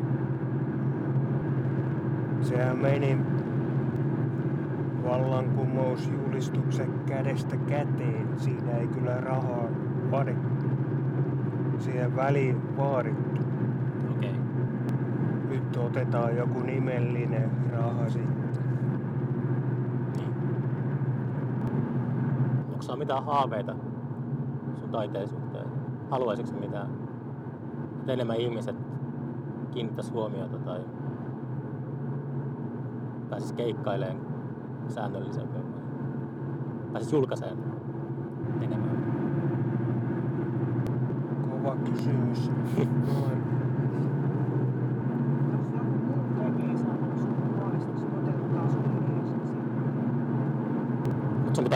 sehän 2.41 2.77
meni 2.77 3.17
vallankumousjulistuksen 5.03 6.89
kädestä 7.05 7.57
käteen. 7.57 8.27
Siinä 8.37 8.71
ei 8.71 8.87
kyllä 8.87 9.21
rahaa 9.21 9.67
vaadittu. 10.11 10.65
Siihen 11.79 12.15
väliin 12.15 12.77
vaadittu. 12.77 13.42
Nyt 15.74 15.84
otetaan 15.86 16.38
joku 16.38 16.59
nimellinen 16.59 17.51
raha 17.71 18.09
sitten. 18.09 18.49
Niin. 20.17 20.34
Onko 22.69 22.82
sulla 22.82 22.97
mitään 22.97 23.24
haaveita 23.26 23.76
sun 24.76 24.89
taiteen 24.89 25.28
suhteen? 25.28 25.67
Haluaisitko 26.09 26.59
mitään? 26.59 26.88
Että 27.99 28.13
enemmän 28.13 28.38
ihmiset 28.38 28.76
kiinnittäisi 29.71 30.11
huomiota 30.11 30.57
tai 30.57 30.80
pääsis 33.30 33.53
keikkaileen 33.53 34.17
säännöllisemmin 34.88 35.63
vai 36.84 36.93
pääsis 36.93 37.13
julkaiseen 37.13 37.57
enemmän? 38.61 38.97
Kova 41.49 41.76
kysymys. 41.76 42.51
Noin. 43.07 43.43
Jos 45.53 45.63
joku 45.74 45.91
muu 45.91 46.34
tekee 46.39 46.78
saman 46.78 47.19
sun 47.19 47.36
puolesta, 47.36 47.99
se 47.99 48.05
toteuttaa 48.05 48.69
sun 48.69 48.84
ideasi. 48.86 49.34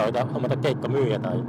Hoitaa- 0.03 0.25
hommata 0.33 0.55
keikkamyyjä 0.55 1.19
tai 1.19 1.43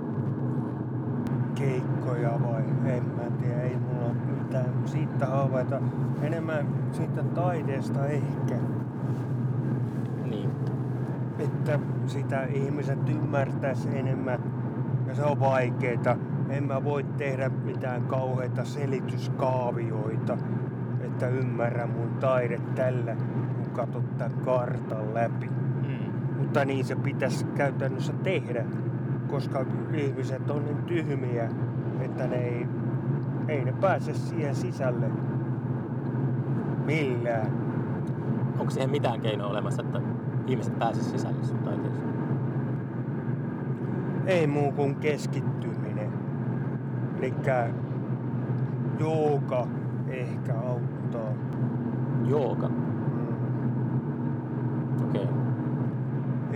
keikkoja 1.55 2.31
vai 2.43 2.63
en 2.87 3.05
mä 3.05 3.23
tiedä, 3.43 3.63
ei 3.63 3.77
mulla 3.77 4.07
ole 4.07 4.15
mitään 4.39 4.75
siitä 4.85 5.27
havaita. 5.27 5.81
Enemmän 6.23 6.67
siitä 6.93 7.23
taiteesta 7.23 8.07
ehkä, 8.07 8.55
niin. 10.25 10.51
että 11.39 11.79
sitä 12.07 12.45
ihmiset 12.45 13.09
ymmärtäis 13.09 13.87
enemmän 13.87 14.39
ja 15.07 15.15
se 15.15 15.23
on 15.23 15.41
vaikeeta. 15.41 16.17
En 16.49 16.65
mä 16.65 16.85
voi 16.85 17.05
tehdä 17.05 17.49
mitään 17.65 18.03
kauheita 18.03 18.65
selityskaavioita, 18.65 20.39
että 21.01 21.29
ymmärrän 21.29 21.91
mun 21.91 22.11
taide 22.21 22.61
tällä, 22.75 23.17
kun 23.57 23.71
katsot 23.73 24.19
tämän 24.19 24.33
kartan 24.45 25.15
läpi. 25.15 25.58
Mutta 26.49 26.65
niin 26.65 26.85
se 26.85 26.97
pitäisi 26.97 27.45
käytännössä 27.45 28.13
tehdä, 28.13 28.65
koska 29.31 29.65
ihmiset 29.95 30.51
on 30.51 30.65
niin 30.65 30.83
tyhmiä, 30.83 31.49
että 32.01 32.27
ne 32.27 32.37
ei, 32.37 32.67
ei 33.49 33.65
ne 33.65 33.73
pääse 33.73 34.15
siihen 34.15 34.55
sisälle 34.55 35.11
millään. 36.85 37.53
Onko 38.59 38.71
siihen 38.71 38.91
mitään 38.91 39.21
keinoa 39.21 39.51
olemassa, 39.51 39.83
että 39.83 40.01
ihmiset 40.47 40.79
pääsisivät 40.79 41.21
sisälle 41.21 41.45
sun 41.45 41.59
taiteeseen? 41.59 42.09
Ei 44.27 44.47
muu 44.47 44.73
kuin 44.73 44.97
keskittyminen. 44.97 46.13
Eli 47.19 47.35
jooga 48.99 49.67
ehkä 50.09 50.55
auttaa. 50.55 51.33
Jooga. 52.25 52.69
Mm. 52.69 52.75
Okei. 55.09 55.23
Okay. 55.23 55.49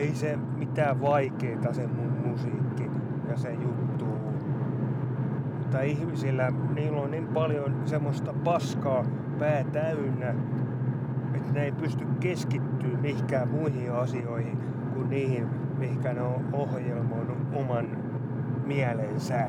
Ei 0.02 0.14
se 0.14 0.38
mitään 0.58 1.00
vaikeeta 1.00 1.72
se 1.72 1.86
mun 1.86 2.12
musiikki 2.26 2.90
ja 3.28 3.36
se 3.36 3.52
juttu. 3.52 4.04
Mutta 5.58 5.80
ihmisillä, 5.80 6.52
niillä 6.74 7.00
on 7.00 7.10
niin 7.10 7.26
paljon 7.26 7.74
semmoista 7.84 8.34
paskaa 8.44 9.04
pää 9.38 9.64
täynnä, 9.64 10.34
että 11.34 11.52
ne 11.52 11.64
ei 11.64 11.72
pysty 11.72 12.04
keskittyä 12.20 12.98
mihinkään 13.00 13.48
muihin 13.48 13.92
asioihin 13.92 14.58
kuin 14.94 15.10
niihin, 15.10 15.48
mihinkä 15.78 16.12
ne 16.12 16.22
on 16.22 16.44
ohjelmoinut 16.52 17.38
oman 17.52 17.86
mielensä. 18.66 19.46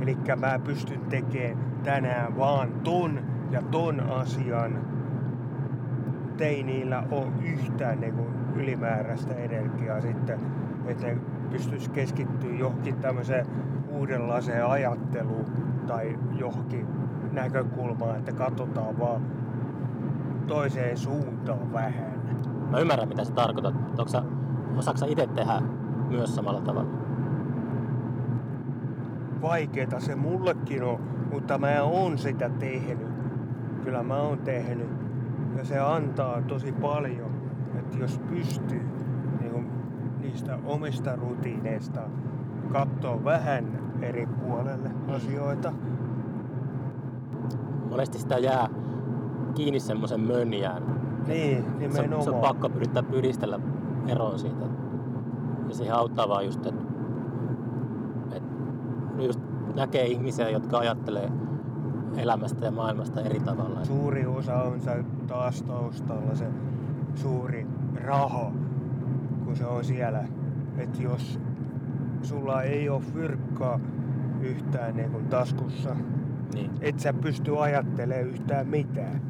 Eli 0.00 0.16
mä 0.40 0.58
pystyn 0.64 1.00
tekemään 1.00 1.58
tänään 1.84 2.36
vaan 2.36 2.68
ton 2.84 3.20
ja 3.50 3.62
ton 3.62 4.00
asian 4.00 4.96
mutta 6.36 6.44
ei 6.44 6.62
niillä 6.62 7.02
ole 7.10 7.26
yhtään 7.44 8.00
niin 8.00 8.14
kuin 8.14 8.35
ylimääräistä 8.56 9.34
energiaa 9.34 10.00
sitten, 10.00 10.40
että 10.86 11.06
ne 11.06 11.18
pystyisi 11.50 11.90
keskittyä 11.90 12.54
johonkin 12.58 12.96
tämmöiseen 12.96 13.46
uudenlaiseen 13.88 14.66
ajatteluun 14.66 15.46
tai 15.86 16.18
johonkin 16.38 16.86
näkökulmaan, 17.32 18.16
että 18.16 18.32
katsotaan 18.32 18.98
vaan 18.98 19.22
toiseen 20.46 20.96
suuntaan 20.96 21.72
vähän. 21.72 22.16
Mä 22.70 22.78
ymmärrän, 22.78 23.08
mitä 23.08 23.24
sä 23.24 23.32
tarkoitat. 23.32 23.74
Onko 23.74 24.08
sä, 24.08 24.22
osaatko 24.76 24.98
sä 24.98 25.06
itse 25.06 25.26
tehdä 25.26 25.62
myös 26.08 26.34
samalla 26.34 26.60
tavalla? 26.60 26.90
Vaikeeta 29.42 30.00
se 30.00 30.14
mullekin 30.14 30.82
on, 30.82 31.00
mutta 31.32 31.58
mä 31.58 31.82
oon 31.82 32.18
sitä 32.18 32.48
tehnyt. 32.48 33.08
Kyllä 33.84 34.02
mä 34.02 34.16
oon 34.16 34.38
tehnyt. 34.38 34.88
Ja 35.56 35.64
se 35.64 35.78
antaa 35.78 36.42
tosi 36.42 36.72
paljon, 36.72 37.30
että 37.86 37.98
jos 37.98 38.20
pystyy 38.30 38.82
niin 39.40 39.70
niistä 40.20 40.58
omista 40.64 41.16
rutiineista 41.16 42.00
katsoa 42.72 43.24
vähän 43.24 43.64
eri 44.02 44.26
puolelle 44.26 44.90
asioita. 45.08 45.72
Monesti 47.90 48.18
sitä 48.18 48.38
jää 48.38 48.68
kiinni 49.54 49.80
semmoisen 49.80 50.20
mönjään. 50.20 50.82
Niin, 51.26 51.64
Se 51.64 51.70
nimenomaan. 51.78 52.22
se 52.22 52.30
on 52.30 52.40
pakko 52.40 52.70
yrittää 52.74 53.02
pyristellä 53.02 53.60
eroon 54.08 54.38
siitä. 54.38 54.64
Ja 55.68 55.74
siihen 55.74 55.94
auttaa 55.94 56.28
vaan 56.28 56.46
just, 56.46 56.66
että, 56.66 56.82
että 58.32 58.52
just 59.22 59.40
näkee 59.76 60.06
ihmisiä, 60.06 60.50
jotka 60.50 60.78
ajattelee 60.78 61.32
elämästä 62.16 62.64
ja 62.64 62.70
maailmasta 62.70 63.20
eri 63.20 63.40
tavalla. 63.40 63.84
Suuri 63.84 64.26
osa 64.26 64.54
on 64.56 64.80
se 64.80 65.04
taas 65.26 65.62
taustalla 65.62 66.34
se 66.34 66.46
suuri 67.14 67.66
raha, 67.98 68.52
kun 69.44 69.56
se 69.56 69.66
on 69.66 69.84
siellä. 69.84 70.24
Että 70.78 71.02
jos 71.02 71.40
sulla 72.22 72.62
ei 72.62 72.88
ole 72.88 73.00
fyrkkaa 73.00 73.80
yhtään 74.40 74.96
niin 74.96 75.10
kuin 75.10 75.26
taskussa, 75.26 75.96
Niin. 76.54 76.70
et 76.80 77.00
sä 77.00 77.12
pysty 77.12 77.58
ajattelemaan 77.62 78.26
yhtään 78.28 78.66
mitään. 78.68 79.20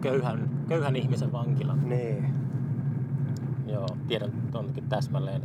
Köyhän, 0.00 0.50
köyhän 0.68 0.96
ihmisen 0.96 1.32
vankila. 1.32 1.76
Niin. 1.76 2.34
Joo, 3.66 3.86
tiedän 4.08 4.32
tonkin 4.50 4.84
täsmälleen. 4.88 5.42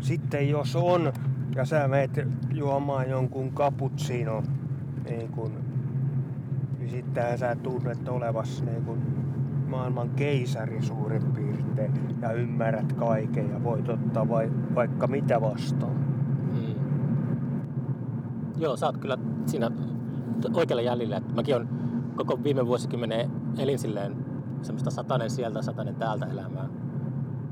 Sitten 0.00 0.48
jos 0.48 0.76
on 0.76 1.12
ja 1.56 1.64
sä 1.64 1.88
meet 1.88 2.20
juomaan 2.52 3.10
jonkun 3.10 3.52
cappuccino, 3.52 4.42
niin 5.08 5.28
kun, 5.28 5.52
niin 6.78 6.90
sittenhän 6.90 7.38
sä 7.38 7.56
tunnet 7.56 8.08
olevas 8.08 8.62
niin 8.62 8.84
kun 8.84 8.98
maailman 9.66 10.10
keisari 10.10 10.82
suurin 10.82 11.22
piirtein 11.22 11.92
ja 12.22 12.32
ymmärrät 12.32 12.92
kaiken 12.92 13.50
ja 13.50 13.64
voit 13.64 13.88
ottaa 13.88 14.28
vai, 14.28 14.52
vaikka 14.74 15.06
mitä 15.06 15.40
vastaan. 15.40 15.96
Mm. 16.52 16.74
Joo, 18.58 18.76
sä 18.76 18.86
oot 18.86 18.96
kyllä 18.98 19.18
siinä 19.46 19.70
oikealla 20.54 20.82
jäljellä. 20.82 21.20
Mäkin 21.34 21.56
on 21.56 21.68
koko 22.16 22.38
viime 22.44 22.66
vuosikymmenen 22.66 23.30
elin 23.58 23.78
silleen 23.78 24.16
semmoista 24.62 24.90
satanen 24.90 25.30
sieltä, 25.30 25.62
satanen 25.62 25.94
täältä 25.94 26.26
elämää. 26.26 26.68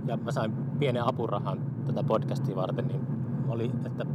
Ja 0.06 0.16
mä 0.16 0.32
sain 0.32 0.52
pienen 0.78 1.04
apurahan 1.04 1.58
tätä 1.86 2.02
podcastia 2.02 2.56
varten, 2.56 2.88
niin 2.88 3.00
oli, 3.48 3.70
että 3.86 4.06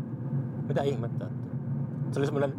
mitä 0.67 0.81
ihmettä. 0.81 1.25
Että 1.25 2.13
se 2.13 2.19
oli 2.19 2.25
semmoinen 2.25 2.53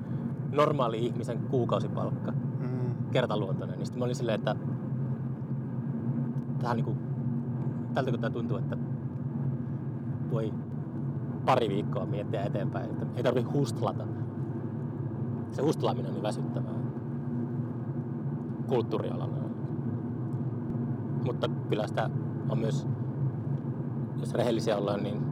normaali 0.53 1.07
ihmisen 1.07 1.39
kuukausipalkka, 1.39 2.33
Mm. 2.33 2.95
kertaluontoinen. 3.11 3.79
Niin 3.79 3.87
sitten 3.87 3.99
mä 3.99 4.05
olin 4.05 4.15
silleen, 4.17 4.39
että 4.39 4.57
tähän 6.61 6.77
niinku, 6.77 6.97
tältä 7.95 8.11
kun 8.11 8.21
tää 8.21 8.31
tuntuu, 8.31 8.57
että 8.57 8.77
voi 10.31 10.55
pari 11.45 11.69
viikkoa 11.69 12.07
miettiä 12.07 12.43
eteenpäin, 12.43 12.91
että 12.91 13.07
ei 13.17 13.23
tarvi 13.23 13.43
hustlata. 13.43 14.05
Se 15.51 15.63
hustlaaminen 15.63 16.07
on 16.07 16.15
niin 16.15 16.23
väsyttävää 16.23 16.75
kulttuurialalla. 18.69 19.39
Mutta 21.25 21.49
kyllä 21.69 21.87
sitä 21.87 22.11
on 22.49 22.59
myös, 22.59 22.89
jos 24.21 24.35
rehellisiä 24.35 24.77
ollaan, 24.77 25.03
niin 25.03 25.23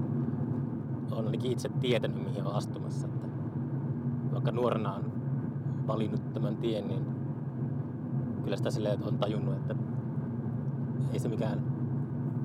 on 1.11 1.27
ainakin 1.27 1.53
itse 1.53 1.69
tietänyt, 1.81 2.25
mihin 2.25 2.47
on 2.47 2.55
astumassa. 2.55 3.07
Että 3.07 3.27
vaikka 4.33 4.53
nuorena 4.53 4.95
on 4.95 5.05
valinnut 5.87 6.33
tämän 6.35 6.57
tien, 6.57 6.89
niin 6.89 7.07
kyllä 8.45 8.57
sitä 8.57 8.71
silleen 8.71 9.05
on 9.05 9.19
tajunnut, 9.19 9.55
että 9.55 9.75
ei 11.13 11.19
se 11.19 11.29
mikään, 11.29 11.63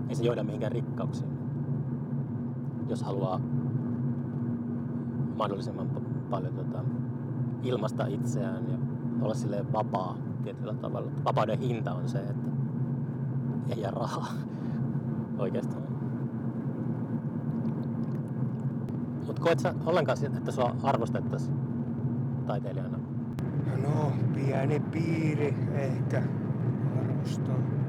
ei 0.09 0.15
se 0.15 0.23
johda 0.23 0.43
mihinkään 0.43 0.71
rikkauksiin. 0.71 1.31
Jos 2.89 3.03
haluaa 3.03 3.41
mahdollisimman 5.37 5.89
paljon 6.29 6.53
tota, 6.53 6.83
ilmasta 7.63 8.05
itseään 8.05 8.71
ja 8.71 8.77
olla 9.21 9.33
silleen 9.33 9.73
vapaa 9.73 10.17
tietyllä 10.43 10.73
tavalla. 10.73 11.11
Vapauden 11.25 11.59
hinta 11.59 11.93
on 11.93 12.09
se, 12.09 12.19
että 12.19 12.51
ei 13.69 13.81
jää 13.81 13.91
rahaa 13.91 14.27
oikeastaan. 15.37 15.81
Mutta 19.27 19.41
koet 19.41 19.59
sä 19.59 19.73
ollenkaan, 19.85 20.17
että 20.37 20.51
sua 20.51 20.75
arvostettaisiin 20.83 21.57
taiteilijana? 22.47 22.97
No, 23.81 24.11
pieni 24.35 24.79
piiri 24.79 25.55
ehkä 25.73 26.23
arvostaa. 26.99 27.80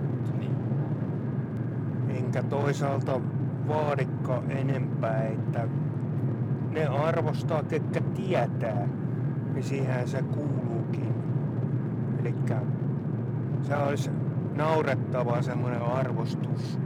Enkä 2.19 2.43
toisaalta 2.43 3.21
vaadikka 3.69 4.43
enempää, 4.49 5.23
että 5.23 5.69
ne 6.71 6.87
arvostaa, 6.87 7.63
ketkä 7.63 8.01
tietää, 8.01 8.89
niin 9.55 9.65
siihen 9.65 10.09
se 10.09 10.23
kuuluukin. 10.23 11.15
Eli 12.21 12.35
se 13.63 13.77
olisi 13.77 14.11
naurettava 14.55 15.43
semmoinen 15.43 15.83
arvostus, 15.83 16.79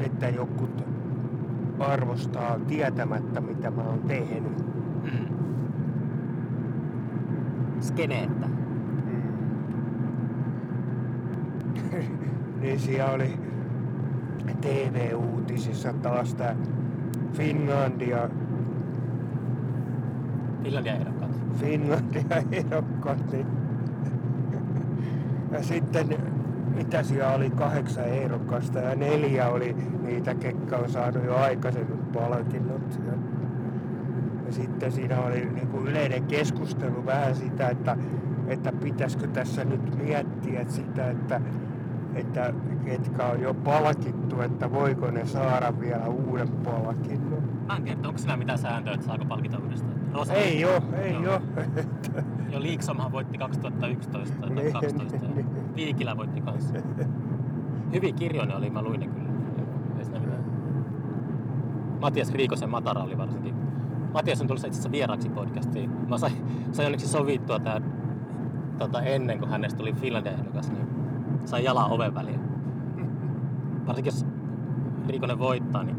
että 0.00 0.28
jokut 0.28 0.84
arvostaa 1.78 2.58
tietämättä, 2.58 3.40
mitä 3.40 3.70
mä 3.70 3.82
oon 3.82 4.00
tehnyt. 4.00 4.64
Mm. 5.02 5.28
Skeneettä. 7.80 8.57
Niin 12.60 12.80
siellä 12.80 13.12
oli 13.12 13.34
TV-uutisissa 14.60 15.92
taas 15.92 16.34
tää 16.34 16.56
Finlandia, 17.32 18.28
Finlandia 20.62 20.94
ehdokkaat. 20.94 21.30
Finlandia 21.54 22.22
ehdokkaat. 22.52 23.32
Niin. 23.32 23.46
Ja 25.52 25.62
sitten 25.62 26.08
mitä 26.74 27.02
siellä 27.02 27.34
oli 27.34 27.50
kahdeksan 27.50 28.04
ehdokasta 28.04 28.78
ja 28.78 28.94
neljä 28.94 29.48
oli 29.48 29.76
niitä, 30.02 30.34
ketkä 30.34 30.76
on 30.76 30.90
saanut 30.90 31.24
jo 31.24 31.36
aikaisemmin 31.36 31.98
palkinnot. 31.98 33.00
Ja, 33.06 33.12
ja 34.46 34.52
sitten 34.52 34.92
siinä 34.92 35.20
oli 35.20 35.44
niin 35.44 35.68
kuin 35.68 35.88
yleinen 35.88 36.24
keskustelu 36.24 37.06
vähän 37.06 37.34
sitä, 37.36 37.68
että, 37.68 37.96
että 38.46 38.72
pitäisikö 38.72 39.26
tässä 39.26 39.64
nyt 39.64 39.96
miettiä 39.96 40.64
sitä, 40.68 41.10
että, 41.10 41.40
että 42.14 42.52
ketkä 42.84 43.24
on 43.26 43.40
jo 43.40 43.54
palkittu, 43.54 44.40
että 44.40 44.70
voiko 44.72 45.10
ne 45.10 45.26
saada 45.26 45.80
vielä 45.80 46.06
uuden 46.06 46.48
palkinnon. 46.48 47.42
Mä 47.66 47.76
en 47.76 47.82
tiedä, 47.82 47.98
onko 48.08 48.18
siinä 48.18 48.36
mitään 48.36 48.58
sääntöä, 48.58 48.94
että 48.94 49.06
saako 49.06 49.24
palkita 49.24 49.58
uudestaan. 49.58 49.94
Rosa 50.14 50.32
Ei 50.32 50.64
oo, 50.64 50.82
ei 50.92 51.12
Joo. 51.22 51.34
oo. 51.34 51.40
Jo 52.52 52.60
Liiksomhan 52.62 53.12
voitti 53.12 53.38
2011 53.38 54.36
tai 54.40 54.50
Niin, 54.50 54.72
2012 54.72 55.26
ja 55.26 55.34
niin. 55.34 55.74
Viikilä 55.76 56.16
voitti 56.16 56.40
kanssa. 56.40 56.74
Hyvin 57.92 58.14
kirjoinen 58.14 58.56
oli, 58.56 58.70
mä 58.70 58.82
luin 58.82 59.00
ne 59.00 59.06
kyllä. 59.06 59.28
Ei 59.98 60.04
siinä 60.04 60.20
mitään. 60.20 60.44
Matias 62.00 62.30
Kriikosen 62.30 62.70
Matara 62.70 63.02
oli 63.02 63.18
varsinkin. 63.18 63.54
Matias 64.12 64.40
on 64.40 64.46
tullut 64.46 64.60
itse 64.60 64.68
asiassa 64.68 64.90
vieraaksi 64.90 65.28
podcastiin. 65.28 65.90
Mä 66.08 66.18
sain, 66.18 66.32
sain 66.72 66.86
onneksi 66.86 67.08
sovittua 67.08 67.58
tää 67.58 67.80
tota, 68.78 69.02
ennen 69.02 69.38
kuin 69.38 69.50
hänestä 69.50 69.78
tuli 69.78 69.92
Finlandia 69.92 70.32
ehdokas, 70.32 70.72
niin 70.72 70.86
sain 71.48 71.64
jalan 71.64 71.90
oven 71.90 72.14
väliin. 72.14 72.40
Varsinkin 73.86 74.12
jos 74.12 74.26
Riikonen 75.08 75.38
voittaa, 75.38 75.82
niin 75.82 75.96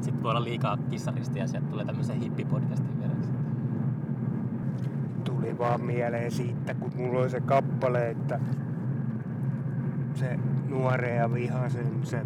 sitten 0.00 0.22
voi 0.22 0.30
olla 0.30 0.44
liikaa 0.44 0.76
kissaristiä 0.76 1.42
ja 1.42 1.48
sieltä 1.48 1.68
tulee 1.68 1.84
tämmöisen 1.84 2.20
hippipodcastin 2.20 2.98
vieraaksi. 2.98 3.30
tuli 5.24 5.58
vaan 5.58 5.80
mieleen 5.80 6.30
siitä, 6.30 6.74
kun 6.74 6.92
mulla 6.96 7.20
oli 7.20 7.30
se 7.30 7.40
kappale, 7.40 8.10
että 8.10 8.40
se 10.14 10.38
nuoreen 10.68 11.16
ja 11.16 11.32
vihasen 11.34 11.86
se 12.02 12.22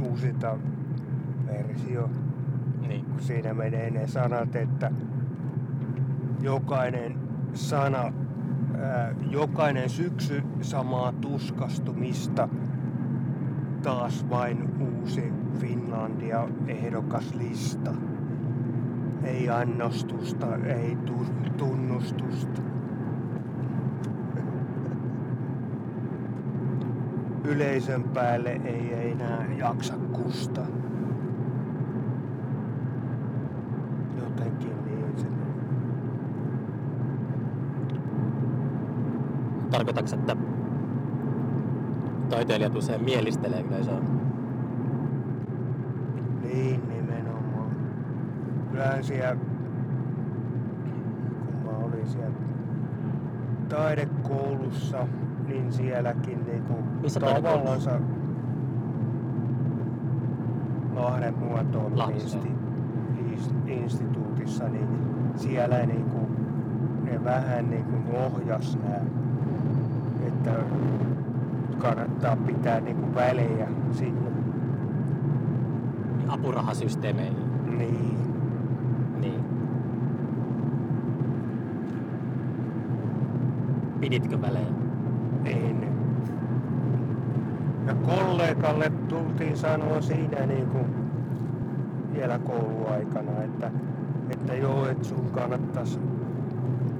uusita 0.00 0.58
versio, 1.46 2.10
Niin. 2.88 3.04
kun 3.04 3.20
siinä 3.20 3.54
menee 3.54 3.90
ne 3.90 4.06
sanat, 4.06 4.56
että 4.56 4.90
jokainen 6.40 7.16
sana, 7.54 8.12
jokainen 9.30 9.90
syksy 9.90 10.42
samaa 10.60 11.12
tuskastumista, 11.12 12.48
taas 13.82 14.30
vain 14.30 14.68
uusi 14.80 15.32
Finlandia 15.58 16.48
ehdokaslista. 16.66 17.92
Ei 19.24 19.50
annostusta, 19.50 20.46
ei 20.56 20.96
tu- 20.96 21.26
tunnustusta. 21.56 22.62
Yleisön 27.44 28.02
päälle 28.02 28.60
ei 28.64 29.10
enää 29.10 29.46
jaksa 29.58 29.94
kusta. 30.12 30.60
Jotenkin 34.18 34.84
niin 34.84 35.18
se 35.18 35.26
Tarkoitatko, 39.94 40.32
että 40.32 40.36
taiteilijat 42.28 42.76
usein 42.76 43.04
mielistelee 43.04 43.60
yleisöä? 43.60 44.00
Niin 46.42 46.88
nimenomaan. 46.88 47.70
Kyllähän 48.70 49.04
siellä, 49.04 49.36
kun 51.46 51.62
mä 51.64 51.70
olin 51.78 52.08
siellä 52.08 52.36
taidekoulussa, 53.68 55.06
niin 55.48 55.72
sielläkin 55.72 56.44
niinku 56.46 56.74
Missä 57.02 57.20
tavallansa 57.20 57.90
Lahden 60.94 61.38
muotoilun 61.38 61.98
Lahdessa, 61.98 62.38
insti, 62.38 62.52
is- 63.34 63.54
instituutissa, 63.66 64.68
niin 64.68 64.88
siellä 65.36 65.86
niinku 65.86 66.28
ne 67.02 67.24
vähän 67.24 67.70
niinku 67.70 68.16
ohjas 68.16 68.78
nää, 68.82 69.04
että 70.26 70.50
kannattaa 71.78 72.36
pitää 72.36 72.80
niinku 72.80 73.14
välejä 73.14 73.68
sinne. 73.92 74.30
Apurahasysteemeihin. 76.28 77.36
Niin. 77.78 78.18
Niin. 79.20 79.44
Piditkö 84.00 84.42
välejä? 84.42 84.66
En. 85.44 85.90
Ja 87.86 87.94
kollegalle 87.94 88.92
tultiin 89.08 89.56
sanoa 89.56 90.00
siinä 90.00 90.46
niin 90.46 90.66
kuin 90.66 90.86
vielä 92.14 92.38
kouluaikana, 92.38 93.42
että, 93.42 93.70
että 94.30 94.54
joo, 94.54 94.88
että 94.88 95.04
sun 95.04 95.30
kannattaisi 95.32 96.00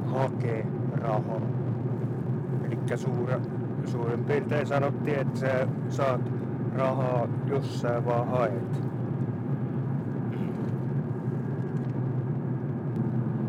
hakea 0.07 0.67
rahaa. 0.93 1.60
Suura, 2.97 3.41
suurin 3.85 4.25
piirtein 4.25 4.67
sanottiin, 4.67 5.19
että 5.19 5.41
sä 5.41 5.69
saat 5.89 6.21
rahaa, 6.75 7.29
jos 7.47 7.81
sä 7.81 8.05
vaan 8.05 8.29
haet. 8.29 8.81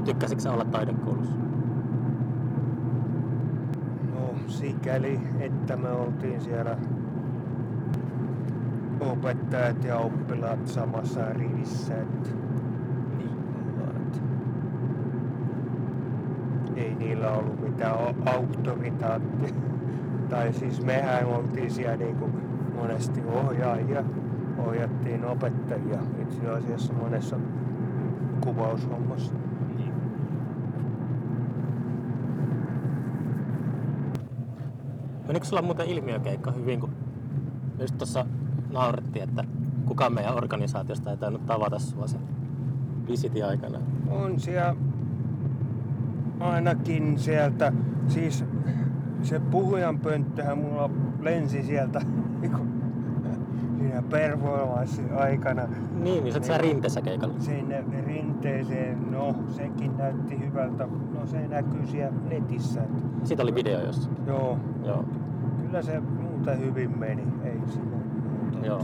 Tykkäsitkö 0.05 0.41
sä 0.41 0.51
olla 0.51 0.65
taidekoulussa? 0.65 1.35
No 4.13 4.35
sikäli, 4.47 5.19
että 5.39 5.77
me 5.77 5.89
oltiin 5.89 6.41
siellä 6.41 6.77
opettajat 8.99 9.83
ja 9.83 9.97
oppilaat 9.97 10.67
samassa 10.67 11.33
rivissä. 11.33 11.93
Että 12.01 12.29
ei 16.81 16.95
niillä 16.95 17.31
ollut 17.31 17.61
mitään 17.61 17.95
auktoritaattia. 18.25 19.53
Tai 20.29 20.53
siis 20.53 20.85
mehän 20.85 21.25
oltiin 21.25 21.71
siellä 21.71 21.97
niinku 21.97 22.29
monesti 22.75 23.21
ohjaajia, 23.25 24.03
ohjattiin 24.57 25.25
opettajia 25.25 25.99
itse 26.21 26.49
asiassa 26.49 26.93
monessa 26.93 27.35
kuvaushommassa. 28.43 29.33
Niin. 29.77 29.93
Menikö 35.27 35.45
sulla 35.45 35.61
muuten 35.61 35.87
ilmiökeikka 35.87 36.51
hyvin, 36.51 36.79
kun 36.79 36.93
just 37.79 37.97
tuossa 37.97 38.25
naurettiin, 38.71 39.29
että 39.29 39.43
kukaan 39.85 40.13
meidän 40.13 40.37
organisaatiosta 40.37 41.11
ei 41.11 41.17
tainnut 41.17 41.45
tavata 41.45 41.79
sua 41.79 42.07
sen 42.07 42.21
visitin 43.07 43.45
aikana. 43.45 43.79
On 44.09 44.39
siellä 44.39 44.75
ainakin 46.41 47.19
sieltä, 47.19 47.71
siis 48.07 48.45
se 49.21 49.39
puhujan 49.39 49.99
pönttöhän 49.99 50.57
mulla 50.57 50.89
lensi 51.19 51.63
sieltä 51.63 52.01
siinä 53.79 54.01
performanssin 54.09 55.13
aikana 55.17 55.61
Niin, 56.03 56.23
niin 56.23 56.43
sä 56.43 56.57
rinteessä 56.57 57.01
keikalla. 57.01 57.35
sinne 57.39 57.83
rinteeseen, 58.05 59.11
no 59.11 59.35
sekin 59.47 59.97
näytti 59.97 60.39
hyvältä. 60.39 60.87
No 61.19 61.25
se 61.25 61.47
näkyy 61.47 61.87
siellä 61.87 62.17
netissä. 62.29 62.81
Että, 62.83 63.01
Siitä 63.23 63.43
oli 63.43 63.55
video 63.55 63.79
jossakin. 63.85 64.17
joo, 64.27 64.57
Joo. 64.85 65.05
kyllä 65.61 65.81
se 65.81 65.99
muuten 65.99 66.59
hyvin 66.59 66.99
meni. 66.99 67.23
Ei 67.43 67.59
siinä 67.67 67.89
muuta. 68.51 68.67
Joo. 68.67 68.81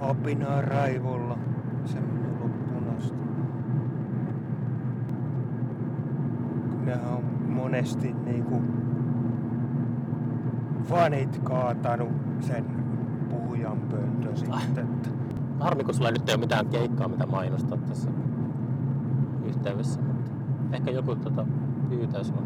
Apinaa 0.00 0.62
raivolla. 0.62 1.38
Se 1.84 1.98
meni 2.00 2.28
loppuun 2.40 2.96
asti. 2.98 3.16
Nehän 6.82 7.08
on 7.08 7.24
monesti 7.48 8.12
niinku 8.12 8.62
fanit 10.84 11.38
kaatanut 11.38 12.12
sen 12.40 12.64
puhujan 13.30 13.80
pöntön 13.80 14.36
sitten. 14.36 14.88
Että 14.94 15.08
Harmi, 15.60 15.84
kun 15.84 15.94
sulla 15.94 16.10
nyt 16.10 16.28
ei 16.28 16.34
ole 16.34 16.40
mitään 16.40 16.66
keikkaa, 16.66 17.08
mitä 17.08 17.26
mainostaa 17.26 17.78
tässä 17.78 18.10
yhteydessä, 19.44 20.00
mutta 20.00 20.30
ehkä 20.72 20.90
joku 20.90 21.16
tota, 21.16 21.46
pyytää 21.88 22.24
sua. 22.24 22.42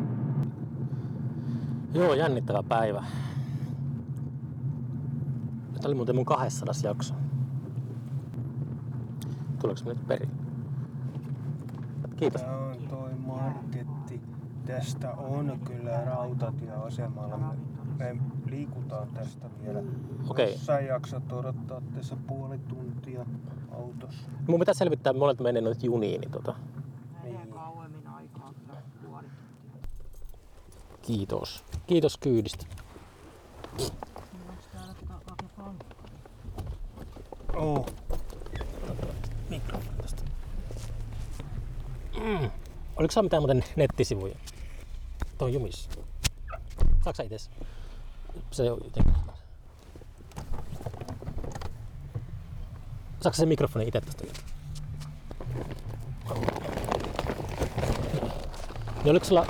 Joo, 1.94 2.14
jännittävä 2.14 2.62
päivä. 2.62 3.04
Tämä 5.72 5.86
oli 5.86 5.94
muuten 5.94 6.14
mun 6.14 6.24
200 6.24 6.74
jakso. 6.84 7.14
Tuleeko 9.60 9.76
se 9.76 9.84
nyt 9.84 10.06
perin? 10.06 10.30
Kiitos. 12.16 12.42
Marketti. 12.42 12.65
Tästä 14.66 15.10
on 15.12 15.60
kyllä 15.64 16.04
rautatieasemalla. 16.04 17.36
Me, 17.98 18.12
me 18.14 18.20
liikutaan 18.50 19.08
tästä 19.08 19.46
vielä. 19.62 19.82
Okei. 20.28 20.52
Jos 20.52 20.66
sä 20.66 20.80
jaksat 20.80 21.32
odottaa 21.32 21.82
tässä 21.94 22.16
puoli 22.26 22.58
tuntia 22.58 23.26
autossa. 23.70 24.28
Mun 24.48 24.60
pitää 24.60 24.74
selvittää, 24.74 25.12
monet 25.12 25.40
menee 25.40 25.62
nyt 25.62 25.82
juniin. 25.82 26.20
Niin 26.20 26.30
tota. 26.30 26.54
Menee 27.22 27.46
kauemmin 27.46 28.06
aikaa 28.06 28.52
kyllä 28.54 28.82
puoli 29.02 29.26
tuntia. 29.72 29.88
Kiitos. 31.02 31.64
Kiitos 31.86 32.18
kyydistä. 32.18 32.66
Oh. 37.54 37.86
Mikrofoni 39.50 39.96
tästä. 40.02 40.22
Mm. 42.20 42.50
Oliko 42.96 43.12
sulla 43.12 43.22
mitään 43.22 43.42
muuten 43.42 43.64
nettisivuja? 43.76 44.36
Tuo 45.38 45.46
on 45.46 45.52
jumissa. 45.52 45.90
Saatko 47.04 47.14
sä 47.14 47.22
ites? 47.22 47.50
Se 48.50 48.70
on 48.70 48.80
jotenkin... 48.84 49.14
Saatko 53.20 53.36
se 53.36 53.46
mikrofoni 53.46 53.86
itse 53.88 54.00
tästä? 54.00 54.24
Niin 59.04 59.10
oliko 59.10 59.24
sulla, 59.24 59.46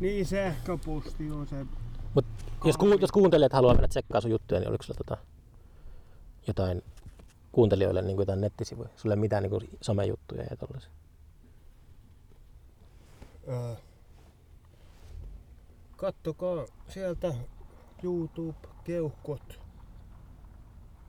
Niin 0.00 0.26
sähköposti 0.26 1.30
on 1.30 1.46
se. 1.46 1.66
mut 2.14 2.24
jos, 2.64 2.76
ku, 2.76 2.86
jos 3.00 3.12
kuuntelijat 3.12 3.52
haluaa 3.52 3.74
mennä 3.74 3.88
tsekkaa 3.88 4.20
sun 4.20 4.30
juttuja, 4.30 4.60
niin 4.60 4.68
oliko 4.68 4.82
sulla 4.84 4.98
tota, 4.98 5.16
jotain 6.46 6.82
kuuntelijoille 7.52 8.02
niin 8.02 8.18
jotain 8.18 8.40
nettisivuja? 8.40 8.88
Sulla 8.96 9.14
ei 9.14 9.20
mitään 9.20 9.42
niin 9.42 9.78
somejuttuja 9.80 10.42
ja 10.50 10.56
tollaisia? 10.56 10.90
Äh. 13.48 13.76
Kattokaa 15.98 16.66
sieltä 16.88 17.34
YouTube-keuhkot. 18.02 19.60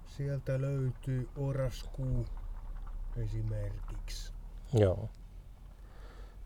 Sieltä 0.08 0.62
löytyy 0.62 1.30
oraskuu 1.36 2.26
esimerkiksi. 3.16 4.34
Joo. 4.74 5.10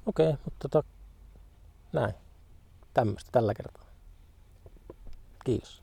Okei, 0.06 0.32
mutta 0.46 0.70
tota, 0.70 0.84
näin. 1.94 2.14
Tämmöistä 2.94 3.32
tällä 3.32 3.54
kertaa. 3.54 3.86
Kiitos. 5.46 5.83